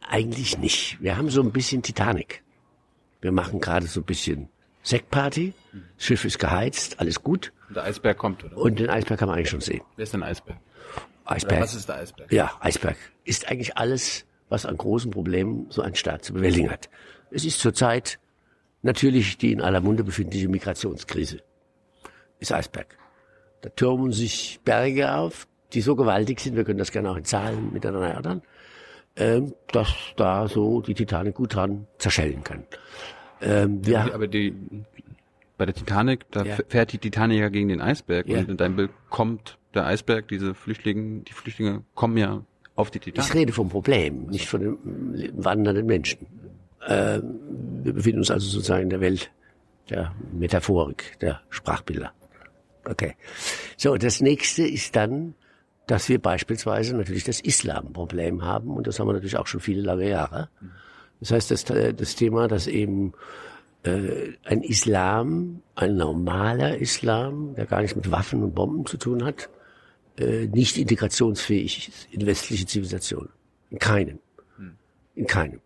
Eigentlich 0.08 0.58
nicht. 0.58 1.02
Wir 1.02 1.18
haben 1.18 1.30
so 1.30 1.42
ein 1.42 1.52
bisschen 1.52 1.82
Titanic. 1.82 2.44
Wir 3.22 3.32
machen 3.32 3.60
gerade 3.60 3.88
so 3.88 4.02
ein 4.02 4.06
bisschen 4.06 4.50
Sektparty. 4.84 5.54
Das 5.72 6.06
Schiff 6.06 6.26
ist 6.26 6.40
geheizt, 6.40 7.00
alles 7.00 7.22
gut. 7.24 7.52
Und 7.70 7.76
der 7.76 7.84
Eisberg 7.84 8.18
kommt, 8.18 8.44
oder? 8.44 8.58
Und 8.58 8.80
den 8.80 8.90
Eisberg 8.90 9.20
kann 9.20 9.28
man 9.28 9.38
eigentlich 9.38 9.50
schon 9.50 9.62
sehen. 9.62 9.82
Wer 9.96 10.04
ist 10.04 10.14
denn 10.14 10.24
Eisberg? 10.24 10.58
Eisberg. 11.26 11.54
Oder 11.54 11.62
was 11.62 11.76
ist 11.76 11.88
der 11.88 11.96
Eisberg? 11.98 12.32
Ja, 12.32 12.52
Eisberg 12.60 12.98
ist 13.24 13.50
eigentlich 13.50 13.78
alles, 13.78 14.26
was 14.50 14.66
an 14.66 14.76
großen 14.76 15.12
Problemen 15.12 15.68
so 15.70 15.82
ein 15.82 15.96
Staat 15.96 16.26
zu 16.26 16.34
bewältigen 16.34 16.72
hat. 16.72 16.90
Es 17.30 17.46
ist 17.46 17.60
zurzeit 17.60 18.20
natürlich 18.82 19.38
die 19.38 19.52
in 19.52 19.62
aller 19.62 19.82
Munde 19.82 20.04
befindliche 20.04 20.50
Migrationskrise. 20.50 21.42
Ist 22.40 22.52
Eisberg. 22.52 22.98
Da 23.62 23.70
türmen 23.70 24.12
sich 24.12 24.60
Berge 24.64 25.14
auf, 25.14 25.48
die 25.74 25.82
so 25.82 25.96
gewaltig 25.96 26.40
sind, 26.40 26.56
wir 26.56 26.64
können 26.64 26.80
das 26.80 26.92
gerne 26.92 27.12
auch 27.12 27.18
in 27.18 27.26
Zahlen 27.26 27.72
miteinander 27.74 28.08
erörtern, 28.08 28.42
ähm, 29.16 29.54
dass 29.72 29.94
da 30.16 30.48
so 30.48 30.82
die 30.82 30.96
Titanic 30.96 31.36
gut 31.36 31.54
dran 31.54 31.86
zerschellen 32.00 32.44
kann. 32.44 32.66
Ähm, 33.42 33.82
ja, 33.86 34.12
aber 34.14 34.28
die, 34.28 34.56
bei 35.60 35.65
der 35.65 35.76
Titanic, 35.76 36.26
da 36.32 36.43
ja. 36.43 36.58
fährt 36.69 36.93
die 36.93 36.98
Titanic 36.98 37.39
ja 37.39 37.50
gegen 37.50 37.67
den 37.67 37.82
Eisberg 37.82 38.28
ja. 38.28 38.39
und 38.39 38.50
in 38.50 38.58
deinem 38.58 38.78
Bild 38.78 38.91
kommt 39.10 39.60
der 39.76 39.86
Eisberg, 39.86 40.28
diese 40.30 40.56
Flüchtlinge, 40.56 41.22
die 41.22 41.34
Flüchtlinge 41.34 41.84
kommen 41.93 42.17
ja 42.17 42.43
auf 42.76 42.89
die 42.89 43.00
Titanic. 43.00 43.30
Ich 43.30 43.36
rede 43.36 43.54
vom 43.54 43.69
Problem, 43.69 44.28
nicht 44.28 44.48
von 44.48 44.62
den 44.62 45.34
wandernden 45.36 45.86
Menschen. 45.86 46.26
Ähm, 46.88 47.39
wir 47.84 47.93
befinden 47.93 48.19
uns 48.19 48.32
also 48.32 48.48
sozusagen 48.48 48.84
in 48.84 48.89
der 48.89 49.02
Welt 49.02 49.30
der 49.89 50.15
Metaphorik, 50.32 51.19
der 51.19 51.41
Sprachbilder. 51.50 52.13
Okay. 52.86 53.15
So, 53.78 53.98
das 53.98 54.22
nächste 54.22 54.63
ist 54.63 54.95
dann 54.95 55.36
dass 55.89 56.08
wir 56.08 56.22
beispielsweise 56.22 56.95
natürlich 56.95 57.24
das 57.24 57.41
Islamproblem 57.41 58.43
haben 58.43 58.69
und 58.69 58.86
das 58.86 59.00
haben 59.00 59.08
wir 59.08 59.13
natürlich 59.13 59.38
auch 59.38 59.48
schon 59.48 59.60
viele 59.60 59.82
lange 59.82 60.08
Jahre. 60.08 60.50
Das 61.19 61.32
heißt, 61.32 61.50
das, 61.50 61.65
das 61.65 62.15
Thema, 62.15 62.48
dass 62.48 62.67
eben 62.67 63.13
äh, 63.84 64.34
ein 64.44 64.62
Islam, 64.62 65.62
ein 65.76 65.96
normaler 65.96 66.78
Islam, 66.78 67.56
der 67.56 67.65
gar 67.65 67.82
nichts 67.82 67.96
mit 67.96 68.12
Waffen 68.12 68.44
und 68.44 68.54
Bomben 68.54 68.86
zu 68.86 68.98
tun 68.98 69.24
hat, 69.24 69.50
äh, 70.18 70.48
nicht 70.48 70.78
integrationsfähig 70.78 71.89
ist 71.89 72.08
in 72.12 72.26
westliche 72.26 72.65
Zivilisation. 72.65 73.30
In 73.70 73.80
keinem. 73.80 74.20
In 75.15 75.28
keinem. 75.28 75.62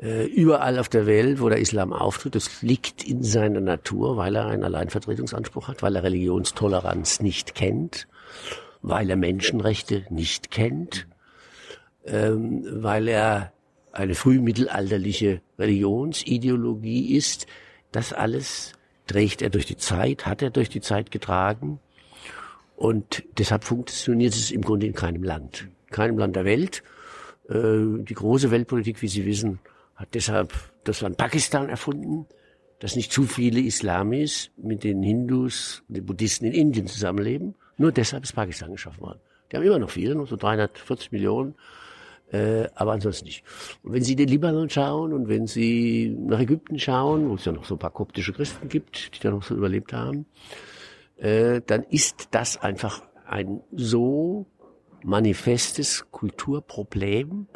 Äh, 0.00 0.26
überall 0.26 0.78
auf 0.78 0.88
der 0.88 1.06
Welt, 1.06 1.40
wo 1.40 1.48
der 1.48 1.58
Islam 1.58 1.92
auftritt, 1.92 2.34
das 2.34 2.62
liegt 2.62 3.02
in 3.02 3.22
seiner 3.24 3.60
Natur, 3.60 4.16
weil 4.16 4.36
er 4.36 4.46
einen 4.46 4.62
Alleinvertretungsanspruch 4.62 5.68
hat, 5.68 5.82
weil 5.82 5.96
er 5.96 6.04
Religionstoleranz 6.04 7.20
nicht 7.20 7.54
kennt, 7.54 8.06
weil 8.80 9.10
er 9.10 9.16
Menschenrechte 9.16 10.04
nicht 10.10 10.52
kennt, 10.52 11.08
ähm, 12.04 12.64
weil 12.70 13.08
er 13.08 13.52
eine 13.98 14.14
frühmittelalterliche 14.14 15.40
Religionsideologie 15.58 17.16
ist. 17.16 17.46
Das 17.90 18.12
alles 18.12 18.72
trägt 19.06 19.42
er 19.42 19.50
durch 19.50 19.66
die 19.66 19.76
Zeit, 19.76 20.26
hat 20.26 20.40
er 20.40 20.50
durch 20.50 20.68
die 20.68 20.80
Zeit 20.80 21.10
getragen. 21.10 21.80
Und 22.76 23.24
deshalb 23.38 23.64
funktioniert 23.64 24.34
es 24.34 24.50
im 24.52 24.62
Grunde 24.62 24.86
in 24.86 24.94
keinem 24.94 25.24
Land. 25.24 25.68
In 25.88 25.92
keinem 25.92 26.18
Land 26.18 26.36
der 26.36 26.44
Welt. 26.44 26.84
Äh, 27.48 28.02
die 28.04 28.14
große 28.14 28.50
Weltpolitik, 28.52 29.02
wie 29.02 29.08
Sie 29.08 29.26
wissen, 29.26 29.58
hat 29.96 30.14
deshalb 30.14 30.52
das 30.84 31.00
Land 31.00 31.16
Pakistan 31.16 31.68
erfunden, 31.68 32.26
dass 32.78 32.94
nicht 32.94 33.12
zu 33.12 33.24
viele 33.24 33.58
Islamis 33.58 34.52
mit 34.56 34.84
den 34.84 35.02
Hindus 35.02 35.82
den 35.88 36.06
Buddhisten 36.06 36.44
in 36.46 36.52
Indien 36.52 36.86
zusammenleben. 36.86 37.56
Nur 37.78 37.90
deshalb 37.90 38.22
ist 38.22 38.34
Pakistan 38.34 38.70
geschaffen 38.70 39.00
worden. 39.00 39.18
Die 39.50 39.56
haben 39.56 39.64
immer 39.64 39.80
noch 39.80 39.90
viele, 39.90 40.14
noch 40.14 40.28
so 40.28 40.36
340 40.36 41.10
Millionen, 41.10 41.56
äh, 42.30 42.68
aber 42.74 42.92
ansonsten 42.92 43.26
nicht. 43.26 43.44
Und 43.82 43.92
wenn 43.92 44.02
Sie 44.02 44.16
den 44.16 44.28
Libanon 44.28 44.68
schauen 44.68 45.12
und 45.12 45.28
wenn 45.28 45.46
Sie 45.46 46.14
nach 46.18 46.40
Ägypten 46.40 46.78
schauen, 46.78 47.28
wo 47.28 47.34
es 47.34 47.44
ja 47.44 47.52
noch 47.52 47.64
so 47.64 47.74
ein 47.74 47.78
paar 47.78 47.92
koptische 47.92 48.32
Christen 48.32 48.68
gibt, 48.68 49.14
die 49.14 49.20
da 49.20 49.30
noch 49.30 49.42
so 49.42 49.54
überlebt 49.54 49.92
haben, 49.92 50.26
äh, 51.16 51.60
dann 51.66 51.84
ist 51.84 52.28
das 52.32 52.56
einfach 52.58 53.02
ein 53.26 53.60
so 53.72 54.46
manifestes 55.02 56.06
Kulturproblem, 56.10 57.46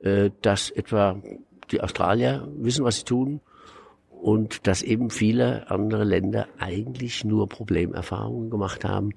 äh, 0.00 0.30
dass 0.42 0.70
etwa 0.70 1.20
die 1.70 1.80
Australier 1.80 2.48
wissen, 2.56 2.84
was 2.84 2.98
sie 2.98 3.04
tun 3.04 3.40
und 4.10 4.66
dass 4.66 4.82
eben 4.82 5.10
viele 5.10 5.70
andere 5.70 6.04
Länder 6.04 6.48
eigentlich 6.58 7.24
nur 7.24 7.48
Problemerfahrungen 7.48 8.50
gemacht 8.50 8.84
haben. 8.84 9.10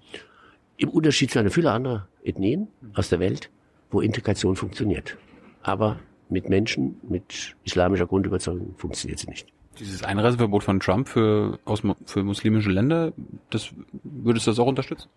Im 0.77 0.89
Unterschied 0.89 1.31
zu 1.31 1.39
einer 1.39 1.51
vielen 1.51 1.67
anderen 1.67 2.03
Ethnien 2.23 2.67
aus 2.93 3.09
der 3.09 3.19
Welt, 3.19 3.49
wo 3.89 4.01
Integration 4.01 4.55
funktioniert. 4.55 5.17
Aber 5.61 5.99
mit 6.29 6.49
Menschen 6.49 6.99
mit 7.07 7.55
islamischer 7.63 8.07
Grundüberzeugung 8.07 8.75
funktioniert 8.77 9.19
sie 9.19 9.29
nicht. 9.29 9.47
Dieses 9.79 10.03
Einreiseverbot 10.03 10.63
von 10.63 10.79
Trump 10.79 11.07
für, 11.07 11.59
aus, 11.65 11.81
für 12.05 12.23
muslimische 12.23 12.69
Länder, 12.69 13.13
das, 13.49 13.71
würdest 14.03 14.45
du 14.45 14.51
das 14.51 14.59
auch 14.59 14.67
unterstützen? 14.67 15.09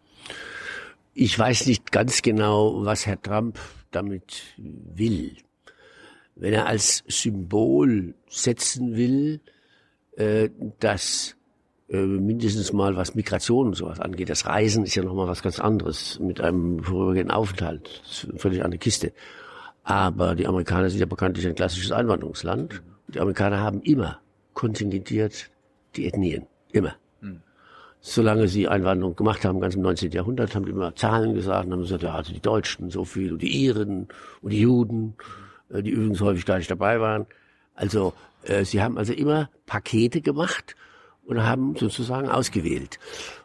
Ich 1.14 1.38
weiß 1.38 1.66
nicht 1.66 1.92
ganz 1.92 2.22
genau, 2.22 2.85
was 2.85 3.06
Herr 3.06 3.20
Trump 3.20 3.58
damit 3.90 4.42
will. 4.56 5.37
Wenn 6.37 6.54
er 6.54 6.66
als 6.66 7.04
Symbol 7.08 8.14
setzen 8.28 8.96
will, 8.96 9.40
äh, 10.16 10.48
dass 10.80 11.37
äh, 11.92 12.07
mindestens 12.07 12.72
mal 12.72 12.96
was 12.96 13.14
Migration 13.14 13.68
und 13.68 13.74
sowas 13.74 14.00
angeht. 14.00 14.31
Das 14.31 14.46
Reisen 14.46 14.85
ist 14.85 14.94
ja 14.94 15.05
nochmal 15.05 15.28
was 15.28 15.42
ganz 15.42 15.61
anderes 15.61 16.18
mit 16.20 16.40
einem 16.40 16.83
vorübergehenden 16.83 17.37
Aufenthalt. 17.37 18.00
Das 18.02 18.24
ist 18.24 18.31
eine 18.31 18.38
völlig 18.38 18.64
andere 18.64 18.78
Kiste. 18.78 19.12
Aber 19.85 20.35
die 20.35 20.46
Amerikaner 20.46 20.88
sind 20.88 21.00
ja 21.00 21.07
bekanntlich 21.07 21.46
ein 21.46 21.55
klassisches 21.55 21.92
Einwanderungsland. 21.92 22.83
Die 23.09 23.20
Amerikaner 23.20 23.61
haben 23.61 23.83
immer 23.83 24.20
kontingentiert 24.55 25.50
die 25.96 26.07
Ethnien. 26.07 26.46
Immer. 26.72 26.94
Solange 28.05 28.48
sie 28.48 28.66
Einwanderung 28.66 29.14
gemacht 29.14 29.44
haben, 29.44 29.61
ganz 29.61 29.76
im 29.76 29.83
19. 29.83 30.11
Jahrhundert, 30.11 30.57
haben 30.57 30.64
die 30.64 30.72
immer 30.72 30.96
Zahlen 30.96 31.35
gesagt 31.35 31.66
und 31.66 31.72
haben 31.72 31.83
gesagt, 31.83 32.02
ja, 32.02 32.14
also 32.14 32.33
die 32.33 32.40
Deutschen 32.40 32.90
so 32.90 33.05
viel 33.05 33.33
und 33.33 33.42
die 33.42 33.64
Iren 33.64 34.09
und 34.40 34.50
die 34.50 34.61
Juden, 34.61 35.14
äh, 35.70 35.83
die 35.83 35.90
übrigens 35.90 36.20
häufig 36.20 36.44
gar 36.44 36.59
nicht 36.59 36.70
dabei 36.70 37.00
waren. 37.00 37.26
Also 37.76 38.12
äh, 38.42 38.64
sie 38.64 38.83
haben 38.83 38.98
also 38.98 39.12
immer 39.12 39.50
Pakete 39.66 40.20
gemacht 40.20 40.74
und 41.26 41.42
haben 41.42 41.76
sozusagen 41.76 42.28
ausgewählt. 42.28 42.98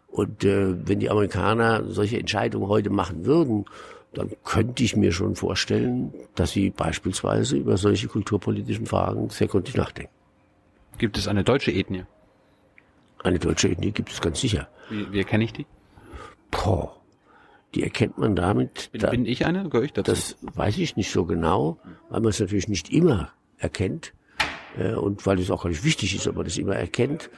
Und 0.08 0.44
äh, 0.44 0.88
wenn 0.88 1.00
die 1.00 1.10
Amerikaner 1.10 1.84
solche 1.86 2.20
Entscheidungen 2.20 2.68
heute 2.68 2.90
machen 2.90 3.26
würden, 3.26 3.66
dann 4.14 4.32
könnte 4.44 4.84
ich 4.84 4.96
mir 4.96 5.12
schon 5.12 5.36
vorstellen, 5.36 6.14
dass 6.36 6.52
sie 6.52 6.70
beispielsweise 6.70 7.58
über 7.58 7.78
solche 7.78 8.08
kulturpolitischen 8.08 8.86
Fragen 8.86 9.30
sehr 9.30 9.48
gründlich 9.48 9.76
nachdenken. 9.76 10.12
Gibt 10.98 11.18
es 11.18 11.28
eine 11.28 11.44
deutsche 11.44 11.72
Ethnie? 11.72 12.06
Eine 13.24 13.40
deutsche 13.40 13.70
Ethnie 13.70 13.92
gibt 13.92 14.12
es 14.12 14.22
ganz 14.22 14.40
sicher. 14.40 14.68
Wie, 14.90 15.12
wie 15.12 15.20
erkenne 15.20 15.44
ich 15.44 15.54
die? 15.54 15.66
Boah, 16.50 16.96
die 17.76 17.84
erkennt 17.84 18.18
man 18.18 18.36
damit. 18.36 18.90
Bin, 18.92 19.02
da, 19.02 19.10
bin 19.12 19.26
ich 19.26 19.46
eine? 19.46 19.70
Gehöre 19.70 19.86
ich 19.86 19.94
dazu? 19.94 20.12
das 20.12 20.38
weiß 20.42 20.78
ich 20.78 20.96
nicht 20.96 21.12
so 21.12 21.26
genau, 21.26 21.78
weil 22.10 22.22
man 22.22 22.30
es 22.30 22.40
natürlich 22.40 22.68
nicht 22.68 22.92
immer 22.92 23.32
erkennt 23.58 24.14
äh, 24.78 24.94
und 24.94 25.26
weil 25.26 25.40
es 25.40 25.52
auch 25.52 25.64
gar 25.64 25.70
nicht 25.70 25.84
wichtig 25.84 26.16
ist, 26.16 26.28
ob 26.28 26.36
man 26.36 26.46
das 26.46 26.58
immer 26.58 26.76
erkennt, 26.76 27.30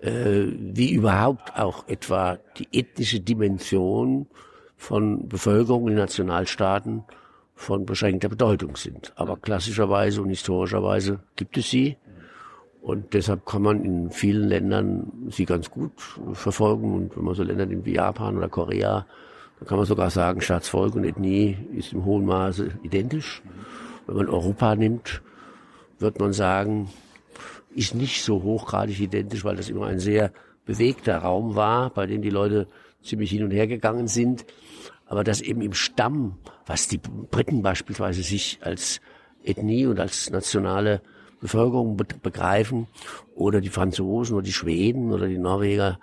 wie 0.00 0.92
überhaupt 0.92 1.58
auch 1.58 1.88
etwa 1.88 2.38
die 2.56 2.68
ethnische 2.72 3.20
Dimension 3.20 4.26
von 4.76 5.28
Bevölkerung 5.28 5.88
in 5.88 5.94
Nationalstaaten 5.94 7.02
von 7.56 7.84
beschränkter 7.84 8.28
Bedeutung 8.28 8.76
sind. 8.76 9.12
Aber 9.16 9.36
klassischerweise 9.36 10.22
und 10.22 10.28
historischerweise 10.28 11.18
gibt 11.34 11.56
es 11.56 11.68
sie. 11.68 11.96
Und 12.80 13.12
deshalb 13.12 13.44
kann 13.44 13.62
man 13.62 13.84
in 13.84 14.10
vielen 14.10 14.48
Ländern 14.48 15.10
sie 15.30 15.44
ganz 15.44 15.68
gut 15.68 15.92
verfolgen. 16.32 16.94
Und 16.94 17.16
wenn 17.16 17.24
man 17.24 17.34
so 17.34 17.42
Länder 17.42 17.66
nimmt 17.66 17.84
wie 17.84 17.94
Japan 17.94 18.36
oder 18.36 18.48
Korea, 18.48 19.04
dann 19.58 19.68
kann 19.68 19.78
man 19.78 19.86
sogar 19.86 20.10
sagen, 20.10 20.40
Staatsvolk 20.40 20.94
und 20.94 21.04
Ethnie 21.04 21.56
ist 21.74 21.92
im 21.92 22.04
hohen 22.04 22.24
Maße 22.24 22.70
identisch. 22.84 23.42
Wenn 24.06 24.16
man 24.16 24.28
Europa 24.28 24.76
nimmt, 24.76 25.20
wird 25.98 26.20
man 26.20 26.32
sagen, 26.32 26.88
ist 27.74 27.94
nicht 27.94 28.22
so 28.22 28.42
hochgradig 28.42 29.00
identisch, 29.00 29.44
weil 29.44 29.56
das 29.56 29.68
immer 29.68 29.86
ein 29.86 29.98
sehr 29.98 30.32
bewegter 30.64 31.18
Raum 31.18 31.54
war, 31.54 31.90
bei 31.90 32.06
dem 32.06 32.22
die 32.22 32.30
Leute 32.30 32.68
ziemlich 33.02 33.30
hin 33.30 33.44
und 33.44 33.50
her 33.50 33.66
gegangen 33.66 34.08
sind. 34.08 34.44
Aber 35.06 35.24
dass 35.24 35.40
eben 35.40 35.62
im 35.62 35.72
Stamm, 35.72 36.38
was 36.66 36.88
die 36.88 36.98
Briten 36.98 37.62
beispielsweise 37.62 38.22
sich 38.22 38.58
als 38.60 39.00
Ethnie 39.42 39.86
und 39.86 39.98
als 39.98 40.30
nationale 40.30 41.00
Bevölkerung 41.40 41.96
be 41.96 42.04
begreifen, 42.22 42.88
oder 43.34 43.60
die 43.60 43.68
Franzosen 43.68 44.34
oder 44.34 44.44
die 44.44 44.52
Schweden 44.52 45.12
oder 45.12 45.28
die 45.28 45.38
Norweger 45.38 45.98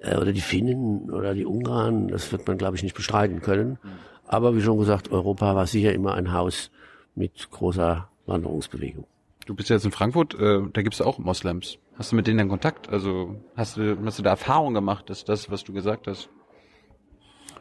äh, 0.00 0.16
oder 0.16 0.32
die 0.32 0.40
Finnen 0.40 1.10
oder 1.10 1.34
die 1.34 1.46
Ungarn, 1.46 2.08
das 2.08 2.30
wird 2.32 2.46
man, 2.46 2.58
glaube 2.58 2.76
ich, 2.76 2.82
nicht 2.82 2.96
bestreiten 2.96 3.40
können. 3.40 3.78
Aber 4.26 4.56
wie 4.56 4.62
schon 4.62 4.78
gesagt, 4.78 5.12
Europa 5.12 5.54
war 5.54 5.66
sicher 5.66 5.92
immer 5.92 6.14
ein 6.14 6.32
Haus 6.32 6.70
mit 7.14 7.50
großer 7.50 8.08
Wanderungsbewegung. 8.26 9.06
Du 9.46 9.54
bist 9.54 9.68
ja 9.70 9.76
jetzt 9.76 9.84
in 9.84 9.90
Frankfurt, 9.92 10.34
äh, 10.34 10.60
da 10.72 10.82
gibt's 10.82 11.00
auch 11.00 11.18
Moslems. 11.18 11.78
Hast 11.96 12.12
du 12.12 12.16
mit 12.16 12.26
denen 12.26 12.38
dann 12.38 12.48
Kontakt? 12.48 12.88
Also 12.88 13.36
hast 13.56 13.76
du, 13.76 13.96
hast 14.04 14.18
du 14.18 14.22
da 14.22 14.30
Erfahrung 14.30 14.72
gemacht, 14.74 15.10
dass 15.10 15.24
das, 15.24 15.50
was 15.50 15.64
du 15.64 15.72
gesagt 15.72 16.06
hast? 16.06 16.28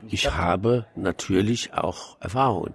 Ich 0.07 0.31
habe 0.35 0.85
natürlich 0.95 1.73
auch 1.73 2.17
Erfahrungen, 2.21 2.73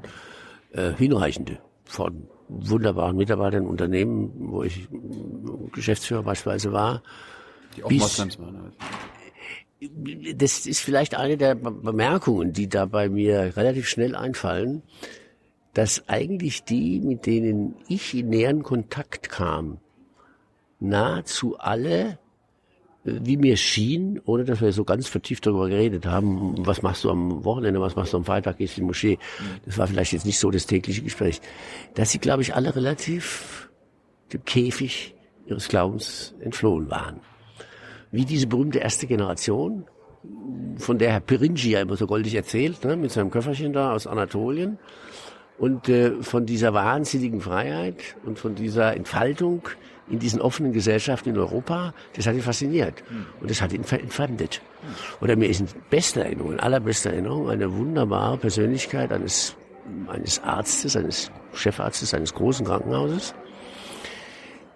äh, 0.72 0.92
hinreichende 0.92 1.58
von 1.84 2.28
wunderbaren 2.48 3.16
Mitarbeitern 3.16 3.64
in 3.64 3.68
Unternehmen, 3.68 4.32
wo 4.36 4.62
ich 4.62 4.88
Geschäftsführer 5.72 6.22
beispielsweise 6.22 6.72
war. 6.72 7.02
Die 7.76 7.82
auch 7.84 7.88
Bis- 7.88 8.00
Moslems 8.02 8.38
waren. 8.38 8.62
halt. 8.62 8.74
Das 10.40 10.66
ist 10.66 10.80
vielleicht 10.80 11.16
eine 11.16 11.36
der 11.36 11.54
Be- 11.54 11.70
Bemerkungen, 11.70 12.52
die 12.52 12.68
da 12.68 12.86
bei 12.86 13.08
mir 13.08 13.56
relativ 13.56 13.88
schnell 13.88 14.14
einfallen, 14.16 14.82
dass 15.76 16.08
eigentlich 16.08 16.64
die, 16.64 17.00
mit 17.00 17.26
denen 17.26 17.74
ich 17.86 18.14
in 18.14 18.30
näheren 18.30 18.62
Kontakt 18.62 19.28
kam, 19.28 19.76
nahezu 20.80 21.58
alle, 21.58 22.18
äh, 23.04 23.12
wie 23.22 23.36
mir 23.36 23.58
schien, 23.58 24.18
ohne 24.24 24.46
dass 24.46 24.62
wir 24.62 24.72
so 24.72 24.84
ganz 24.84 25.06
vertieft 25.06 25.44
darüber 25.44 25.68
geredet 25.68 26.06
haben, 26.06 26.66
was 26.66 26.80
machst 26.80 27.04
du 27.04 27.10
am 27.10 27.44
Wochenende, 27.44 27.78
was 27.78 27.94
machst 27.94 28.14
du 28.14 28.16
am 28.16 28.24
Freitag, 28.24 28.56
gehst 28.56 28.78
du 28.78 28.80
in 28.80 28.84
die 28.84 28.86
Moschee. 28.86 29.18
Das 29.66 29.76
war 29.76 29.86
vielleicht 29.86 30.14
jetzt 30.14 30.24
nicht 30.24 30.38
so 30.38 30.50
das 30.50 30.64
tägliche 30.64 31.02
Gespräch. 31.02 31.42
Dass 31.92 32.10
sie, 32.10 32.20
glaube 32.20 32.40
ich, 32.40 32.54
alle 32.54 32.74
relativ 32.74 33.68
dem 34.32 34.46
Käfig 34.46 35.14
ihres 35.44 35.68
Glaubens 35.68 36.34
entflohen 36.40 36.90
waren. 36.90 37.20
Wie 38.10 38.24
diese 38.24 38.46
berühmte 38.46 38.78
erste 38.78 39.06
Generation, 39.06 39.84
von 40.78 40.98
der 40.98 41.12
Herr 41.12 41.20
Pirinci 41.20 41.72
ja 41.72 41.82
immer 41.82 41.96
so 41.96 42.06
goldig 42.06 42.34
erzählt, 42.34 42.82
ne, 42.82 42.96
mit 42.96 43.10
seinem 43.10 43.30
Köfferchen 43.30 43.74
da 43.74 43.92
aus 43.92 44.06
Anatolien. 44.06 44.78
Und 45.58 45.88
äh, 45.88 46.22
von 46.22 46.44
dieser 46.44 46.74
wahnsinnigen 46.74 47.40
Freiheit 47.40 48.16
und 48.24 48.38
von 48.38 48.54
dieser 48.54 48.94
Entfaltung 48.94 49.62
in 50.08 50.18
diesen 50.18 50.40
offenen 50.40 50.72
Gesellschaften 50.72 51.30
in 51.30 51.38
Europa, 51.38 51.94
das 52.14 52.26
hat 52.26 52.34
ihn 52.34 52.42
fasziniert. 52.42 53.02
Und 53.40 53.50
das 53.50 53.60
hat 53.60 53.72
ihn 53.72 53.82
entfremdet. 53.82 54.60
Oder 55.20 55.34
mir 55.36 55.48
ist 55.48 55.60
in 55.60 55.68
bester 55.90 56.22
Erinnerung, 56.22 56.52
in 56.52 56.60
allerbester 56.60 57.10
Erinnerung, 57.10 57.48
eine 57.48 57.72
wunderbare 57.74 58.36
Persönlichkeit 58.36 59.12
eines, 59.12 59.56
eines 60.06 60.42
Arztes, 60.42 60.96
eines 60.96 61.30
Chefarztes 61.54 62.14
eines 62.14 62.34
großen 62.34 62.66
Krankenhauses, 62.66 63.34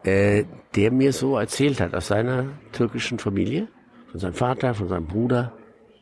äh, 0.03 0.45
der 0.75 0.91
mir 0.91 1.13
so 1.13 1.37
erzählt 1.37 1.81
hat 1.81 1.95
aus 1.95 2.09
seiner 2.09 2.47
türkischen 2.73 3.19
Familie, 3.19 3.69
von 4.11 4.21
seinem 4.21 4.35
Vater, 4.35 4.75
von 4.75 4.89
seinem 4.89 5.07
Bruder, 5.07 5.53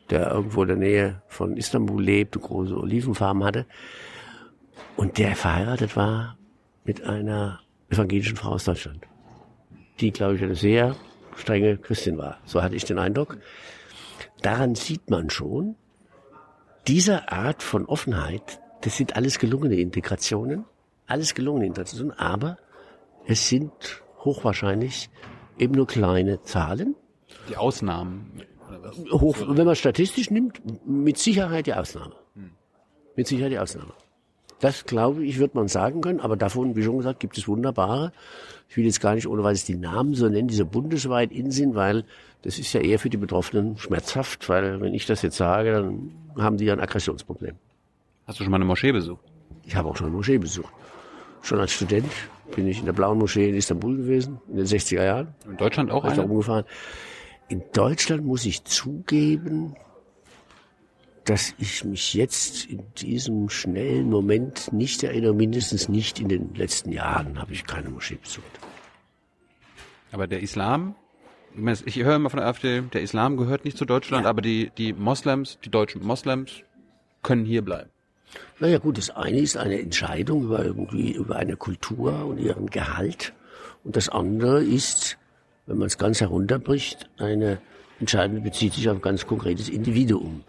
der 0.09 0.31
irgendwo 0.31 0.63
in 0.63 0.69
der 0.69 0.77
Nähe 0.77 1.21
von 1.27 1.55
Istanbul 1.57 2.01
lebt, 2.01 2.35
eine 2.35 2.45
große 2.45 2.75
Olivenfarm 2.75 3.43
hatte. 3.43 3.65
Und 4.99 5.17
der 5.17 5.33
verheiratet 5.37 5.95
war 5.95 6.37
mit 6.83 7.05
einer 7.05 7.61
evangelischen 7.89 8.35
Frau 8.35 8.49
aus 8.49 8.65
Deutschland, 8.65 9.07
die, 10.01 10.11
glaube 10.11 10.35
ich, 10.35 10.43
eine 10.43 10.55
sehr 10.55 10.97
strenge 11.37 11.77
Christin 11.77 12.17
war. 12.17 12.39
So 12.43 12.61
hatte 12.61 12.75
ich 12.75 12.83
den 12.83 12.99
Eindruck. 12.99 13.37
Daran 14.41 14.75
sieht 14.75 15.09
man 15.09 15.29
schon, 15.29 15.77
diese 16.85 17.31
Art 17.31 17.63
von 17.63 17.85
Offenheit, 17.85 18.59
das 18.81 18.97
sind 18.97 19.15
alles 19.15 19.39
gelungene 19.39 19.75
Integrationen, 19.75 20.65
alles 21.07 21.33
gelungene 21.33 21.67
Integrationen, 21.67 22.11
aber 22.19 22.57
es 23.25 23.47
sind 23.47 24.03
hochwahrscheinlich 24.25 25.09
eben 25.57 25.75
nur 25.75 25.87
kleine 25.87 26.41
Zahlen. 26.41 26.97
Die 27.47 27.55
Ausnahmen. 27.55 28.43
Hoch, 29.11 29.37
wenn 29.47 29.65
man 29.65 29.77
statistisch 29.77 30.29
nimmt, 30.29 30.61
mit 30.85 31.17
Sicherheit 31.17 31.67
die 31.67 31.73
Ausnahme. 31.73 32.15
Mit 33.15 33.27
Sicherheit 33.27 33.53
die 33.53 33.59
Ausnahme. 33.59 33.93
Das 34.59 34.85
glaube 34.85 35.23
ich, 35.23 35.39
wird 35.39 35.55
man 35.55 35.67
sagen 35.67 36.01
können, 36.01 36.19
aber 36.19 36.35
davon, 36.35 36.75
wie 36.75 36.83
schon 36.83 36.97
gesagt, 36.97 37.19
gibt 37.19 37.37
es 37.37 37.47
wunderbare. 37.47 38.11
Ich 38.67 38.77
will 38.77 38.85
jetzt 38.85 38.99
gar 39.01 39.15
nicht 39.15 39.27
ohne 39.27 39.43
weiteres 39.43 39.65
die 39.65 39.75
Namen 39.75 40.13
so 40.15 40.27
nennen, 40.27 40.47
die 40.47 40.55
so 40.55 40.65
bundesweit 40.65 41.31
in 41.31 41.49
sind, 41.51 41.75
weil 41.75 42.03
das 42.41 42.59
ist 42.59 42.73
ja 42.73 42.81
eher 42.81 42.99
für 42.99 43.09
die 43.09 43.17
Betroffenen 43.17 43.77
schmerzhaft, 43.77 44.47
weil 44.49 44.81
wenn 44.81 44.93
ich 44.93 45.05
das 45.05 45.21
jetzt 45.21 45.37
sage, 45.37 45.71
dann 45.73 46.11
haben 46.37 46.57
die 46.57 46.65
ja 46.65 46.73
ein 46.73 46.79
Aggressionsproblem. 46.79 47.55
Hast 48.27 48.39
du 48.39 48.43
schon 48.43 48.51
mal 48.51 48.57
eine 48.57 48.65
Moschee 48.65 48.91
besucht? 48.91 49.21
Ich 49.65 49.75
habe 49.75 49.89
auch 49.89 49.95
schon 49.95 50.07
eine 50.07 50.15
Moschee 50.15 50.37
besucht. 50.37 50.73
Schon 51.41 51.59
als 51.59 51.71
Student 51.71 52.11
bin 52.55 52.67
ich 52.67 52.79
in 52.79 52.85
der 52.85 52.93
Blauen 52.93 53.17
Moschee 53.17 53.49
in 53.49 53.55
Istanbul 53.55 53.95
gewesen, 53.97 54.39
in 54.49 54.57
den 54.57 54.65
60er 54.65 55.03
Jahren. 55.03 55.27
In 55.49 55.57
Deutschland 55.57 55.89
auch 55.91 56.03
Bin 56.03 56.11
ich 56.11 56.19
eine? 56.19 56.27
rumgefahren. 56.27 56.65
In 57.47 57.63
Deutschland 57.73 58.25
muss 58.25 58.45
ich 58.45 58.63
zugeben, 58.65 59.75
dass 61.29 61.53
ich 61.59 61.83
mich 61.83 62.15
jetzt 62.15 62.65
in 62.65 62.81
diesem 62.97 63.49
schnellen 63.49 64.09
Moment 64.09 64.73
nicht 64.73 65.03
erinnere, 65.03 65.35
mindestens 65.35 65.87
nicht 65.87 66.19
in 66.19 66.27
den 66.27 66.55
letzten 66.55 66.91
Jahren 66.91 67.39
habe 67.39 67.53
ich 67.53 67.67
keine 67.67 67.91
Moschee 67.91 68.15
besucht. 68.15 68.59
Aber 70.11 70.25
der 70.25 70.39
Islam, 70.39 70.95
ich 71.85 71.97
höre 71.97 72.15
immer 72.15 72.31
von 72.31 72.39
der 72.39 72.47
AfD, 72.47 72.81
der 72.81 73.03
Islam 73.03 73.37
gehört 73.37 73.63
nicht 73.63 73.77
zu 73.77 73.85
Deutschland, 73.85 74.25
aber 74.25 74.41
die, 74.41 74.71
die 74.75 74.91
Moslems, 74.91 75.59
die 75.63 75.69
deutschen 75.69 76.03
Moslems 76.03 76.63
können 77.21 77.45
hier 77.45 77.61
bleiben. 77.61 77.91
Naja 78.59 78.79
gut, 78.79 78.97
das 78.97 79.11
eine 79.11 79.39
ist 79.39 79.55
eine 79.55 79.79
Entscheidung 79.79 80.45
über 80.45 80.65
irgendwie 80.65 81.11
über 81.11 81.35
eine 81.35 81.57
Kultur 81.57 82.25
und 82.25 82.39
ihren 82.39 82.71
Gehalt. 82.71 83.33
Und 83.83 83.95
das 83.95 84.09
andere 84.09 84.63
ist, 84.63 85.19
wenn 85.67 85.77
man 85.77 85.87
es 85.87 85.99
ganz 85.99 86.21
herunterbricht, 86.21 87.07
eine 87.19 87.59
Entscheidung 87.99 88.41
bezieht 88.41 88.73
sich 88.73 88.89
auf 88.89 88.95
ein 88.95 89.01
ganz 89.01 89.27
konkretes 89.27 89.69
Individuum. 89.69 90.43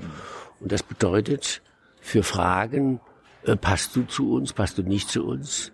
Und 0.61 0.73
das 0.73 0.83
bedeutet, 0.83 1.63
für 2.01 2.23
Fragen, 2.23 3.01
äh, 3.45 3.57
passt 3.57 3.97
du 3.97 4.05
zu 4.05 4.33
uns, 4.33 4.53
passt 4.53 4.79
du 4.79 4.83
nicht 4.83 5.09
zu 5.09 5.25
uns, 5.25 5.73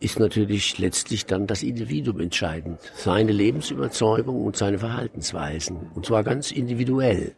ist 0.00 0.18
natürlich 0.18 0.78
letztlich 0.78 1.26
dann 1.26 1.46
das 1.46 1.62
Individuum 1.62 2.20
entscheidend. 2.20 2.78
Seine 2.96 3.32
Lebensüberzeugung 3.32 4.44
und 4.44 4.56
seine 4.56 4.78
Verhaltensweisen. 4.78 5.90
Und 5.94 6.06
zwar 6.06 6.24
ganz 6.24 6.50
individuell. 6.50 7.34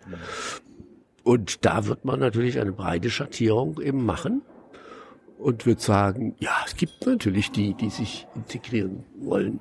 Und 1.24 1.64
da 1.64 1.86
wird 1.86 2.04
man 2.04 2.20
natürlich 2.20 2.60
eine 2.60 2.72
breite 2.72 3.10
Schattierung 3.10 3.80
eben 3.80 4.04
machen 4.04 4.42
und 5.38 5.66
wird 5.66 5.80
sagen, 5.80 6.36
ja, 6.38 6.54
es 6.64 6.76
gibt 6.76 7.04
natürlich 7.04 7.50
die, 7.50 7.74
die 7.74 7.90
sich 7.90 8.26
integrieren 8.36 9.04
wollen. 9.20 9.60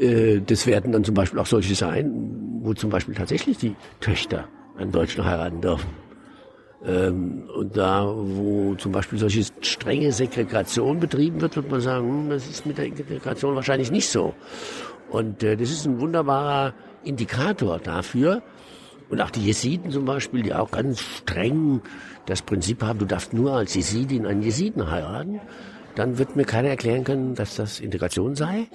Äh, 0.00 0.40
Das 0.40 0.66
werden 0.66 0.92
dann 0.92 1.04
zum 1.04 1.14
Beispiel 1.14 1.38
auch 1.38 1.46
solche 1.46 1.74
sein, 1.74 2.60
wo 2.62 2.72
zum 2.72 2.88
Beispiel 2.88 3.14
tatsächlich 3.14 3.58
die 3.58 3.76
Töchter 4.00 4.48
einen 4.76 4.92
Deutschen 4.92 5.24
heiraten 5.24 5.60
dürfen. 5.60 5.90
Ähm, 6.84 7.48
Und 7.54 7.76
da, 7.76 8.06
wo 8.06 8.74
zum 8.74 8.92
Beispiel 8.92 9.18
solche 9.18 9.44
strenge 9.60 10.12
Segregation 10.12 10.98
betrieben 10.98 11.40
wird, 11.40 11.56
wird 11.56 11.70
man 11.70 11.80
sagen, 11.80 12.08
hm, 12.08 12.30
das 12.30 12.48
ist 12.48 12.66
mit 12.66 12.78
der 12.78 12.86
Integration 12.86 13.54
wahrscheinlich 13.54 13.90
nicht 13.90 14.08
so. 14.08 14.34
Und 15.10 15.42
äh, 15.42 15.56
das 15.56 15.70
ist 15.70 15.86
ein 15.86 16.00
wunderbarer 16.00 16.74
Indikator 17.04 17.78
dafür. 17.78 18.42
Und 19.10 19.20
auch 19.20 19.30
die 19.30 19.44
Jesiden 19.44 19.90
zum 19.90 20.06
Beispiel, 20.06 20.42
die 20.42 20.54
auch 20.54 20.70
ganz 20.70 21.00
streng 21.00 21.82
das 22.26 22.40
Prinzip 22.40 22.82
haben, 22.82 22.98
du 22.98 23.04
darfst 23.04 23.34
nur 23.34 23.52
als 23.52 23.74
Jesidin 23.74 24.26
einen 24.26 24.42
Jesiden 24.42 24.90
heiraten, 24.90 25.40
dann 25.94 26.18
wird 26.18 26.34
mir 26.34 26.44
keiner 26.44 26.68
erklären 26.68 27.04
können, 27.04 27.34
dass 27.34 27.56
das 27.56 27.78
Integration 27.78 28.34
sei. 28.34 28.68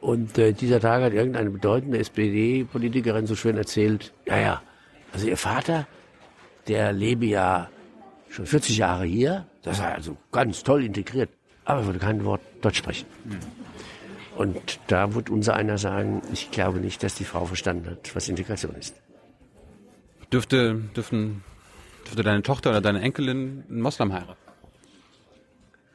Und 0.00 0.38
äh, 0.38 0.52
dieser 0.52 0.78
Tag 0.78 1.02
hat 1.02 1.12
irgendeine 1.12 1.50
bedeutende 1.50 1.98
SPD-Politikerin 1.98 3.26
so 3.26 3.34
schön 3.34 3.56
erzählt, 3.56 4.12
ja, 4.26 4.38
ja, 4.38 4.62
also 5.12 5.26
ihr 5.26 5.36
Vater, 5.36 5.86
der 6.68 6.92
lebe 6.92 7.26
ja 7.26 7.68
schon 8.28 8.46
40 8.46 8.78
Jahre 8.78 9.04
hier, 9.04 9.46
das 9.62 9.78
sei 9.78 9.94
also 9.94 10.16
ganz 10.32 10.62
toll 10.62 10.84
integriert, 10.84 11.30
aber 11.64 11.80
er 11.80 11.86
würde 11.86 11.98
kein 11.98 12.24
Wort 12.24 12.40
Deutsch 12.60 12.78
sprechen. 12.78 13.06
Und 14.36 14.80
da 14.88 15.14
wird 15.14 15.30
unser 15.30 15.54
einer 15.54 15.78
sagen, 15.78 16.20
ich 16.32 16.50
glaube 16.50 16.78
nicht, 16.78 17.02
dass 17.02 17.14
die 17.14 17.24
Frau 17.24 17.46
verstanden 17.46 17.90
hat, 17.90 18.14
was 18.14 18.28
Integration 18.28 18.74
ist. 18.74 18.94
Dürfte, 20.32 20.74
dürfen, 20.94 21.42
dürfte 22.04 22.22
deine 22.22 22.42
Tochter 22.42 22.70
oder 22.70 22.80
deine 22.80 23.00
Enkelin 23.00 23.64
einen 23.68 23.80
Moslem 23.80 24.12
heiraten? 24.12 24.36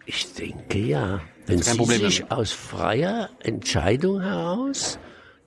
Ich 0.05 0.33
denke 0.33 0.79
ja. 0.79 1.21
Wenn 1.45 1.61
sie 1.61 1.77
Problem 1.77 2.01
sich 2.01 2.19
damit. 2.19 2.31
aus 2.31 2.51
freier 2.51 3.29
Entscheidung 3.39 4.21
heraus 4.21 4.97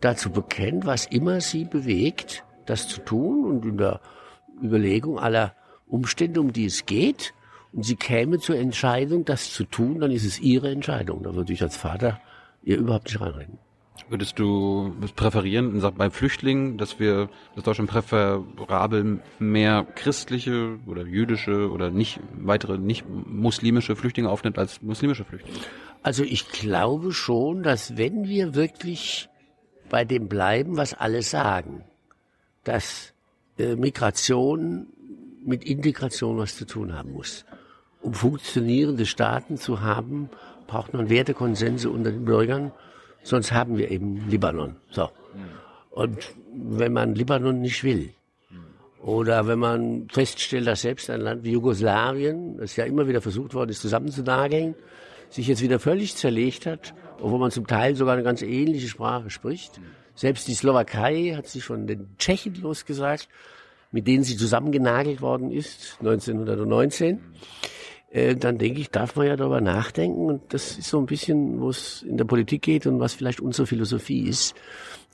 dazu 0.00 0.30
bekennt, 0.30 0.86
was 0.86 1.06
immer 1.06 1.40
sie 1.40 1.64
bewegt, 1.64 2.43
das 2.66 2.88
zu 2.88 3.00
tun 3.00 3.44
und 3.44 3.64
in 3.64 3.78
der 3.78 4.00
Überlegung 4.62 5.18
aller 5.18 5.54
Umstände, 5.86 6.40
um 6.40 6.52
die 6.52 6.66
es 6.66 6.86
geht, 6.86 7.34
und 7.72 7.84
sie 7.84 7.96
käme 7.96 8.38
zur 8.38 8.56
Entscheidung, 8.56 9.24
das 9.24 9.52
zu 9.52 9.64
tun, 9.64 10.00
dann 10.00 10.12
ist 10.12 10.24
es 10.24 10.38
ihre 10.40 10.70
Entscheidung. 10.70 11.24
Da 11.24 11.34
würde 11.34 11.52
ich 11.52 11.62
als 11.62 11.76
Vater 11.76 12.20
ihr 12.62 12.78
überhaupt 12.78 13.06
nicht 13.06 13.20
reinreden. 13.20 13.58
Würdest 14.08 14.38
du 14.38 14.92
es 15.02 15.12
präferieren, 15.12 15.80
bei 15.96 16.10
Flüchtlingen, 16.10 16.78
dass 16.78 16.98
wir, 16.98 17.30
dass 17.54 17.64
Deutschland 17.64 17.90
präferabel 17.90 19.20
mehr 19.38 19.86
christliche 19.94 20.78
oder 20.86 21.06
jüdische 21.06 21.70
oder 21.70 21.90
nicht, 21.90 22.20
weitere 22.36 22.76
nicht 22.76 23.04
muslimische 23.08 23.96
Flüchtlinge 23.96 24.28
aufnimmt 24.28 24.58
als 24.58 24.82
muslimische 24.82 25.24
Flüchtlinge? 25.24 25.58
Also 26.02 26.22
ich 26.22 26.48
glaube 26.48 27.12
schon, 27.12 27.62
dass 27.62 27.96
wenn 27.96 28.24
wir 28.24 28.54
wirklich 28.54 29.28
bei 29.88 30.04
dem 30.04 30.28
bleiben, 30.28 30.76
was 30.76 30.94
alle 30.94 31.22
sagen, 31.22 31.84
dass 32.64 33.12
äh, 33.58 33.76
Migration 33.76 34.86
mit 35.44 35.64
Integration 35.64 36.38
was 36.38 36.56
zu 36.56 36.66
tun 36.66 36.94
haben 36.94 37.12
muss. 37.12 37.44
Um 38.00 38.14
funktionierende 38.14 39.06
Staaten 39.06 39.56
zu 39.56 39.80
haben, 39.80 40.30
braucht 40.66 40.94
man 40.94 41.08
Wertekonsense 41.08 41.90
unter 41.90 42.10
den 42.10 42.24
Bürgern, 42.24 42.72
sonst 43.22 43.52
haben 43.52 43.76
wir 43.78 43.90
eben 43.90 44.28
Libanon. 44.28 44.76
So. 44.90 45.10
Und 45.90 46.34
wenn 46.52 46.92
man 46.92 47.14
Libanon 47.14 47.60
nicht 47.60 47.84
will, 47.84 48.10
oder 49.04 49.46
wenn 49.46 49.58
man 49.58 50.08
feststellt, 50.10 50.66
dass 50.66 50.80
selbst 50.80 51.10
ein 51.10 51.20
Land 51.20 51.44
wie 51.44 51.52
Jugoslawien, 51.52 52.56
das 52.56 52.74
ja 52.76 52.84
immer 52.84 53.06
wieder 53.06 53.20
versucht 53.20 53.52
worden 53.52 53.68
ist, 53.68 53.82
zusammenzunageln, 53.82 54.74
sich 55.28 55.46
jetzt 55.46 55.60
wieder 55.60 55.78
völlig 55.78 56.16
zerlegt 56.16 56.64
hat, 56.64 56.94
obwohl 57.20 57.38
man 57.38 57.50
zum 57.50 57.66
Teil 57.66 57.96
sogar 57.96 58.14
eine 58.14 58.22
ganz 58.22 58.40
ähnliche 58.40 58.88
Sprache 58.88 59.28
spricht. 59.28 59.78
Selbst 60.14 60.46
die 60.48 60.54
Slowakei 60.54 61.34
hat 61.36 61.48
sich 61.48 61.64
von 61.64 61.86
den 61.86 62.16
Tschechen 62.18 62.54
losgesagt, 62.60 63.28
mit 63.90 64.06
denen 64.06 64.24
sie 64.24 64.36
zusammengenagelt 64.36 65.20
worden 65.20 65.50
ist, 65.50 65.96
1919. 66.00 67.20
Äh, 68.10 68.36
dann 68.36 68.58
denke 68.58 68.80
ich, 68.80 68.90
darf 68.90 69.16
man 69.16 69.26
ja 69.26 69.36
darüber 69.36 69.60
nachdenken. 69.60 70.26
Und 70.26 70.54
das 70.54 70.78
ist 70.78 70.88
so 70.88 70.98
ein 70.98 71.06
bisschen, 71.06 71.60
wo 71.60 71.70
es 71.70 72.02
in 72.02 72.16
der 72.16 72.24
Politik 72.24 72.62
geht 72.62 72.86
und 72.86 73.00
was 73.00 73.14
vielleicht 73.14 73.40
unsere 73.40 73.66
Philosophie 73.66 74.28
ist, 74.28 74.54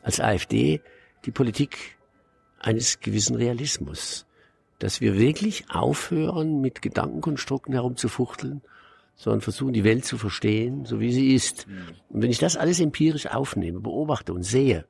als 0.02 0.20
AfD, 0.20 0.80
die 1.24 1.30
Politik 1.30 1.96
eines 2.58 3.00
gewissen 3.00 3.36
Realismus. 3.36 4.26
Dass 4.78 5.00
wir 5.00 5.18
wirklich 5.18 5.64
aufhören, 5.70 6.60
mit 6.60 6.82
Gedankenkonstrukten 6.82 7.72
herumzufuchteln, 7.72 8.62
sondern 9.22 9.42
versuchen, 9.42 9.74
die 9.74 9.84
Welt 9.84 10.06
zu 10.06 10.16
verstehen, 10.16 10.86
so 10.86 10.98
wie 10.98 11.12
sie 11.12 11.34
ist. 11.34 11.66
Und 12.08 12.22
wenn 12.22 12.30
ich 12.30 12.38
das 12.38 12.56
alles 12.56 12.80
empirisch 12.80 13.26
aufnehme, 13.26 13.78
beobachte 13.80 14.32
und 14.32 14.44
sehe, 14.44 14.86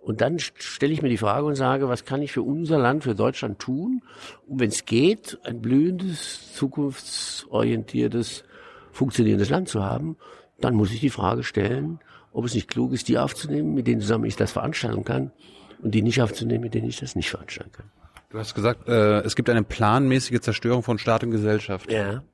und 0.00 0.20
dann 0.20 0.38
st- 0.38 0.52
stelle 0.58 0.92
ich 0.92 1.00
mir 1.00 1.08
die 1.08 1.16
Frage 1.16 1.46
und 1.46 1.54
sage, 1.54 1.88
was 1.88 2.04
kann 2.04 2.22
ich 2.22 2.32
für 2.32 2.42
unser 2.42 2.76
Land, 2.78 3.04
für 3.04 3.14
Deutschland 3.14 3.60
tun, 3.60 4.02
um, 4.48 4.58
wenn 4.58 4.70
es 4.70 4.84
geht, 4.84 5.38
ein 5.44 5.62
blühendes, 5.62 6.54
zukunftsorientiertes, 6.54 8.44
funktionierendes 8.90 9.50
Land 9.50 9.68
zu 9.68 9.84
haben, 9.84 10.16
dann 10.60 10.74
muss 10.74 10.92
ich 10.92 10.98
die 11.00 11.10
Frage 11.10 11.44
stellen, 11.44 12.00
ob 12.32 12.44
es 12.46 12.54
nicht 12.54 12.68
klug 12.68 12.92
ist, 12.92 13.06
die 13.08 13.18
aufzunehmen, 13.18 13.74
mit 13.74 13.86
denen 13.86 14.00
zusammen 14.00 14.24
ich 14.24 14.36
das 14.36 14.50
veranstalten 14.52 15.04
kann, 15.04 15.30
und 15.82 15.94
die 15.94 16.02
nicht 16.02 16.20
aufzunehmen, 16.20 16.64
mit 16.64 16.74
denen 16.74 16.88
ich 16.88 16.98
das 16.98 17.14
nicht 17.14 17.30
veranstalten 17.30 17.72
kann. 17.72 17.86
Du 18.30 18.38
hast 18.38 18.54
gesagt, 18.54 18.88
äh, 18.88 19.20
es 19.20 19.36
gibt 19.36 19.48
eine 19.50 19.62
planmäßige 19.62 20.40
Zerstörung 20.40 20.82
von 20.82 20.98
Staat 20.98 21.22
und 21.22 21.30
Gesellschaft. 21.30 21.90
Ja. 21.92 22.24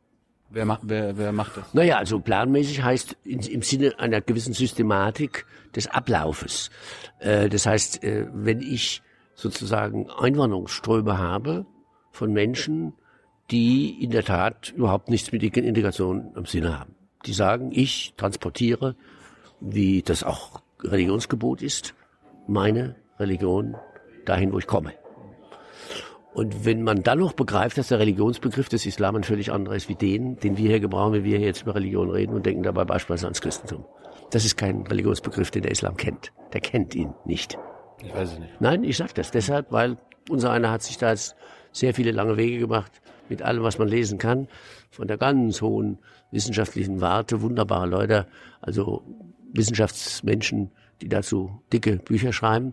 Wer 0.54 0.66
macht, 0.66 0.80
wer, 0.84 1.16
wer 1.16 1.32
macht 1.32 1.56
das? 1.56 1.72
Naja, 1.72 1.96
also 1.96 2.20
planmäßig 2.20 2.82
heißt 2.82 3.16
in, 3.24 3.40
im 3.40 3.62
Sinne 3.62 3.98
einer 3.98 4.20
gewissen 4.20 4.52
Systematik 4.52 5.46
des 5.74 5.86
Ablaufes. 5.86 6.70
Äh, 7.20 7.48
das 7.48 7.64
heißt, 7.64 8.04
äh, 8.04 8.26
wenn 8.32 8.60
ich 8.60 9.02
sozusagen 9.34 10.10
Einwanderungsströme 10.10 11.16
habe 11.18 11.64
von 12.10 12.32
Menschen, 12.34 12.92
die 13.50 14.02
in 14.02 14.10
der 14.10 14.24
Tat 14.24 14.72
überhaupt 14.76 15.08
nichts 15.08 15.32
mit 15.32 15.42
Integration 15.42 16.32
im 16.36 16.44
Sinne 16.44 16.78
haben. 16.78 16.94
Die 17.24 17.32
sagen, 17.32 17.70
ich 17.72 18.12
transportiere, 18.16 18.94
wie 19.60 20.02
das 20.02 20.22
auch 20.22 20.60
Religionsgebot 20.82 21.62
ist, 21.62 21.94
meine 22.46 22.96
Religion 23.18 23.76
dahin, 24.26 24.52
wo 24.52 24.58
ich 24.58 24.66
komme. 24.66 24.92
Und 26.34 26.64
wenn 26.64 26.82
man 26.82 27.02
dann 27.02 27.18
noch 27.18 27.34
begreift, 27.34 27.76
dass 27.76 27.88
der 27.88 27.98
Religionsbegriff 27.98 28.68
des 28.68 28.86
Islam 28.86 29.16
ein 29.16 29.24
völlig 29.24 29.52
anderer 29.52 29.76
ist 29.76 29.88
wie 29.88 29.94
den, 29.94 30.36
den 30.36 30.56
wir 30.56 30.68
hier 30.68 30.80
gebrauchen, 30.80 31.12
wenn 31.12 31.24
wir 31.24 31.36
hier 31.36 31.46
jetzt 31.46 31.62
über 31.62 31.74
Religion 31.74 32.10
reden 32.10 32.34
und 32.34 32.46
denken 32.46 32.62
dabei 32.62 32.84
beispielsweise 32.84 33.26
ans 33.26 33.40
Christentum. 33.42 33.84
Das 34.30 34.46
ist 34.46 34.56
kein 34.56 34.86
Religionsbegriff, 34.86 35.50
den 35.50 35.62
der 35.62 35.72
Islam 35.72 35.96
kennt. 35.96 36.32
Der 36.54 36.62
kennt 36.62 36.94
ihn 36.94 37.12
nicht. 37.26 37.58
Ich 38.02 38.14
weiß 38.14 38.32
es 38.32 38.38
nicht. 38.38 38.60
Nein, 38.60 38.82
ich 38.82 38.96
sage 38.96 39.12
das 39.14 39.30
deshalb, 39.30 39.70
weil 39.72 39.98
unser 40.30 40.50
einer 40.50 40.70
hat 40.70 40.82
sich 40.82 40.96
da 40.96 41.10
jetzt 41.10 41.36
sehr 41.70 41.92
viele 41.92 42.12
lange 42.12 42.38
Wege 42.38 42.58
gemacht 42.58 42.92
mit 43.28 43.42
allem, 43.42 43.62
was 43.62 43.78
man 43.78 43.88
lesen 43.88 44.18
kann, 44.18 44.48
von 44.90 45.08
der 45.08 45.18
ganz 45.18 45.60
hohen 45.60 45.98
wissenschaftlichen 46.30 47.00
Warte, 47.00 47.42
wunderbare 47.42 47.86
Leute, 47.86 48.26
also 48.60 49.02
Wissenschaftsmenschen, 49.52 50.70
die 51.02 51.08
dazu 51.08 51.62
dicke 51.72 51.96
Bücher 51.96 52.32
schreiben, 52.32 52.72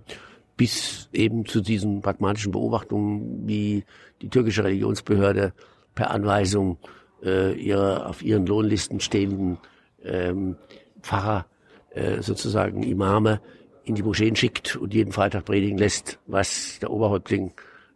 bis 0.60 1.08
eben 1.14 1.46
zu 1.46 1.62
diesen 1.62 2.02
pragmatischen 2.02 2.52
Beobachtungen, 2.52 3.48
wie 3.48 3.86
die 4.22 4.28
türkische 4.28 4.66
Religionsbehörde 4.66 5.54
per 5.96 6.12
Anweisung 6.12 6.80
äh, 7.24 7.54
ihre 7.54 8.06
auf 8.06 8.22
ihren 8.22 8.46
Lohnlisten 8.46 9.00
stehenden 9.00 9.58
ähm, 10.04 10.58
Pfarrer, 11.02 11.46
äh, 11.92 12.22
sozusagen 12.22 12.84
Imame, 12.84 13.40
in 13.86 13.96
die 13.96 14.04
Moscheen 14.04 14.36
schickt 14.36 14.76
und 14.76 14.94
jeden 14.94 15.14
Freitag 15.14 15.46
predigen 15.46 15.78
lässt, 15.78 16.20
was 16.28 16.78
der 16.80 16.92
Oberhäuptling 16.92 17.54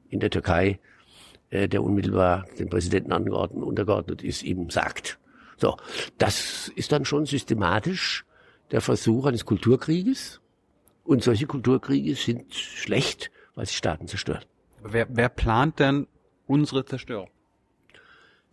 in 0.09 0.21
der 0.21 0.29
Türkei, 0.29 0.79
äh, 1.49 1.67
der 1.67 1.83
unmittelbar 1.83 2.45
den 2.59 2.69
Präsidenten 2.69 3.11
angeordnet, 3.11 3.61
untergeordnet 3.61 4.23
ist, 4.23 4.41
ihm 4.41 4.69
sagt. 4.69 5.19
So, 5.57 5.75
das 6.17 6.71
ist 6.77 6.93
dann 6.93 7.03
schon 7.03 7.25
systematisch 7.25 8.23
der 8.71 8.79
Versuch 8.79 9.25
eines 9.25 9.43
Kulturkrieges. 9.43 10.39
Und 11.03 11.23
solche 11.23 11.47
Kulturkriege 11.47 12.15
sind 12.15 12.53
schlecht, 12.53 13.31
weil 13.55 13.65
sie 13.65 13.75
Staaten 13.75 14.07
zerstören. 14.07 14.43
Wer, 14.83 15.07
wer 15.09 15.29
plant 15.29 15.79
denn 15.79 16.07
unsere 16.47 16.85
Zerstörung? 16.85 17.29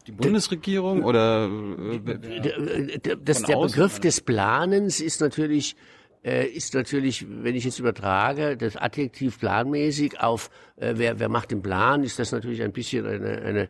Die 0.06 0.12
Bundesregierung 0.12 1.04
oder 1.04 1.48
äh, 1.48 2.98
Das, 3.22 3.42
der 3.42 3.56
außen, 3.56 3.76
Begriff 3.76 4.00
des 4.00 4.20
Planens 4.20 5.00
ist 5.00 5.20
natürlich 5.20 5.76
äh, 6.24 6.46
ist 6.46 6.74
natürlich, 6.74 7.26
wenn 7.28 7.54
ich 7.54 7.64
jetzt 7.64 7.78
übertrage, 7.78 8.56
das 8.56 8.76
Adjektiv 8.76 9.38
planmäßig 9.38 10.20
auf 10.20 10.50
äh, 10.76 10.94
wer, 10.96 11.18
wer 11.18 11.28
macht 11.28 11.50
den 11.50 11.62
Plan, 11.62 12.02
ist 12.02 12.18
das 12.18 12.32
natürlich 12.32 12.62
ein 12.62 12.72
bisschen 12.72 13.06
eine, 13.06 13.42
eine, 13.42 13.68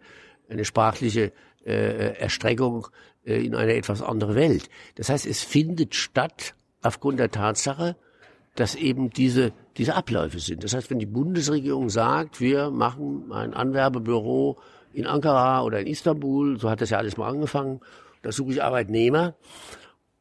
eine 0.48 0.64
sprachliche 0.64 1.32
äh, 1.64 2.16
Erstreckung 2.18 2.88
äh, 3.24 3.44
in 3.44 3.54
eine 3.54 3.74
etwas 3.74 4.02
andere 4.02 4.34
Welt. 4.34 4.68
Das 4.96 5.10
heißt, 5.10 5.26
es 5.26 5.42
findet 5.44 5.94
statt 5.94 6.54
aufgrund 6.82 7.20
der 7.20 7.30
Tatsache, 7.30 7.96
dass 8.60 8.74
eben 8.74 9.08
diese, 9.08 9.52
diese 9.78 9.94
Abläufe 9.94 10.38
sind. 10.38 10.62
Das 10.64 10.74
heißt, 10.74 10.90
wenn 10.90 10.98
die 10.98 11.06
Bundesregierung 11.06 11.88
sagt, 11.88 12.42
wir 12.42 12.70
machen 12.70 13.32
ein 13.32 13.54
Anwerbebüro 13.54 14.58
in 14.92 15.06
Ankara 15.06 15.62
oder 15.62 15.80
in 15.80 15.86
Istanbul, 15.86 16.58
so 16.58 16.68
hat 16.68 16.82
das 16.82 16.90
ja 16.90 16.98
alles 16.98 17.16
mal 17.16 17.30
angefangen, 17.30 17.80
da 18.20 18.32
suche 18.32 18.52
ich 18.52 18.62
Arbeitnehmer. 18.62 19.34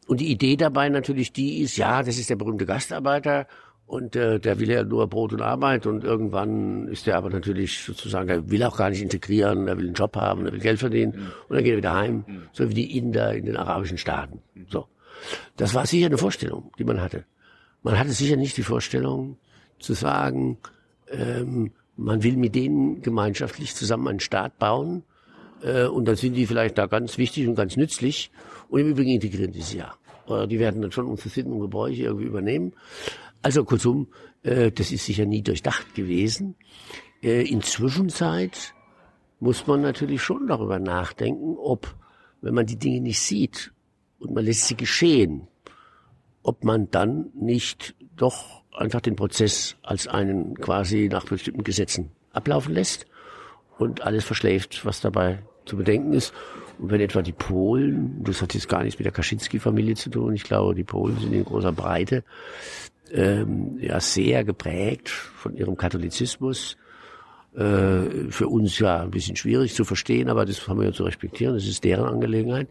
Und 0.08 0.22
die 0.22 0.32
Idee 0.32 0.56
dabei 0.56 0.88
natürlich 0.88 1.34
die 1.34 1.60
ist, 1.60 1.76
ja, 1.76 2.02
das 2.02 2.18
ist 2.18 2.30
der 2.30 2.38
berühmte 2.38 2.66
Gastarbeiter 2.66 3.46
und 3.86 4.16
äh, 4.16 4.40
der 4.40 4.58
will 4.58 4.70
ja 4.70 4.86
nur 4.86 5.08
Brot 5.08 5.34
und 5.34 5.42
Arbeit 5.42 5.86
und 5.86 6.06
irgendwann 6.06 6.88
ist 6.88 7.08
der 7.08 7.18
aber 7.18 7.30
natürlich 7.30 7.84
sozusagen, 7.84 8.28
der 8.28 8.50
will 8.50 8.64
auch 8.64 8.78
gar 8.78 8.90
nicht 8.90 9.02
integrieren, 9.02 9.66
der 9.66 9.78
will 9.78 9.88
einen 9.88 9.96
Job 9.96 10.16
haben, 10.16 10.46
der 10.46 10.54
will 10.54 10.62
Geld 10.62 10.80
verdienen 10.80 11.12
und 11.50 11.56
dann 11.56 11.64
geht 11.66 11.74
er 11.74 11.78
wieder 11.78 11.94
heim, 11.94 12.24
so 12.54 12.70
wie 12.70 12.74
die 12.74 12.98
Inder 12.98 13.34
in 13.34 13.46
den 13.46 13.58
arabischen 13.58 13.98
Staaten. 13.98 14.42
So. 14.70 14.88
Das 15.58 15.74
war 15.74 15.86
sicher 15.86 16.06
eine 16.06 16.18
Vorstellung, 16.18 16.72
die 16.80 16.86
man 16.86 17.02
hatte. 17.02 17.26
Man 17.82 17.98
hatte 17.98 18.12
sicher 18.12 18.36
nicht 18.36 18.58
die 18.58 18.64
Vorstellung 18.64 19.38
zu 19.80 19.94
sagen, 19.94 20.58
ähm, 21.10 21.72
man 21.96 22.24
will 22.24 22.38
mit 22.38 22.56
denen 22.56 23.02
gemeinschaftlich 23.02 23.76
zusammen 23.76 24.08
einen 24.08 24.20
Staat 24.20 24.58
bauen 24.58 25.04
äh, 25.62 25.86
und 25.86 26.06
dann 26.06 26.16
sind 26.16 26.34
die 26.34 26.46
vielleicht 26.46 26.78
da 26.78 26.88
ganz 26.88 27.18
wichtig 27.18 27.48
und 27.48 27.56
ganz 27.56 27.78
nützlich 27.78 28.32
und 28.70 28.82
im 28.82 28.88
Übrigen 28.90 29.12
integrieren 29.12 29.52
die 29.52 29.62
sie 29.62 29.78
ja. 29.78 29.94
Oder 30.28 30.48
die 30.48 30.60
werden 30.60 30.82
dann 30.82 30.92
schon 30.92 31.08
unsere 31.08 31.30
Sitten 31.30 31.54
und 31.54 31.62
Gebräuche 31.62 32.04
irgendwie 32.04 32.26
übernehmen. 32.26 32.74
Also 33.42 33.64
kurzum, 33.64 34.08
äh, 34.44 34.72
das 34.72 34.92
ist 34.92 35.06
sicher 35.06 35.26
nie 35.26 35.42
durchdacht 35.42 35.96
gewesen. 35.96 36.56
Äh, 37.24 37.50
in 37.50 37.62
Zwischenzeit 37.62 38.74
muss 39.40 39.68
man 39.68 39.82
natürlich 39.82 40.22
schon 40.22 40.48
darüber 40.48 40.80
nachdenken, 40.80 41.56
ob, 41.58 41.96
wenn 42.42 42.54
man 42.54 42.66
die 42.66 42.78
Dinge 42.78 43.02
nicht 43.02 43.20
sieht 43.20 43.74
und 44.20 44.34
man 44.34 44.46
lässt 44.46 44.68
sie 44.68 44.76
geschehen, 44.76 45.48
ob 46.44 46.64
man 46.64 46.90
dann 46.92 47.30
nicht 47.34 47.96
doch 48.16 48.64
einfach 48.76 49.02
den 49.02 49.16
Prozess 49.16 49.76
als 49.84 50.08
einen 50.08 50.56
quasi 50.56 51.10
nach 51.12 51.26
bestimmten 51.26 51.64
Gesetzen 51.64 52.12
ablaufen 52.32 52.74
lässt 52.74 53.06
und 53.78 54.02
alles 54.02 54.24
verschläft, 54.24 54.86
was 54.86 55.02
dabei 55.02 55.40
zu 55.66 55.78
bedenken 55.78 56.14
ist. 56.14 56.34
Und 56.78 56.92
wenn 56.92 57.02
etwa 57.02 57.22
die 57.22 57.34
Polen, 57.34 58.24
das 58.24 58.42
hat 58.42 58.54
jetzt 58.54 58.70
gar 58.70 58.84
nichts 58.84 59.00
mit 59.00 59.06
der 59.06 59.12
Kaczynski-Familie 59.12 59.96
zu 59.96 60.10
tun, 60.10 60.34
ich 60.34 60.44
glaube, 60.44 60.76
die 60.76 60.84
Polen 60.84 61.18
sind 61.20 61.34
in 61.34 61.44
großer 61.44 61.72
Breite 61.72 62.24
ähm, 63.12 63.78
ja 63.82 64.00
sehr 64.00 64.44
geprägt 64.44 65.10
von 65.10 65.56
ihrem 65.56 65.76
Katholizismus, 65.76 66.78
äh, 67.56 68.30
für 68.30 68.48
uns 68.48 68.80
ja 68.80 69.02
ein 69.02 69.12
bisschen 69.12 69.36
schwierig 69.36 69.74
zu 69.74 69.84
verstehen, 69.84 70.30
aber 70.30 70.46
das 70.46 70.68
haben 70.68 70.80
wir 70.80 70.88
ja 70.88 70.94
zu 70.94 71.04
respektieren, 71.04 71.56
das 71.56 71.68
ist 71.68 71.84
deren 71.84 72.06
Angelegenheit. 72.06 72.70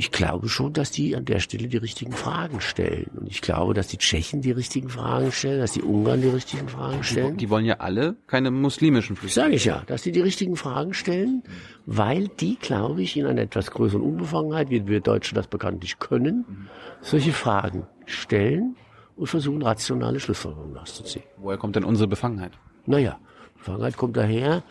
Ich 0.00 0.12
glaube 0.12 0.48
schon, 0.48 0.74
dass 0.74 0.92
die 0.92 1.16
an 1.16 1.24
der 1.24 1.40
Stelle 1.40 1.66
die 1.66 1.76
richtigen 1.76 2.12
Fragen 2.12 2.60
stellen. 2.60 3.10
Und 3.16 3.26
ich 3.26 3.40
glaube, 3.40 3.74
dass 3.74 3.88
die 3.88 3.98
Tschechen 3.98 4.42
die 4.42 4.52
richtigen 4.52 4.90
Fragen 4.90 5.32
stellen, 5.32 5.58
dass 5.58 5.72
die 5.72 5.82
Ungarn 5.82 6.22
die 6.22 6.28
richtigen 6.28 6.68
Fragen 6.68 7.02
stellen. 7.02 7.36
die 7.36 7.50
wollen 7.50 7.64
ja 7.64 7.78
alle 7.78 8.14
keine 8.28 8.52
muslimischen 8.52 9.16
Flüchtlinge. 9.16 9.46
Sage 9.46 9.56
ich 9.56 9.64
ja, 9.64 9.82
dass 9.88 10.02
die 10.02 10.12
die 10.12 10.20
richtigen 10.20 10.54
Fragen 10.54 10.94
stellen, 10.94 11.42
weil 11.84 12.28
die, 12.28 12.54
glaube 12.60 13.02
ich, 13.02 13.16
in 13.16 13.26
einer 13.26 13.40
etwas 13.40 13.72
größeren 13.72 14.00
Unbefangenheit, 14.00 14.70
wie 14.70 14.86
wir 14.86 15.00
Deutschen 15.00 15.34
das 15.34 15.48
bekanntlich 15.48 15.98
können, 15.98 16.68
solche 17.00 17.32
Fragen 17.32 17.84
stellen 18.06 18.76
und 19.16 19.26
versuchen, 19.26 19.62
rationale 19.62 20.20
Schlussfolgerungen 20.20 20.78
auszuziehen. 20.78 21.24
Woher 21.38 21.58
kommt 21.58 21.74
denn 21.74 21.82
unsere 21.82 22.06
Befangenheit? 22.06 22.52
Naja, 22.86 23.18
Befangenheit 23.56 23.96
kommt 23.96 24.16
daher, 24.16 24.62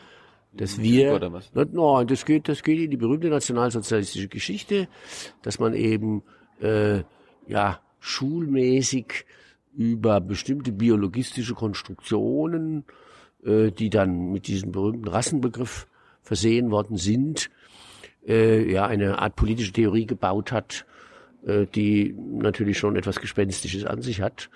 dass 0.54 0.82
wir, 0.82 1.20
nein, 1.54 2.08
das 2.08 2.26
geht, 2.26 2.50
das 2.50 2.64
geht 2.64 2.80
in 2.80 2.92
die 2.92 2.98
berühmte 2.98 3.30
nationalsozialistische 3.30 4.28
Geschichte, 4.28 4.88
dass 5.42 5.60
man 5.60 5.74
eben, 5.74 6.24
äh, 6.62 7.04
ja, 7.48 7.80
schulmäßig 8.00 9.26
über 9.76 10.20
bestimmte 10.22 10.72
biologistische 10.72 11.54
Konstruktionen, 11.54 12.86
äh, 13.44 13.72
die 13.72 13.90
dann 13.90 14.32
mit 14.32 14.48
diesem 14.48 14.72
berühmten 14.72 15.08
Rassenbegriff 15.08 15.88
versehen 16.22 16.72
worden 16.72 16.98
sind, 16.98 17.50
äh, 18.28 18.72
ja, 18.72 18.86
eine 18.86 19.20
Art 19.20 19.36
politische 19.36 19.72
Theorie 19.72 20.06
gebaut 20.06 20.52
hat, 20.52 20.86
äh, 21.46 21.66
die 21.68 22.14
natürlich 22.18 22.78
schon 22.78 22.96
etwas 22.96 23.20
Gespenstisches 23.20 23.86
an 23.86 24.02
sich 24.02 24.22
hat. 24.22 24.50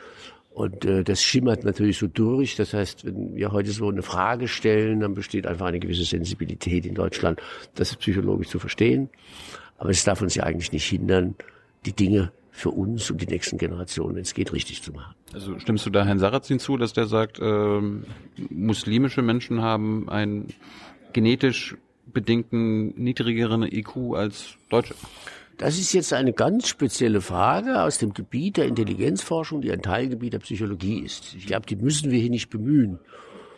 Und 0.53 0.83
äh, 0.85 1.03
das 1.03 1.23
schimmert 1.23 1.63
natürlich 1.63 1.97
so 1.97 2.07
durch. 2.07 2.55
Das 2.55 2.73
heißt, 2.73 3.05
wenn 3.05 3.35
wir 3.35 3.51
heute 3.51 3.71
so 3.71 3.89
eine 3.89 4.03
Frage 4.03 4.47
stellen, 4.47 4.99
dann 4.99 5.13
besteht 5.13 5.47
einfach 5.47 5.67
eine 5.67 5.79
gewisse 5.79 6.03
Sensibilität 6.03 6.85
in 6.85 6.93
Deutschland, 6.93 7.41
das 7.75 7.95
psychologisch 7.95 8.49
zu 8.49 8.59
verstehen. 8.59 9.09
Aber 9.77 9.89
es 9.89 10.03
darf 10.03 10.21
uns 10.21 10.35
ja 10.35 10.43
eigentlich 10.43 10.71
nicht 10.71 10.87
hindern, 10.87 11.35
die 11.85 11.93
Dinge 11.93 12.31
für 12.51 12.69
uns 12.69 13.09
und 13.09 13.21
die 13.21 13.27
nächsten 13.27 13.57
Generationen, 13.57 14.15
wenn 14.15 14.23
es 14.23 14.33
geht, 14.33 14.51
richtig 14.51 14.83
zu 14.83 14.91
machen. 14.91 15.15
Also 15.33 15.57
stimmst 15.57 15.85
du 15.85 15.89
da 15.89 16.05
Herrn 16.05 16.19
Sarrazin 16.19 16.59
zu, 16.59 16.77
dass 16.77 16.91
der 16.93 17.07
sagt, 17.07 17.39
ähm, 17.41 18.03
muslimische 18.49 19.21
Menschen 19.21 19.61
haben 19.61 20.09
einen 20.09 20.53
genetisch 21.13 21.77
bedingten 22.05 22.89
niedrigeren 23.01 23.63
IQ 23.63 24.15
als 24.15 24.57
Deutsche? 24.69 24.95
Das 25.61 25.77
ist 25.77 25.93
jetzt 25.93 26.11
eine 26.11 26.33
ganz 26.33 26.67
spezielle 26.67 27.21
Frage 27.21 27.83
aus 27.83 27.99
dem 27.99 28.15
Gebiet 28.15 28.57
der 28.57 28.65
Intelligenzforschung, 28.65 29.61
die 29.61 29.71
ein 29.71 29.83
Teilgebiet 29.83 30.33
der 30.33 30.39
Psychologie 30.39 31.01
ist. 31.01 31.35
Ich 31.35 31.45
glaube, 31.45 31.67
die 31.67 31.75
müssen 31.75 32.09
wir 32.09 32.19
hier 32.19 32.31
nicht 32.31 32.49
bemühen. 32.49 32.97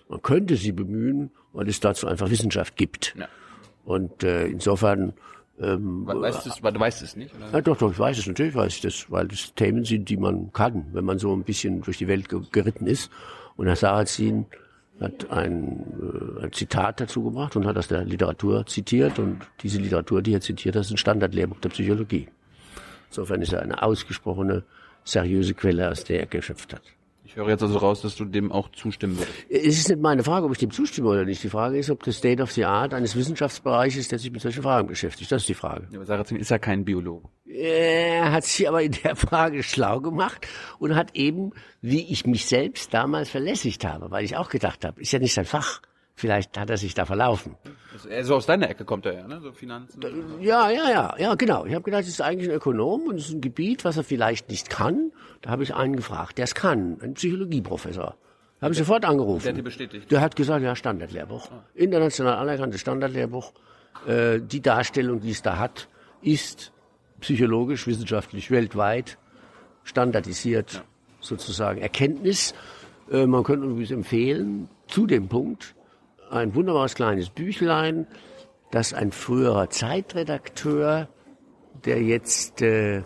Man 0.09 0.21
könnte 0.21 0.57
sie 0.57 0.73
bemühen, 0.73 1.31
weil 1.53 1.69
es 1.69 1.79
dazu 1.79 2.07
einfach 2.07 2.29
Wissenschaft 2.29 2.75
gibt. 2.75 3.15
Ja. 3.17 3.29
Und 3.85 4.21
äh, 4.21 4.47
insofern, 4.47 5.13
ähm, 5.61 6.05
Weißt 6.05 6.45
du 6.45 6.49
es, 6.49 6.55
du 6.57 6.79
weißt 6.79 7.03
es 7.03 7.15
nicht? 7.15 7.33
Oder? 7.35 7.51
ja, 7.53 7.61
doch, 7.61 7.77
doch, 7.77 7.93
ich 7.93 7.99
weiß 7.99 8.17
es, 8.17 8.27
natürlich 8.27 8.53
weiß 8.53 8.75
ich 8.75 8.81
das, 8.81 9.09
weil 9.09 9.29
das 9.29 9.53
Themen 9.53 9.85
sind, 9.85 10.09
die 10.09 10.17
man 10.17 10.51
kann, 10.51 10.87
wenn 10.91 11.05
man 11.05 11.19
so 11.19 11.33
ein 11.33 11.43
bisschen 11.43 11.83
durch 11.83 11.99
die 11.99 12.09
Welt 12.09 12.27
ge 12.27 12.41
geritten 12.51 12.85
ist. 12.85 13.11
Und 13.55 13.67
Herr 13.67 13.77
Sarrazin 13.77 14.45
hat 15.03 15.29
ein, 15.29 16.39
äh, 16.39 16.45
ein 16.45 16.51
Zitat 16.51 16.99
dazu 17.01 17.23
gebracht 17.23 17.55
und 17.55 17.65
hat 17.65 17.77
aus 17.77 17.87
der 17.87 18.03
Literatur 18.05 18.65
zitiert. 18.65 19.19
Und 19.19 19.41
diese 19.61 19.79
Literatur, 19.79 20.21
die 20.21 20.33
er 20.33 20.41
zitiert, 20.41 20.75
das 20.75 20.87
ist 20.87 20.93
ein 20.93 20.97
Standardlehrbuch 20.97 21.59
der 21.59 21.69
Psychologie. 21.69 22.29
Insofern 23.09 23.41
ist 23.41 23.53
er 23.53 23.61
eine 23.61 23.83
ausgesprochene, 23.83 24.63
seriöse 25.03 25.53
Quelle, 25.53 25.91
aus 25.91 26.03
der 26.03 26.21
er 26.21 26.25
geschöpft 26.25 26.73
hat. 26.73 26.81
Ich 27.25 27.37
höre 27.37 27.49
jetzt 27.49 27.63
also 27.63 27.79
raus, 27.79 28.01
dass 28.01 28.15
du 28.15 28.25
dem 28.25 28.51
auch 28.51 28.69
zustimmen 28.73 29.17
würdest. 29.17 29.33
Es 29.49 29.79
ist 29.79 29.89
nicht 29.89 30.01
meine 30.01 30.23
Frage, 30.23 30.45
ob 30.45 30.51
ich 30.51 30.59
dem 30.59 30.69
zustimme 30.69 31.09
oder 31.09 31.25
nicht. 31.25 31.43
Die 31.43 31.49
Frage 31.49 31.79
ist, 31.79 31.89
ob 31.89 32.03
das 32.03 32.17
State 32.17 32.43
of 32.43 32.51
the 32.51 32.65
Art 32.65 32.93
eines 32.93 33.15
Wissenschaftsbereiches, 33.15 34.07
der 34.07 34.19
sich 34.19 34.31
mit 34.31 34.41
solchen 34.41 34.61
Fragen 34.61 34.87
beschäftigt. 34.87 35.31
Das 35.31 35.41
ist 35.41 35.49
die 35.49 35.55
Frage. 35.55 35.87
Ja, 35.89 35.97
aber 35.97 36.05
Sarrazin 36.05 36.37
ist 36.37 36.51
ja 36.51 36.59
kein 36.59 36.85
Biologe. 36.85 37.27
Er 37.53 38.31
hat 38.31 38.43
sich 38.45 38.67
aber 38.67 38.81
in 38.81 38.93
der 39.03 39.15
Frage 39.15 39.61
schlau 39.63 40.01
gemacht 40.01 40.47
und 40.79 40.95
hat 40.95 41.15
eben, 41.15 41.51
wie 41.81 42.11
ich 42.11 42.25
mich 42.25 42.45
selbst 42.45 42.93
damals 42.93 43.29
verlässigt 43.29 43.85
habe, 43.85 44.09
weil 44.09 44.25
ich 44.25 44.35
auch 44.35 44.49
gedacht 44.49 44.83
habe, 44.83 45.01
ist 45.01 45.11
ja 45.11 45.19
nicht 45.19 45.33
sein 45.33 45.45
Fach. 45.45 45.81
Vielleicht 46.15 46.57
hat 46.59 46.69
er 46.69 46.77
sich 46.77 46.93
da 46.93 47.05
verlaufen. 47.05 47.55
Also, 47.93 48.27
so 48.27 48.35
aus 48.35 48.45
deiner 48.45 48.69
Ecke 48.69 48.85
kommt 48.85 49.05
er 49.05 49.13
ja, 49.13 49.27
ne? 49.27 49.41
So 49.41 49.51
Finanzen. 49.51 49.99
Ja, 50.41 50.69
ja, 50.69 50.89
ja, 50.89 51.15
ja, 51.17 51.35
genau. 51.35 51.65
Ich 51.65 51.73
habe 51.73 51.83
gedacht, 51.83 52.03
es 52.03 52.09
ist 52.09 52.21
eigentlich 52.21 52.49
ein 52.49 52.55
Ökonom 52.55 53.07
und 53.07 53.15
es 53.15 53.29
ist 53.29 53.33
ein 53.33 53.41
Gebiet, 53.41 53.83
was 53.83 53.97
er 53.97 54.03
vielleicht 54.03 54.49
nicht 54.49 54.69
kann. 54.69 55.11
Da 55.41 55.49
habe 55.49 55.63
ich 55.63 55.73
einen 55.73 55.95
gefragt, 55.95 56.37
der 56.37 56.43
es 56.43 56.53
kann, 56.53 56.99
ein 57.01 57.15
Psychologieprofessor. 57.15 58.15
Habe 58.61 58.73
ich 58.73 58.77
sofort 58.77 59.05
angerufen. 59.05 59.43
Der 59.43 59.55
hat 59.55 59.63
bestätigt. 59.63 60.11
Der 60.11 60.21
hat 60.21 60.35
gesagt, 60.35 60.63
ja, 60.63 60.75
Standardlehrbuch. 60.75 61.49
International 61.73 62.35
anerkanntes 62.35 62.79
Standardlehrbuch. 62.81 63.51
Äh, 64.07 64.39
die 64.39 64.61
Darstellung, 64.61 65.19
die 65.19 65.31
es 65.31 65.41
da 65.41 65.57
hat, 65.57 65.89
ist 66.21 66.72
psychologisch, 67.23 67.87
wissenschaftlich, 67.87 68.51
weltweit 68.51 69.17
standardisiert, 69.85 70.83
sozusagen 71.21 71.81
Erkenntnis. 71.81 72.53
Äh, 73.09 73.25
man 73.25 73.43
könnte 73.43 73.65
übrigens 73.65 73.91
empfehlen, 73.91 74.69
zu 74.87 75.07
dem 75.07 75.29
Punkt, 75.29 75.73
ein 76.29 76.53
wunderbares 76.53 76.95
kleines 76.95 77.29
Büchlein, 77.29 78.07
das 78.71 78.93
ein 78.93 79.11
früherer 79.11 79.69
Zeitredakteur, 79.69 81.07
der 81.85 82.01
jetzt 82.01 82.61
äh, 82.61 82.97
ähm, 82.97 83.05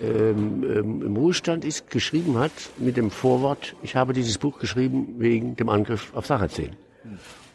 ähm, 0.00 1.02
im 1.02 1.16
Ruhestand 1.16 1.64
ist, 1.64 1.90
geschrieben 1.90 2.38
hat 2.38 2.52
mit 2.78 2.96
dem 2.96 3.10
Vorwort, 3.10 3.76
ich 3.82 3.96
habe 3.96 4.12
dieses 4.12 4.38
Buch 4.38 4.58
geschrieben 4.58 5.16
wegen 5.18 5.56
dem 5.56 5.68
Angriff 5.68 6.14
auf 6.14 6.26
Sarrazin. 6.26 6.76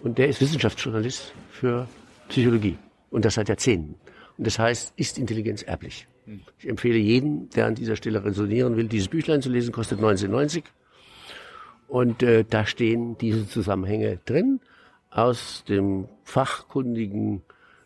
Und 0.04 0.18
der 0.18 0.28
ist 0.28 0.42
Wissenschaftsjournalist 0.42 1.34
für 1.50 1.88
Psychologie. 2.30 2.78
Und 3.10 3.26
das 3.26 3.36
seit 3.36 3.50
Jahrzehnten. 3.50 3.96
Und 4.42 4.48
das 4.48 4.58
heißt, 4.58 4.94
ist 4.96 5.20
Intelligenz 5.20 5.62
erblich. 5.62 6.08
Ich 6.58 6.68
empfehle 6.68 6.98
jedem, 6.98 7.52
der 7.52 7.68
an 7.68 7.76
dieser 7.76 7.96
Stelle 7.96 8.26
resonieren 8.26 8.76
will, 8.76 8.88
dieses 8.88 9.08
Büchlein 9.08 9.44
zu 9.44 9.50
lesen, 9.50 9.72
kostet 9.72 10.00
1990. 10.00 10.64
Und 11.88 12.24
äh, 12.24 12.44
da 12.44 12.66
stehen 12.66 13.20
diese 13.20 13.48
Zusammenhänge 13.48 14.18
drin 14.26 14.60
aus 15.12 15.64
dem 15.70 16.08
fachkundigen 16.24 17.44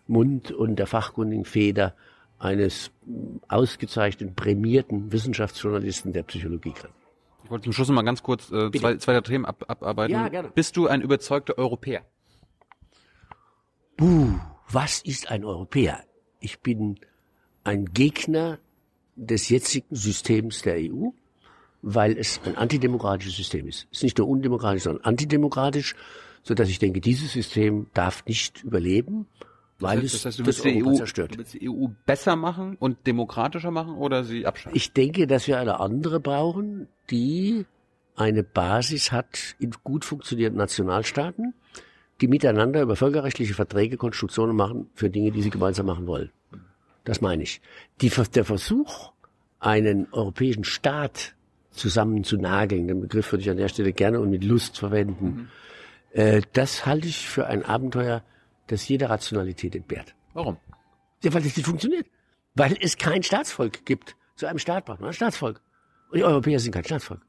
Mund 0.08 0.54
und 0.54 0.78
der 0.78 0.88
fachkundigen 0.88 1.44
Feder 1.44 1.94
eines 2.40 2.90
mm, 3.06 3.40
ausgezeichneten, 3.50 4.34
prämierten 4.34 5.12
Wissenschaftsjournalisten 5.12 6.14
der 6.14 6.24
Psychologie 6.24 6.72
kann. 6.72 6.92
Ich 7.44 7.52
wollte 7.52 7.66
zum 7.66 7.74
Schluss 7.74 7.90
noch 7.90 7.96
mal 7.96 8.04
ganz 8.04 8.24
kurz 8.24 8.50
äh, 8.50 8.72
zwei, 8.72 8.96
zwei 8.96 9.20
Themen 9.20 9.44
ab, 9.44 9.66
abarbeiten. 9.68 10.14
Ja, 10.14 10.30
gerne. 10.30 10.52
Bist 10.56 10.78
du 10.78 10.88
ein 10.88 11.02
überzeugter 11.02 11.58
Europäer? 11.58 12.04
Buh, 13.98 14.40
was 14.70 15.02
ist 15.02 15.30
ein 15.30 15.44
Europäer? 15.44 16.02
Ich 16.40 16.60
bin 16.60 17.00
ein 17.64 17.86
Gegner 17.94 18.60
des 19.16 19.50
jetzigen 19.50 19.96
Systems 19.96 20.62
der 20.62 20.76
EU, 20.76 21.10
weil 21.82 22.18
es 22.18 22.42
ein 22.46 22.56
antidemokratisches 22.58 23.36
System 23.36 23.68
ist. 23.68 23.88
Es 23.92 24.00
ist 24.00 24.04
nicht 24.04 24.18
nur 24.18 24.28
undemokratisch, 24.28 24.84
sondern 24.84 25.04
antidemokratisch, 25.06 25.96
so 26.44 26.54
dass 26.54 26.70
ich 26.70 26.80
denke, 26.80 27.02
dieses 27.02 27.34
System 27.34 27.88
darf 27.94 28.26
nicht 28.26 28.64
überleben, 28.64 29.28
weil 29.80 30.02
Das 30.02 30.14
heißt, 30.14 30.16
es 30.16 30.22
das 30.22 30.26
heißt, 30.26 30.40
du 30.40 30.44
das 30.44 30.64
willst 30.64 30.66
die 30.66 30.82
Europa 30.82 30.92
EU, 30.92 30.98
zerstört. 30.98 31.34
du 31.34 31.38
willst 31.40 31.54
die 31.54 31.70
EU 31.70 31.88
besser 32.06 32.36
machen 32.36 32.76
und 32.80 33.08
demokratischer 33.08 33.72
machen 33.72 33.96
oder 33.96 34.24
sie 34.24 34.46
abschaffen? 34.46 34.76
Ich 34.76 34.94
denke, 34.94 35.28
dass 35.28 35.48
wir 35.48 35.60
eine 35.60 35.80
andere 35.80 36.20
brauchen, 36.20 36.88
die 37.10 37.66
eine 38.16 38.44
Basis 38.44 39.12
hat 39.12 39.56
in 39.60 39.72
gut 39.84 40.06
funktionierenden 40.06 40.60
Nationalstaaten, 40.60 41.54
die 42.22 42.28
miteinander 42.28 42.82
über 42.82 42.96
völkerrechtliche 42.96 43.54
Verträge 43.54 43.98
Konstruktionen 43.98 44.56
machen 44.56 44.90
für 44.94 45.10
Dinge, 45.10 45.32
die 45.32 45.42
sie 45.42 45.50
gemeinsam 45.50 45.86
machen 45.86 46.08
wollen. 46.08 46.32
Das 47.04 47.22
meine 47.22 47.44
ich. 47.44 47.62
Die, 48.02 48.10
der 48.10 48.46
Versuch, 48.46 49.12
einen 49.60 50.08
europäischen 50.12 50.64
Staat 50.64 51.36
zusammen 51.72 52.24
zu 52.24 52.38
nageln, 52.38 52.88
den 52.88 53.02
Begriff 53.02 53.32
würde 53.32 53.44
ich 53.44 53.50
an 53.50 53.58
der 53.58 53.68
Stelle 53.68 53.94
gerne 53.94 54.20
und 54.20 54.30
mit 54.30 54.44
Lust 54.44 54.78
verwenden, 54.78 55.50
äh, 56.12 56.42
das 56.54 56.86
halte 56.86 57.08
ich 57.08 57.28
für 57.28 57.48
ein 57.48 57.64
Abenteuer, 57.64 58.24
das 58.68 58.88
jeder 58.88 59.10
Rationalität 59.10 59.76
entbehrt. 59.76 60.16
Warum? 60.34 60.58
Ja, 61.24 61.34
weil 61.34 61.44
das 61.44 61.56
nicht 61.56 61.66
funktioniert. 61.66 62.08
Weil 62.56 62.78
es 62.80 62.98
kein 62.98 63.22
Staatsvolk 63.22 63.86
gibt. 63.86 64.16
Zu 64.36 64.46
einem 64.46 64.60
Staat 64.60 64.86
braucht 64.86 65.02
man 65.02 65.10
ein 65.10 65.14
Staatsvolk. 65.14 65.62
Und 66.10 66.18
die 66.18 66.24
Europäer 66.24 66.60
sind 66.60 66.72
kein 66.72 66.86
Staatsvolk. 66.86 67.22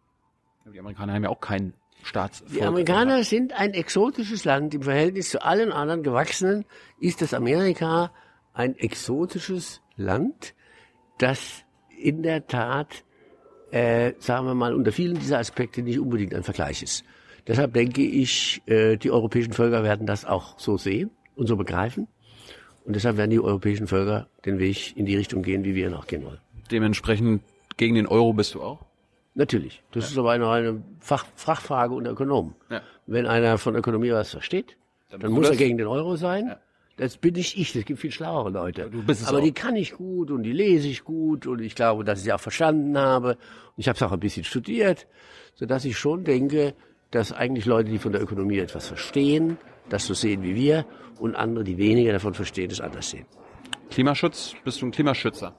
Die 0.73 0.79
Amerikaner 0.79 1.15
haben 1.15 1.25
ja 1.25 1.31
auch 1.31 1.41
kein 1.41 1.75
Staatsvolk. 2.07 2.53
Die 2.53 2.63
Amerikaner 2.63 3.25
sind 3.25 3.53
ein 3.53 3.75
exotisches 3.75 4.45
Land. 4.45 4.75
Im 4.75 4.83
Verhältnis 4.83 5.31
zu 5.31 5.45
allen 5.45 5.73
anderen 5.73 6.03
Gewachsenen 6.03 6.65
ist 7.01 7.21
das 7.21 7.35
Amerika 7.35 8.13
ein 8.55 8.77
exotisches 8.79 9.83
Land, 9.97 10.55
das 11.19 11.65
in 11.99 12.23
der 12.23 12.47
Tat, 12.47 13.05
äh, 13.71 14.13
sagen 14.19 14.47
wir 14.47 14.55
mal, 14.55 14.75
unter 14.75 14.93
vielen 14.93 15.19
dieser 15.19 15.39
Aspekte 15.39 15.83
nicht 15.83 15.99
unbedingt 15.99 16.35
ein 16.35 16.43
Vergleich 16.43 16.83
ist. 16.83 17.05
Deshalb 17.47 17.75
denke 17.75 18.03
ich, 18.03 18.63
äh, 18.67 18.97
die 18.97 19.11
europäischen 19.11 19.53
Völker 19.53 19.83
werden 19.83 20.07
das 20.07 20.25
auch 20.25 20.59
so 20.59 20.77
sehen 20.77 21.11
und 21.35 21.47
so 21.47 21.57
begreifen. 21.57 22.09
Und 22.85 22.95
deshalb 22.95 23.17
werden 23.17 23.31
die 23.31 23.41
europäischen 23.41 23.87
Völker 23.89 24.29
den 24.45 24.59
Weg 24.59 24.97
in 24.97 25.07
die 25.07 25.17
Richtung 25.17 25.43
gehen, 25.43 25.65
wie 25.65 25.75
wir 25.75 25.89
ihn 25.89 25.95
auch 25.95 26.07
gehen 26.07 26.25
wollen. 26.25 26.41
Dementsprechend 26.71 27.43
gegen 27.77 27.95
den 27.95 28.07
Euro 28.07 28.33
bist 28.33 28.55
du 28.55 28.63
auch? 28.63 28.85
Natürlich. 29.37 29.83
Das 29.93 30.11
ist 30.11 30.17
aber 30.17 30.31
eine, 30.31 30.49
eine 30.49 30.83
Fach, 30.99 31.27
Fachfrage 31.35 31.95
unter 31.95 32.11
Ökonomen. 32.11 32.55
Ja. 32.71 32.81
Wenn 33.07 33.27
einer 33.27 33.59
von 33.59 33.77
Ökonomie 33.77 34.11
was 34.11 34.31
versteht, 34.31 34.79
dann, 35.11 35.21
du 35.21 35.31
muss 35.31 35.51
er 35.51 35.57
gegen 35.57 35.77
den 35.77 35.87
Euro 35.87 36.17
sein. 36.17 36.47
Ja. 36.47 36.59
Das 36.97 37.19
bin 37.19 37.35
nicht 37.35 37.59
ich, 37.59 37.77
es 37.77 37.85
gibt 37.85 38.01
viel 38.01 38.11
schlauere 38.11 38.49
Leute. 38.49 38.91
Aber 39.27 39.39
auch. 39.39 39.43
die 39.43 39.53
kann 39.53 39.77
ich 39.77 39.93
gut 39.93 40.31
und 40.31 40.43
die 40.43 40.53
lese 40.53 40.89
ich 40.89 41.05
gut 41.05 41.47
und 41.47 41.61
ich 41.61 41.75
glaube, 41.75 42.03
dass 42.03 42.21
ich 42.21 42.25
sie 42.25 42.33
auch 42.33 42.41
verstanden 42.41 42.97
habe. 42.97 43.33
Und 43.33 43.77
ich 43.77 43.89
habe 43.89 43.97
es 43.97 44.03
auch 44.03 44.13
ein 44.13 44.21
bisschen 44.21 44.45
studiert, 44.45 45.07
sodass 45.55 45.85
ich 45.85 45.99
schon 45.99 46.25
denke, 46.25 46.73
dass 47.11 47.33
eigentlich 47.33 47.67
Leute, 47.67 47.91
die 47.91 47.99
von 47.99 48.13
der 48.13 48.23
Ökonomie 48.23 48.59
etwas 48.59 48.89
verstehen, 48.89 49.59
das 49.91 50.07
so 50.07 50.15
sehen 50.15 50.43
wie 50.43 50.55
wir 50.55 50.87
und 51.19 51.37
andere, 51.37 51.63
die 51.63 51.77
weniger 51.77 52.13
davon 52.13 52.33
verstehen, 52.33 52.71
das 52.71 52.81
anders 52.81 53.11
sehen. 53.11 53.27
Klimaschutz? 53.91 54.55
Bist 54.65 54.81
du 54.81 54.87
ein 54.87 54.91
Klimaschützer? 54.93 55.55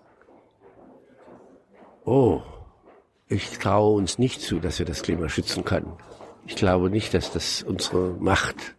Oh, 2.06 2.42
ich 3.30 3.50
traue 3.60 3.96
uns 3.98 4.18
nicht 4.20 4.42
zu, 4.42 4.60
dass 4.60 4.80
wir 4.80 4.86
das 4.86 5.04
Klima 5.04 5.30
schützen 5.30 5.64
können. 5.66 5.94
Ich 6.46 6.56
glaube 6.56 6.90
nicht, 6.90 7.14
dass 7.14 7.32
das 7.32 7.64
unsere 7.64 8.14
Macht 8.20 8.76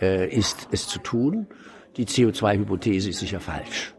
äh, 0.00 0.28
ist, 0.28 0.68
es 0.72 0.86
zu 0.88 0.98
tun. 0.98 1.46
Die 1.96 2.06
CO2-Hypothese 2.06 3.08
ist 3.10 3.18
sicher 3.20 3.40
falsch. 3.40 3.94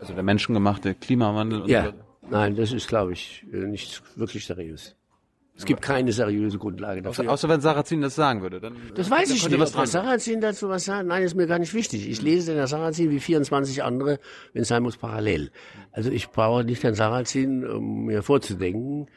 Also 0.00 0.14
der 0.14 0.22
menschengemachte 0.22 0.94
Klimawandel 0.94 1.62
und 1.62 1.68
Ja, 1.68 1.86
so. 1.86 1.92
nein, 2.30 2.54
das 2.56 2.72
ist, 2.72 2.88
glaube 2.88 3.12
ich, 3.12 3.44
äh, 3.52 3.56
nicht 3.66 4.02
wirklich 4.16 4.46
seriös. 4.46 4.95
Es 5.58 5.64
gibt 5.64 5.80
keine 5.80 6.12
seriöse 6.12 6.58
Grundlage 6.58 7.00
Außer, 7.00 7.22
dafür. 7.22 7.32
außer 7.32 7.48
wenn 7.48 7.60
Sarrazin 7.62 8.02
das 8.02 8.14
sagen 8.14 8.42
würde. 8.42 8.60
Dann, 8.60 8.76
Das 8.94 9.10
weiß 9.10 9.28
dann 9.28 9.36
ich 9.36 9.48
nicht. 9.48 9.58
was 9.58 9.72
dran. 9.72 9.86
Sarrazin 9.86 10.40
dazu 10.40 10.68
was 10.68 10.84
sagt? 10.84 11.06
Nein, 11.06 11.22
ist 11.22 11.34
mir 11.34 11.46
gar 11.46 11.58
nicht 11.58 11.72
wichtig. 11.72 12.08
Ich 12.08 12.20
lese 12.20 12.54
den 12.54 12.66
Sarrazin 12.66 13.10
wie 13.10 13.20
24 13.20 13.82
andere, 13.82 14.18
wenn 14.52 14.62
es 14.62 14.68
sein 14.68 14.82
muss, 14.82 14.98
parallel. 14.98 15.50
Also 15.92 16.10
ich 16.10 16.28
brauche 16.28 16.62
nicht 16.64 16.82
Herrn 16.82 16.94
Sarrazin, 16.94 17.66
um 17.66 18.04
mir 18.04 18.22
vorzudenken. 18.22 19.08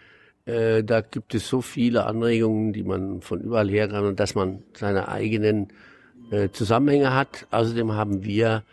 Äh, 0.46 0.84
da 0.86 1.02
gibt 1.02 1.36
es 1.36 1.48
so 1.50 1.60
viele 1.62 2.06
Anregungen, 2.06 2.72
die 2.72 2.84
man 2.84 3.22
von 3.22 3.42
überall 3.42 3.70
her 3.70 3.90
kann 3.90 4.06
und 4.06 4.20
dass 4.22 4.34
man 4.34 4.64
seine 4.74 5.10
eigenen 5.10 5.68
äh, 6.32 6.50
Zusammenhänge 6.52 7.14
hat. 7.14 7.48
Außerdem 7.52 7.92
haben 7.94 8.24
wir 8.24 8.64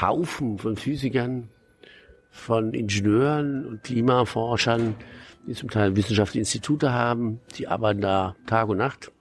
Haufen 0.00 0.58
von 0.58 0.76
Physikern, 0.76 1.48
von 2.30 2.72
Ingenieuren 2.72 3.66
und 3.66 3.82
Klimaforschern, 3.82 4.94
die 5.46 5.54
zum 5.54 5.70
Teil 5.70 5.96
wissenschaftliche 5.96 6.40
Institute 6.40 6.92
haben. 6.92 7.40
Die 7.56 7.68
arbeiten 7.68 8.00
da 8.00 8.36
Tag 8.46 8.68
und 8.68 8.78
Nacht. 8.78 9.12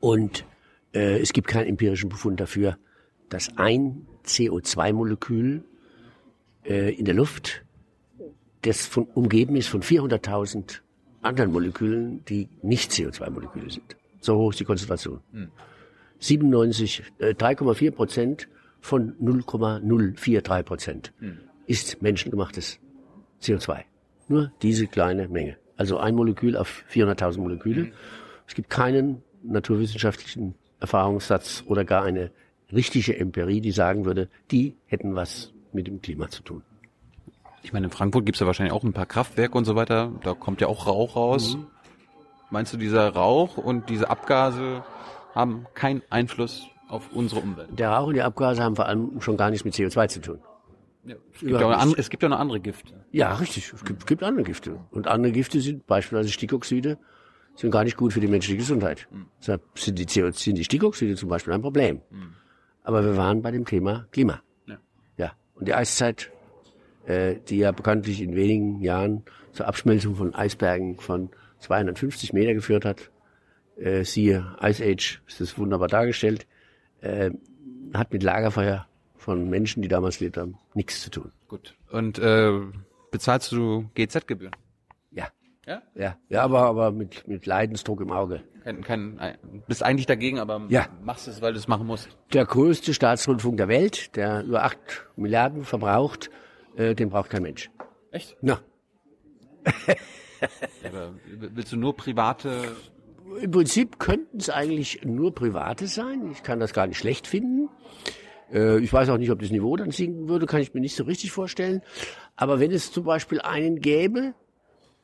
Und 0.00 0.44
äh, 0.92 1.18
es 1.20 1.32
gibt 1.32 1.48
keinen 1.48 1.68
empirischen 1.68 2.08
Befund 2.08 2.40
dafür, 2.40 2.78
dass 3.28 3.56
ein 3.56 4.06
CO2-Molekül 4.24 5.64
äh, 6.64 6.94
in 6.94 7.04
der 7.04 7.14
Luft, 7.14 7.64
das 8.62 8.86
von, 8.86 9.04
umgeben 9.04 9.56
ist 9.56 9.68
von 9.68 9.82
400.000 9.82 10.80
anderen 11.22 11.52
Molekülen, 11.52 12.24
die 12.24 12.48
nicht 12.62 12.92
CO2-Moleküle 12.92 13.70
sind. 13.70 13.96
So 14.20 14.36
hoch 14.36 14.50
ist 14.50 14.60
die 14.60 14.64
Konzentration. 14.64 15.20
97, 16.18 17.02
äh, 17.18 17.34
3,4 17.34 17.90
Prozent 17.90 18.48
von 18.80 19.14
0,043 19.20 20.64
Prozent 20.64 21.12
ist 21.66 22.00
menschengemachtes 22.02 22.78
CO2. 23.42 23.84
Nur 24.28 24.52
diese 24.62 24.86
kleine 24.86 25.28
Menge. 25.28 25.56
Also 25.76 25.98
ein 25.98 26.14
Molekül 26.14 26.56
auf 26.56 26.84
400.000 26.92 27.38
Moleküle. 27.38 27.92
Es 28.46 28.54
gibt 28.54 28.70
keinen 28.70 29.22
naturwissenschaftlichen 29.42 30.54
Erfahrungssatz 30.80 31.64
oder 31.66 31.84
gar 31.84 32.04
eine 32.04 32.30
richtige 32.72 33.16
Empirie, 33.18 33.60
die 33.60 33.70
sagen 33.70 34.04
würde, 34.04 34.28
die 34.50 34.76
hätten 34.86 35.14
was 35.14 35.52
mit 35.72 35.86
dem 35.86 36.00
Klima 36.00 36.28
zu 36.28 36.42
tun. 36.42 36.62
Ich 37.62 37.72
meine, 37.72 37.86
in 37.86 37.92
Frankfurt 37.92 38.26
gibt's 38.26 38.40
ja 38.40 38.46
wahrscheinlich 38.46 38.72
auch 38.72 38.84
ein 38.84 38.92
paar 38.92 39.06
Kraftwerke 39.06 39.56
und 39.56 39.64
so 39.64 39.74
weiter. 39.76 40.12
Da 40.22 40.34
kommt 40.34 40.60
ja 40.60 40.68
auch 40.68 40.86
Rauch 40.86 41.16
raus. 41.16 41.56
Meinst 42.50 42.72
du, 42.72 42.76
dieser 42.76 43.08
Rauch 43.08 43.56
und 43.56 43.88
diese 43.90 44.08
Abgase 44.08 44.84
haben 45.34 45.66
keinen 45.74 46.02
Einfluss 46.10 46.68
auf 46.88 47.10
unsere 47.12 47.40
Umwelt? 47.40 47.78
Der 47.78 47.90
Rauch 47.90 48.06
und 48.06 48.14
die 48.14 48.22
Abgase 48.22 48.62
haben 48.62 48.76
vor 48.76 48.86
allem 48.86 49.20
schon 49.20 49.36
gar 49.36 49.50
nichts 49.50 49.64
mit 49.64 49.74
CO2 49.74 50.08
zu 50.08 50.20
tun. 50.20 50.38
Ja, 51.06 51.14
es, 51.32 51.40
gibt 51.40 51.60
ja 51.60 51.70
andere, 51.70 52.00
es 52.00 52.10
gibt 52.10 52.22
ja 52.22 52.28
noch 52.28 52.40
andere 52.40 52.60
Gifte. 52.60 52.92
Ja, 53.12 53.34
richtig. 53.34 53.72
Es 53.72 53.84
gibt, 53.84 54.06
gibt 54.06 54.22
andere 54.22 54.44
Gifte. 54.44 54.80
Und 54.90 55.06
andere 55.06 55.32
Gifte 55.32 55.60
sind 55.60 55.86
beispielsweise 55.86 56.32
Stickoxide, 56.32 56.98
sind 57.54 57.70
gar 57.70 57.84
nicht 57.84 57.96
gut 57.96 58.12
für 58.12 58.20
die 58.20 58.26
menschliche 58.26 58.58
Gesundheit. 58.58 59.08
Deshalb 59.40 59.62
sind 59.78 59.98
die, 59.98 60.06
CO, 60.06 60.30
sind 60.32 60.56
die 60.56 60.64
Stickoxide 60.64 61.14
zum 61.14 61.28
Beispiel 61.28 61.52
ein 61.52 61.62
Problem. 61.62 62.00
Aber 62.82 63.04
wir 63.04 63.16
waren 63.16 63.40
bei 63.40 63.52
dem 63.52 63.64
Thema 63.64 64.06
Klima. 64.10 64.42
Ja. 64.66 64.78
Ja. 65.16 65.32
Und 65.54 65.68
die 65.68 65.74
Eiszeit, 65.74 66.30
äh, 67.06 67.36
die 67.48 67.58
ja 67.58 67.70
bekanntlich 67.70 68.20
in 68.20 68.34
wenigen 68.34 68.80
Jahren 68.80 69.24
zur 69.52 69.68
Abschmelzung 69.68 70.16
von 70.16 70.34
Eisbergen 70.34 70.98
von 70.98 71.30
250 71.60 72.32
Meter 72.32 72.52
geführt 72.52 72.84
hat, 72.84 73.10
äh, 73.76 74.04
siehe 74.04 74.56
Ice 74.62 74.84
Age, 74.84 75.22
ist 75.26 75.40
das 75.40 75.58
wunderbar 75.58 75.88
dargestellt, 75.88 76.46
äh, 77.00 77.30
hat 77.94 78.12
mit 78.12 78.22
Lagerfeuer 78.22 78.86
von 79.26 79.50
Menschen, 79.50 79.82
die 79.82 79.88
damals 79.88 80.18
gelebt 80.18 80.36
haben, 80.36 80.56
nichts 80.74 81.02
zu 81.02 81.10
tun. 81.10 81.32
Gut. 81.48 81.74
Und 81.90 82.20
äh, 82.20 82.52
bezahlst 83.10 83.50
du 83.50 83.90
GZ-Gebühren? 83.94 84.54
Ja. 85.10 85.26
Ja? 85.66 85.82
Ja, 85.96 86.16
ja 86.28 86.42
aber, 86.42 86.60
aber 86.60 86.92
mit, 86.92 87.26
mit 87.26 87.44
Leidensdruck 87.44 88.00
im 88.00 88.12
Auge. 88.12 88.44
Kein, 88.62 88.82
kein, 88.82 89.36
bist 89.66 89.82
eigentlich 89.82 90.06
dagegen, 90.06 90.38
aber 90.38 90.62
Ja. 90.68 90.86
machst 91.02 91.26
es, 91.26 91.42
weil 91.42 91.52
du 91.52 91.58
es 91.58 91.66
machen 91.66 91.88
musst. 91.88 92.08
Der 92.32 92.44
größte 92.44 92.94
Staatsrundfunk 92.94 93.56
der 93.56 93.66
Welt, 93.66 94.14
der 94.14 94.44
über 94.44 94.62
acht 94.62 94.78
Milliarden 95.16 95.64
verbraucht, 95.64 96.30
äh, 96.76 96.94
den 96.94 97.10
braucht 97.10 97.30
kein 97.30 97.42
Mensch. 97.42 97.68
Echt? 98.12 98.36
Na, 98.42 98.60
Aber 100.84 101.14
willst 101.26 101.72
du 101.72 101.76
nur 101.76 101.96
private 101.96 102.76
im 103.42 103.50
Prinzip 103.50 103.98
könnten 103.98 104.38
es 104.38 104.50
eigentlich 104.50 105.04
nur 105.04 105.34
Private 105.34 105.88
sein. 105.88 106.30
Ich 106.30 106.44
kann 106.44 106.60
das 106.60 106.72
gar 106.72 106.86
nicht 106.86 106.98
schlecht 106.98 107.26
finden. 107.26 107.68
Äh, 108.52 108.78
ich 108.80 108.92
weiß 108.92 109.08
auch 109.08 109.18
nicht, 109.18 109.30
ob 109.30 109.40
das 109.40 109.50
Niveau 109.50 109.76
dann 109.76 109.90
sinken 109.90 110.28
würde, 110.28 110.46
kann 110.46 110.60
ich 110.60 110.74
mir 110.74 110.80
nicht 110.80 110.96
so 110.96 111.04
richtig 111.04 111.32
vorstellen. 111.32 111.82
Aber 112.36 112.60
wenn 112.60 112.70
es 112.70 112.92
zum 112.92 113.04
Beispiel 113.04 113.40
einen 113.40 113.80
gäbe, 113.80 114.34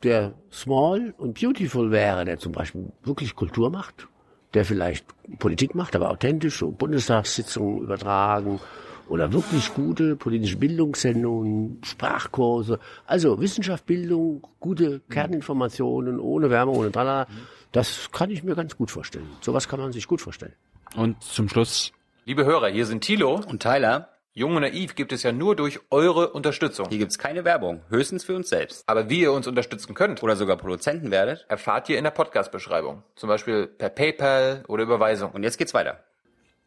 der 0.03 0.35
small 0.51 1.15
und 1.19 1.41
beautiful 1.41 1.91
wäre, 1.91 2.25
der 2.25 2.39
zum 2.39 2.53
Beispiel 2.53 2.93
wirklich 3.05 3.37
Kultur 3.37 3.71
macht, 3.71 4.09
der 4.55 4.65
vielleicht 4.65 5.07
Politik 5.39 5.75
macht, 5.75 5.97
aber 5.97 6.11
authentisch, 6.11 6.59
so 6.59 6.71
Bundestagssitzungen 6.71 7.83
übertragen 7.83 8.61
oder 9.09 9.33
wirklich 9.33 9.73
gute 9.75 10.17
politische 10.17 10.57
Bildungssendungen, 10.57 11.79
Sprachkurse, 11.85 12.79
also 13.07 13.41
Wissenschaft, 13.41 13.87
Bildung, 13.87 14.47
gute 14.61 15.01
Kerninformationen, 15.11 16.19
ohne 16.19 16.51
Wärme, 16.51 16.73
ohne 16.73 16.91
Tralala, 16.91 17.27
das 17.73 18.11
kann 18.13 18.31
ich 18.31 18.43
mir 18.43 18.55
ganz 18.55 18.77
gut 18.77 18.91
vorstellen. 18.91 19.27
Sowas 19.41 19.69
kann 19.69 19.81
man 19.81 19.93
sich 19.93 20.07
gut 20.07 20.21
vorstellen. 20.21 20.55
und 20.97 21.23
zum 21.23 21.49
Schluss 21.49 21.93
Liebe 22.25 22.45
Hörer, 22.45 22.69
hier 22.69 22.87
sind 22.87 23.03
Thilo. 23.03 23.35
Und 23.49 23.63
Tyler, 23.63 24.09
Jung 24.33 24.55
und 24.55 24.63
Naiv 24.63 24.95
gibt 24.95 25.13
es 25.13 25.23
ja 25.23 25.33
nur 25.33 25.57
durch 25.57 25.81
eure 25.91 26.31
Unterstützung. 26.33 26.89
hier 26.89 26.99
gibt's 26.99 27.19
keine 27.19 27.45
Werbung, 27.45 27.83
höchstens 27.89 28.25
für 28.25 28.37
uns 28.37 28.49
selbst. 28.49 28.85
Aber 28.89 29.11
wie 29.11 29.21
ihr 29.23 29.33
uns 29.33 29.47
unterstützen 29.47 29.95
könnt, 29.95 30.23
Oder 30.23 30.37
sogar 30.37 30.57
Produzenten 30.57 31.11
werdet. 31.11 31.45
erfahrt 31.49 31.89
ihr 31.89 31.99
in 31.99 32.05
der 32.05 32.13
Podcast-Beschreibung. 32.13 33.03
Zum 33.17 33.29
Beispiel 33.29 33.67
per 33.67 33.89
PayPal 33.91 34.63
oder 34.69 34.85
Überweisung. 34.85 35.33
Und 35.33 35.43
jetzt 35.43 35.59
geht's 35.59 35.75
weiter. 35.75 36.05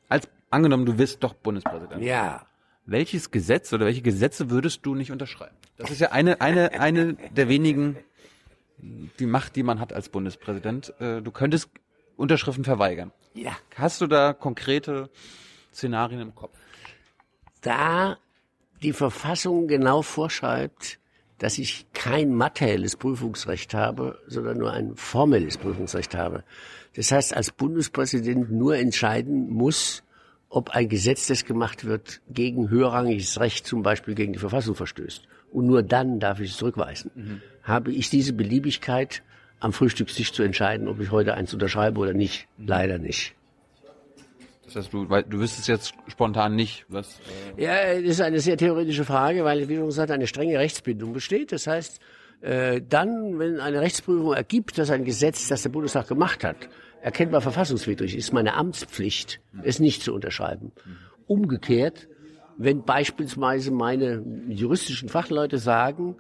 als 0.10 0.28
angenommen, 0.50 0.86
du 0.86 0.98
wirst 0.98 1.24
doch 1.24 1.34
Bundespräsident. 1.34 2.04
Ja. 2.04 2.46
Welches 2.86 3.32
Gesetz 3.32 3.74
oder 3.74 3.86
welche 3.86 4.02
Gesetze 4.04 4.52
würdest 4.52 4.86
du 4.86 4.94
nicht 4.94 5.12
unterschreiben? 5.12 5.56
Das 5.78 5.90
ist 5.90 6.00
ja 6.00 6.12
eine 6.12 6.40
eine 6.40 6.80
eine 6.80 7.14
der 7.32 7.50
wenigen 7.50 7.98
die 8.78 9.26
Macht, 9.26 9.56
die 9.56 9.64
man 9.64 9.80
hat 9.80 9.92
als 9.92 10.10
Bundespräsident. 10.10 10.94
Äh, 11.00 11.22
Du 11.22 11.32
könntest 11.32 11.70
Unterschriften 12.16 12.64
verweigern. 12.64 13.12
Ja. 13.34 13.54
Hast 13.76 14.02
du 14.02 14.08
da 14.08 14.34
konkrete 14.34 15.10
Szenarien 15.76 16.22
im 16.22 16.34
Kopf? 16.34 16.58
da 17.66 18.18
die 18.84 18.94
Verfassung 18.94 19.68
genau 19.68 20.02
vorschreibt, 20.02 21.00
dass 21.40 21.58
ich 21.58 21.88
kein 21.94 22.34
materielles 22.34 22.96
Prüfungsrecht 22.96 23.74
habe, 23.74 24.20
sondern 24.28 24.58
nur 24.58 24.72
ein 24.72 24.96
formelles 24.96 25.58
Prüfungsrecht 25.58 26.16
habe. 26.16 26.44
Das 26.96 27.12
heißt, 27.12 27.36
als 27.36 27.52
Bundespräsident 27.52 28.52
nur 28.52 28.78
entscheiden 28.78 29.50
muss, 29.50 30.04
ob 30.50 30.70
ein 30.70 30.88
Gesetz, 30.88 31.28
das 31.28 31.44
gemacht 31.44 31.84
wird, 31.84 32.22
gegen 32.30 32.70
höherrangiges 32.70 33.40
Recht, 33.40 33.68
zum 33.68 33.82
Beispiel 33.82 34.16
gegen 34.16 34.34
die 34.34 34.40
Verfassung 34.40 34.76
verstößt. 34.76 35.28
Und 35.52 35.66
nur 35.66 35.84
dann 35.84 36.20
darf 36.20 36.40
ich 36.40 36.52
es 36.52 36.58
zurückweisen. 36.58 37.42
Habe 37.64 37.92
ich 37.92 38.10
diese 38.10 38.34
Beliebigkeit, 38.34 39.24
am 39.60 39.74
Frühstückstisch 39.74 40.32
zu 40.32 40.44
entscheiden, 40.44 40.88
ob 40.88 41.00
ich 41.00 41.12
heute 41.12 41.34
eins 41.34 41.54
unterschreibe 41.54 42.00
oder 42.00 42.14
nicht? 42.14 42.48
Leider 42.58 43.00
nicht. 43.00 43.36
Das 44.66 44.76
heißt, 44.76 44.94
du, 44.94 45.10
weil, 45.10 45.24
du 45.24 45.40
wüsstest 45.40 45.68
jetzt 45.68 45.94
spontan 46.08 46.56
nicht, 46.56 46.86
was. 46.90 47.20
Äh, 47.58 47.64
Ja, 47.64 47.94
das 47.94 48.04
ist 48.04 48.22
eine 48.22 48.40
sehr 48.40 48.58
theoretische 48.58 49.06
Frage, 49.06 49.44
weil, 49.44 49.68
wie 49.70 49.76
schon 49.76 49.86
gesagt, 49.86 50.12
eine 50.12 50.28
strenge 50.28 50.58
Rechtsbindung 50.58 51.14
besteht. 51.14 51.52
Das 51.52 51.68
heißt, 51.68 52.00
äh, 52.42 52.82
dann, 52.88 53.40
wenn 53.40 53.60
eine 53.60 53.82
Rechtsprüfung 53.82 54.34
ergibt, 54.34 54.78
dass 54.78 54.90
ein 54.90 55.06
Gesetz, 55.06 55.48
das 55.48 55.64
der 55.64 55.70
Bundestag 55.70 56.08
gemacht 56.08 56.44
hat, 56.44 56.58
erkennbar 57.02 57.42
verfassungswidrig 57.42 58.16
ist, 58.16 58.34
meine 58.34 58.56
Amtspflicht, 58.56 59.40
es 59.64 59.80
nicht 59.80 60.02
zu 60.02 60.14
unterschreiben. 60.14 60.72
Umgekehrt, 61.28 62.08
wenn 62.58 62.84
beispielsweise 62.84 63.72
meine 63.72 64.24
juristischen 64.50 65.10
Fachleute 65.10 65.58
sagen, 65.58 66.16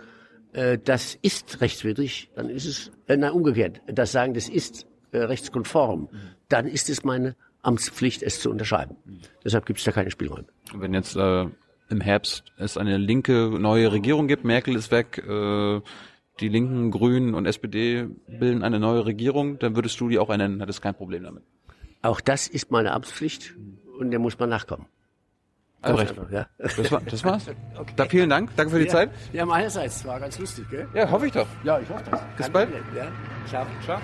äh, 0.54 0.78
das 0.84 1.18
ist 1.22 1.62
rechtswidrig, 1.62 2.30
dann 2.36 2.50
ist 2.50 2.66
es, 2.66 2.92
äh, 3.08 3.18
nein, 3.18 3.32
umgekehrt, 3.32 3.82
das 3.88 4.12
sagen, 4.12 4.34
das 4.34 4.48
ist 4.50 4.86
äh, 5.12 5.18
rechtskonform, 5.20 6.10
dann 6.50 6.68
ist 6.68 6.90
es 6.90 7.04
meine 7.04 7.36
Amtspflicht, 7.66 8.24
es 8.24 8.40
zu 8.40 8.50
unterschreiben. 8.50 8.96
Deshalb 9.44 9.66
gibt 9.66 9.80
es 9.80 9.86
da 9.86 9.92
keine 9.92 10.12
Spielräume. 10.12 10.46
wenn 10.74 10.94
jetzt 10.94 11.16
äh, 11.16 11.46
im 11.90 12.02
Herbst 12.02 12.44
es 12.58 12.78
eine 12.78 12.98
linke 12.98 13.50
neue 13.60 13.92
Regierung 13.92 14.28
gibt, 14.28 14.44
Merkel 14.44 14.76
ist 14.76 14.92
weg, 14.92 15.24
äh, 15.28 15.82
die 16.40 16.50
Linken, 16.50 16.92
Grünen 16.92 17.34
und 17.34 17.46
SPD 17.46 18.08
bilden 18.28 18.64
eine 18.64 18.80
neue 18.80 19.06
Regierung, 19.06 19.58
dann 19.60 19.76
würdest 19.76 20.00
du 20.00 20.10
die 20.10 20.20
auch 20.20 20.30
ernennen, 20.30 20.60
hättest 20.60 20.82
kein 20.82 20.96
Problem 20.96 21.24
damit. 21.24 21.44
Auch 22.02 22.22
das 22.22 22.48
ist 22.48 22.72
meine 22.72 22.92
Amtspflicht 22.92 23.56
und 24.00 24.12
der 24.12 24.20
muss 24.20 24.38
man 24.38 24.50
nachkommen. 24.50 24.88
Ganz 25.82 26.00
recht. 26.00 26.10
einfach, 26.12 26.32
ja. 26.32 26.48
Das, 26.58 26.92
war, 26.92 27.02
das 27.02 27.24
war's. 27.24 27.46
Da 27.96 28.06
vielen 28.06 28.30
Dank, 28.30 28.50
danke 28.56 28.74
für 28.74 28.80
die 28.80 28.88
Zeit. 28.88 29.12
Ja, 29.34 29.46
meinerseits. 29.46 30.04
War 30.06 30.20
ganz 30.20 30.40
lustig, 30.40 30.66
gell? 30.70 30.88
Ja, 30.94 31.10
hoffe 31.10 31.28
ich 31.28 31.34
doch. 31.34 31.48
Ja, 31.64 31.80
ich 31.80 31.90
hoffe 31.90 32.04
das. 32.10 32.22
Bis 32.38 32.50
bald. 32.50 32.70
Ja. 32.96 33.12
Ciao. 33.48 33.66
Ciao. 33.84 34.00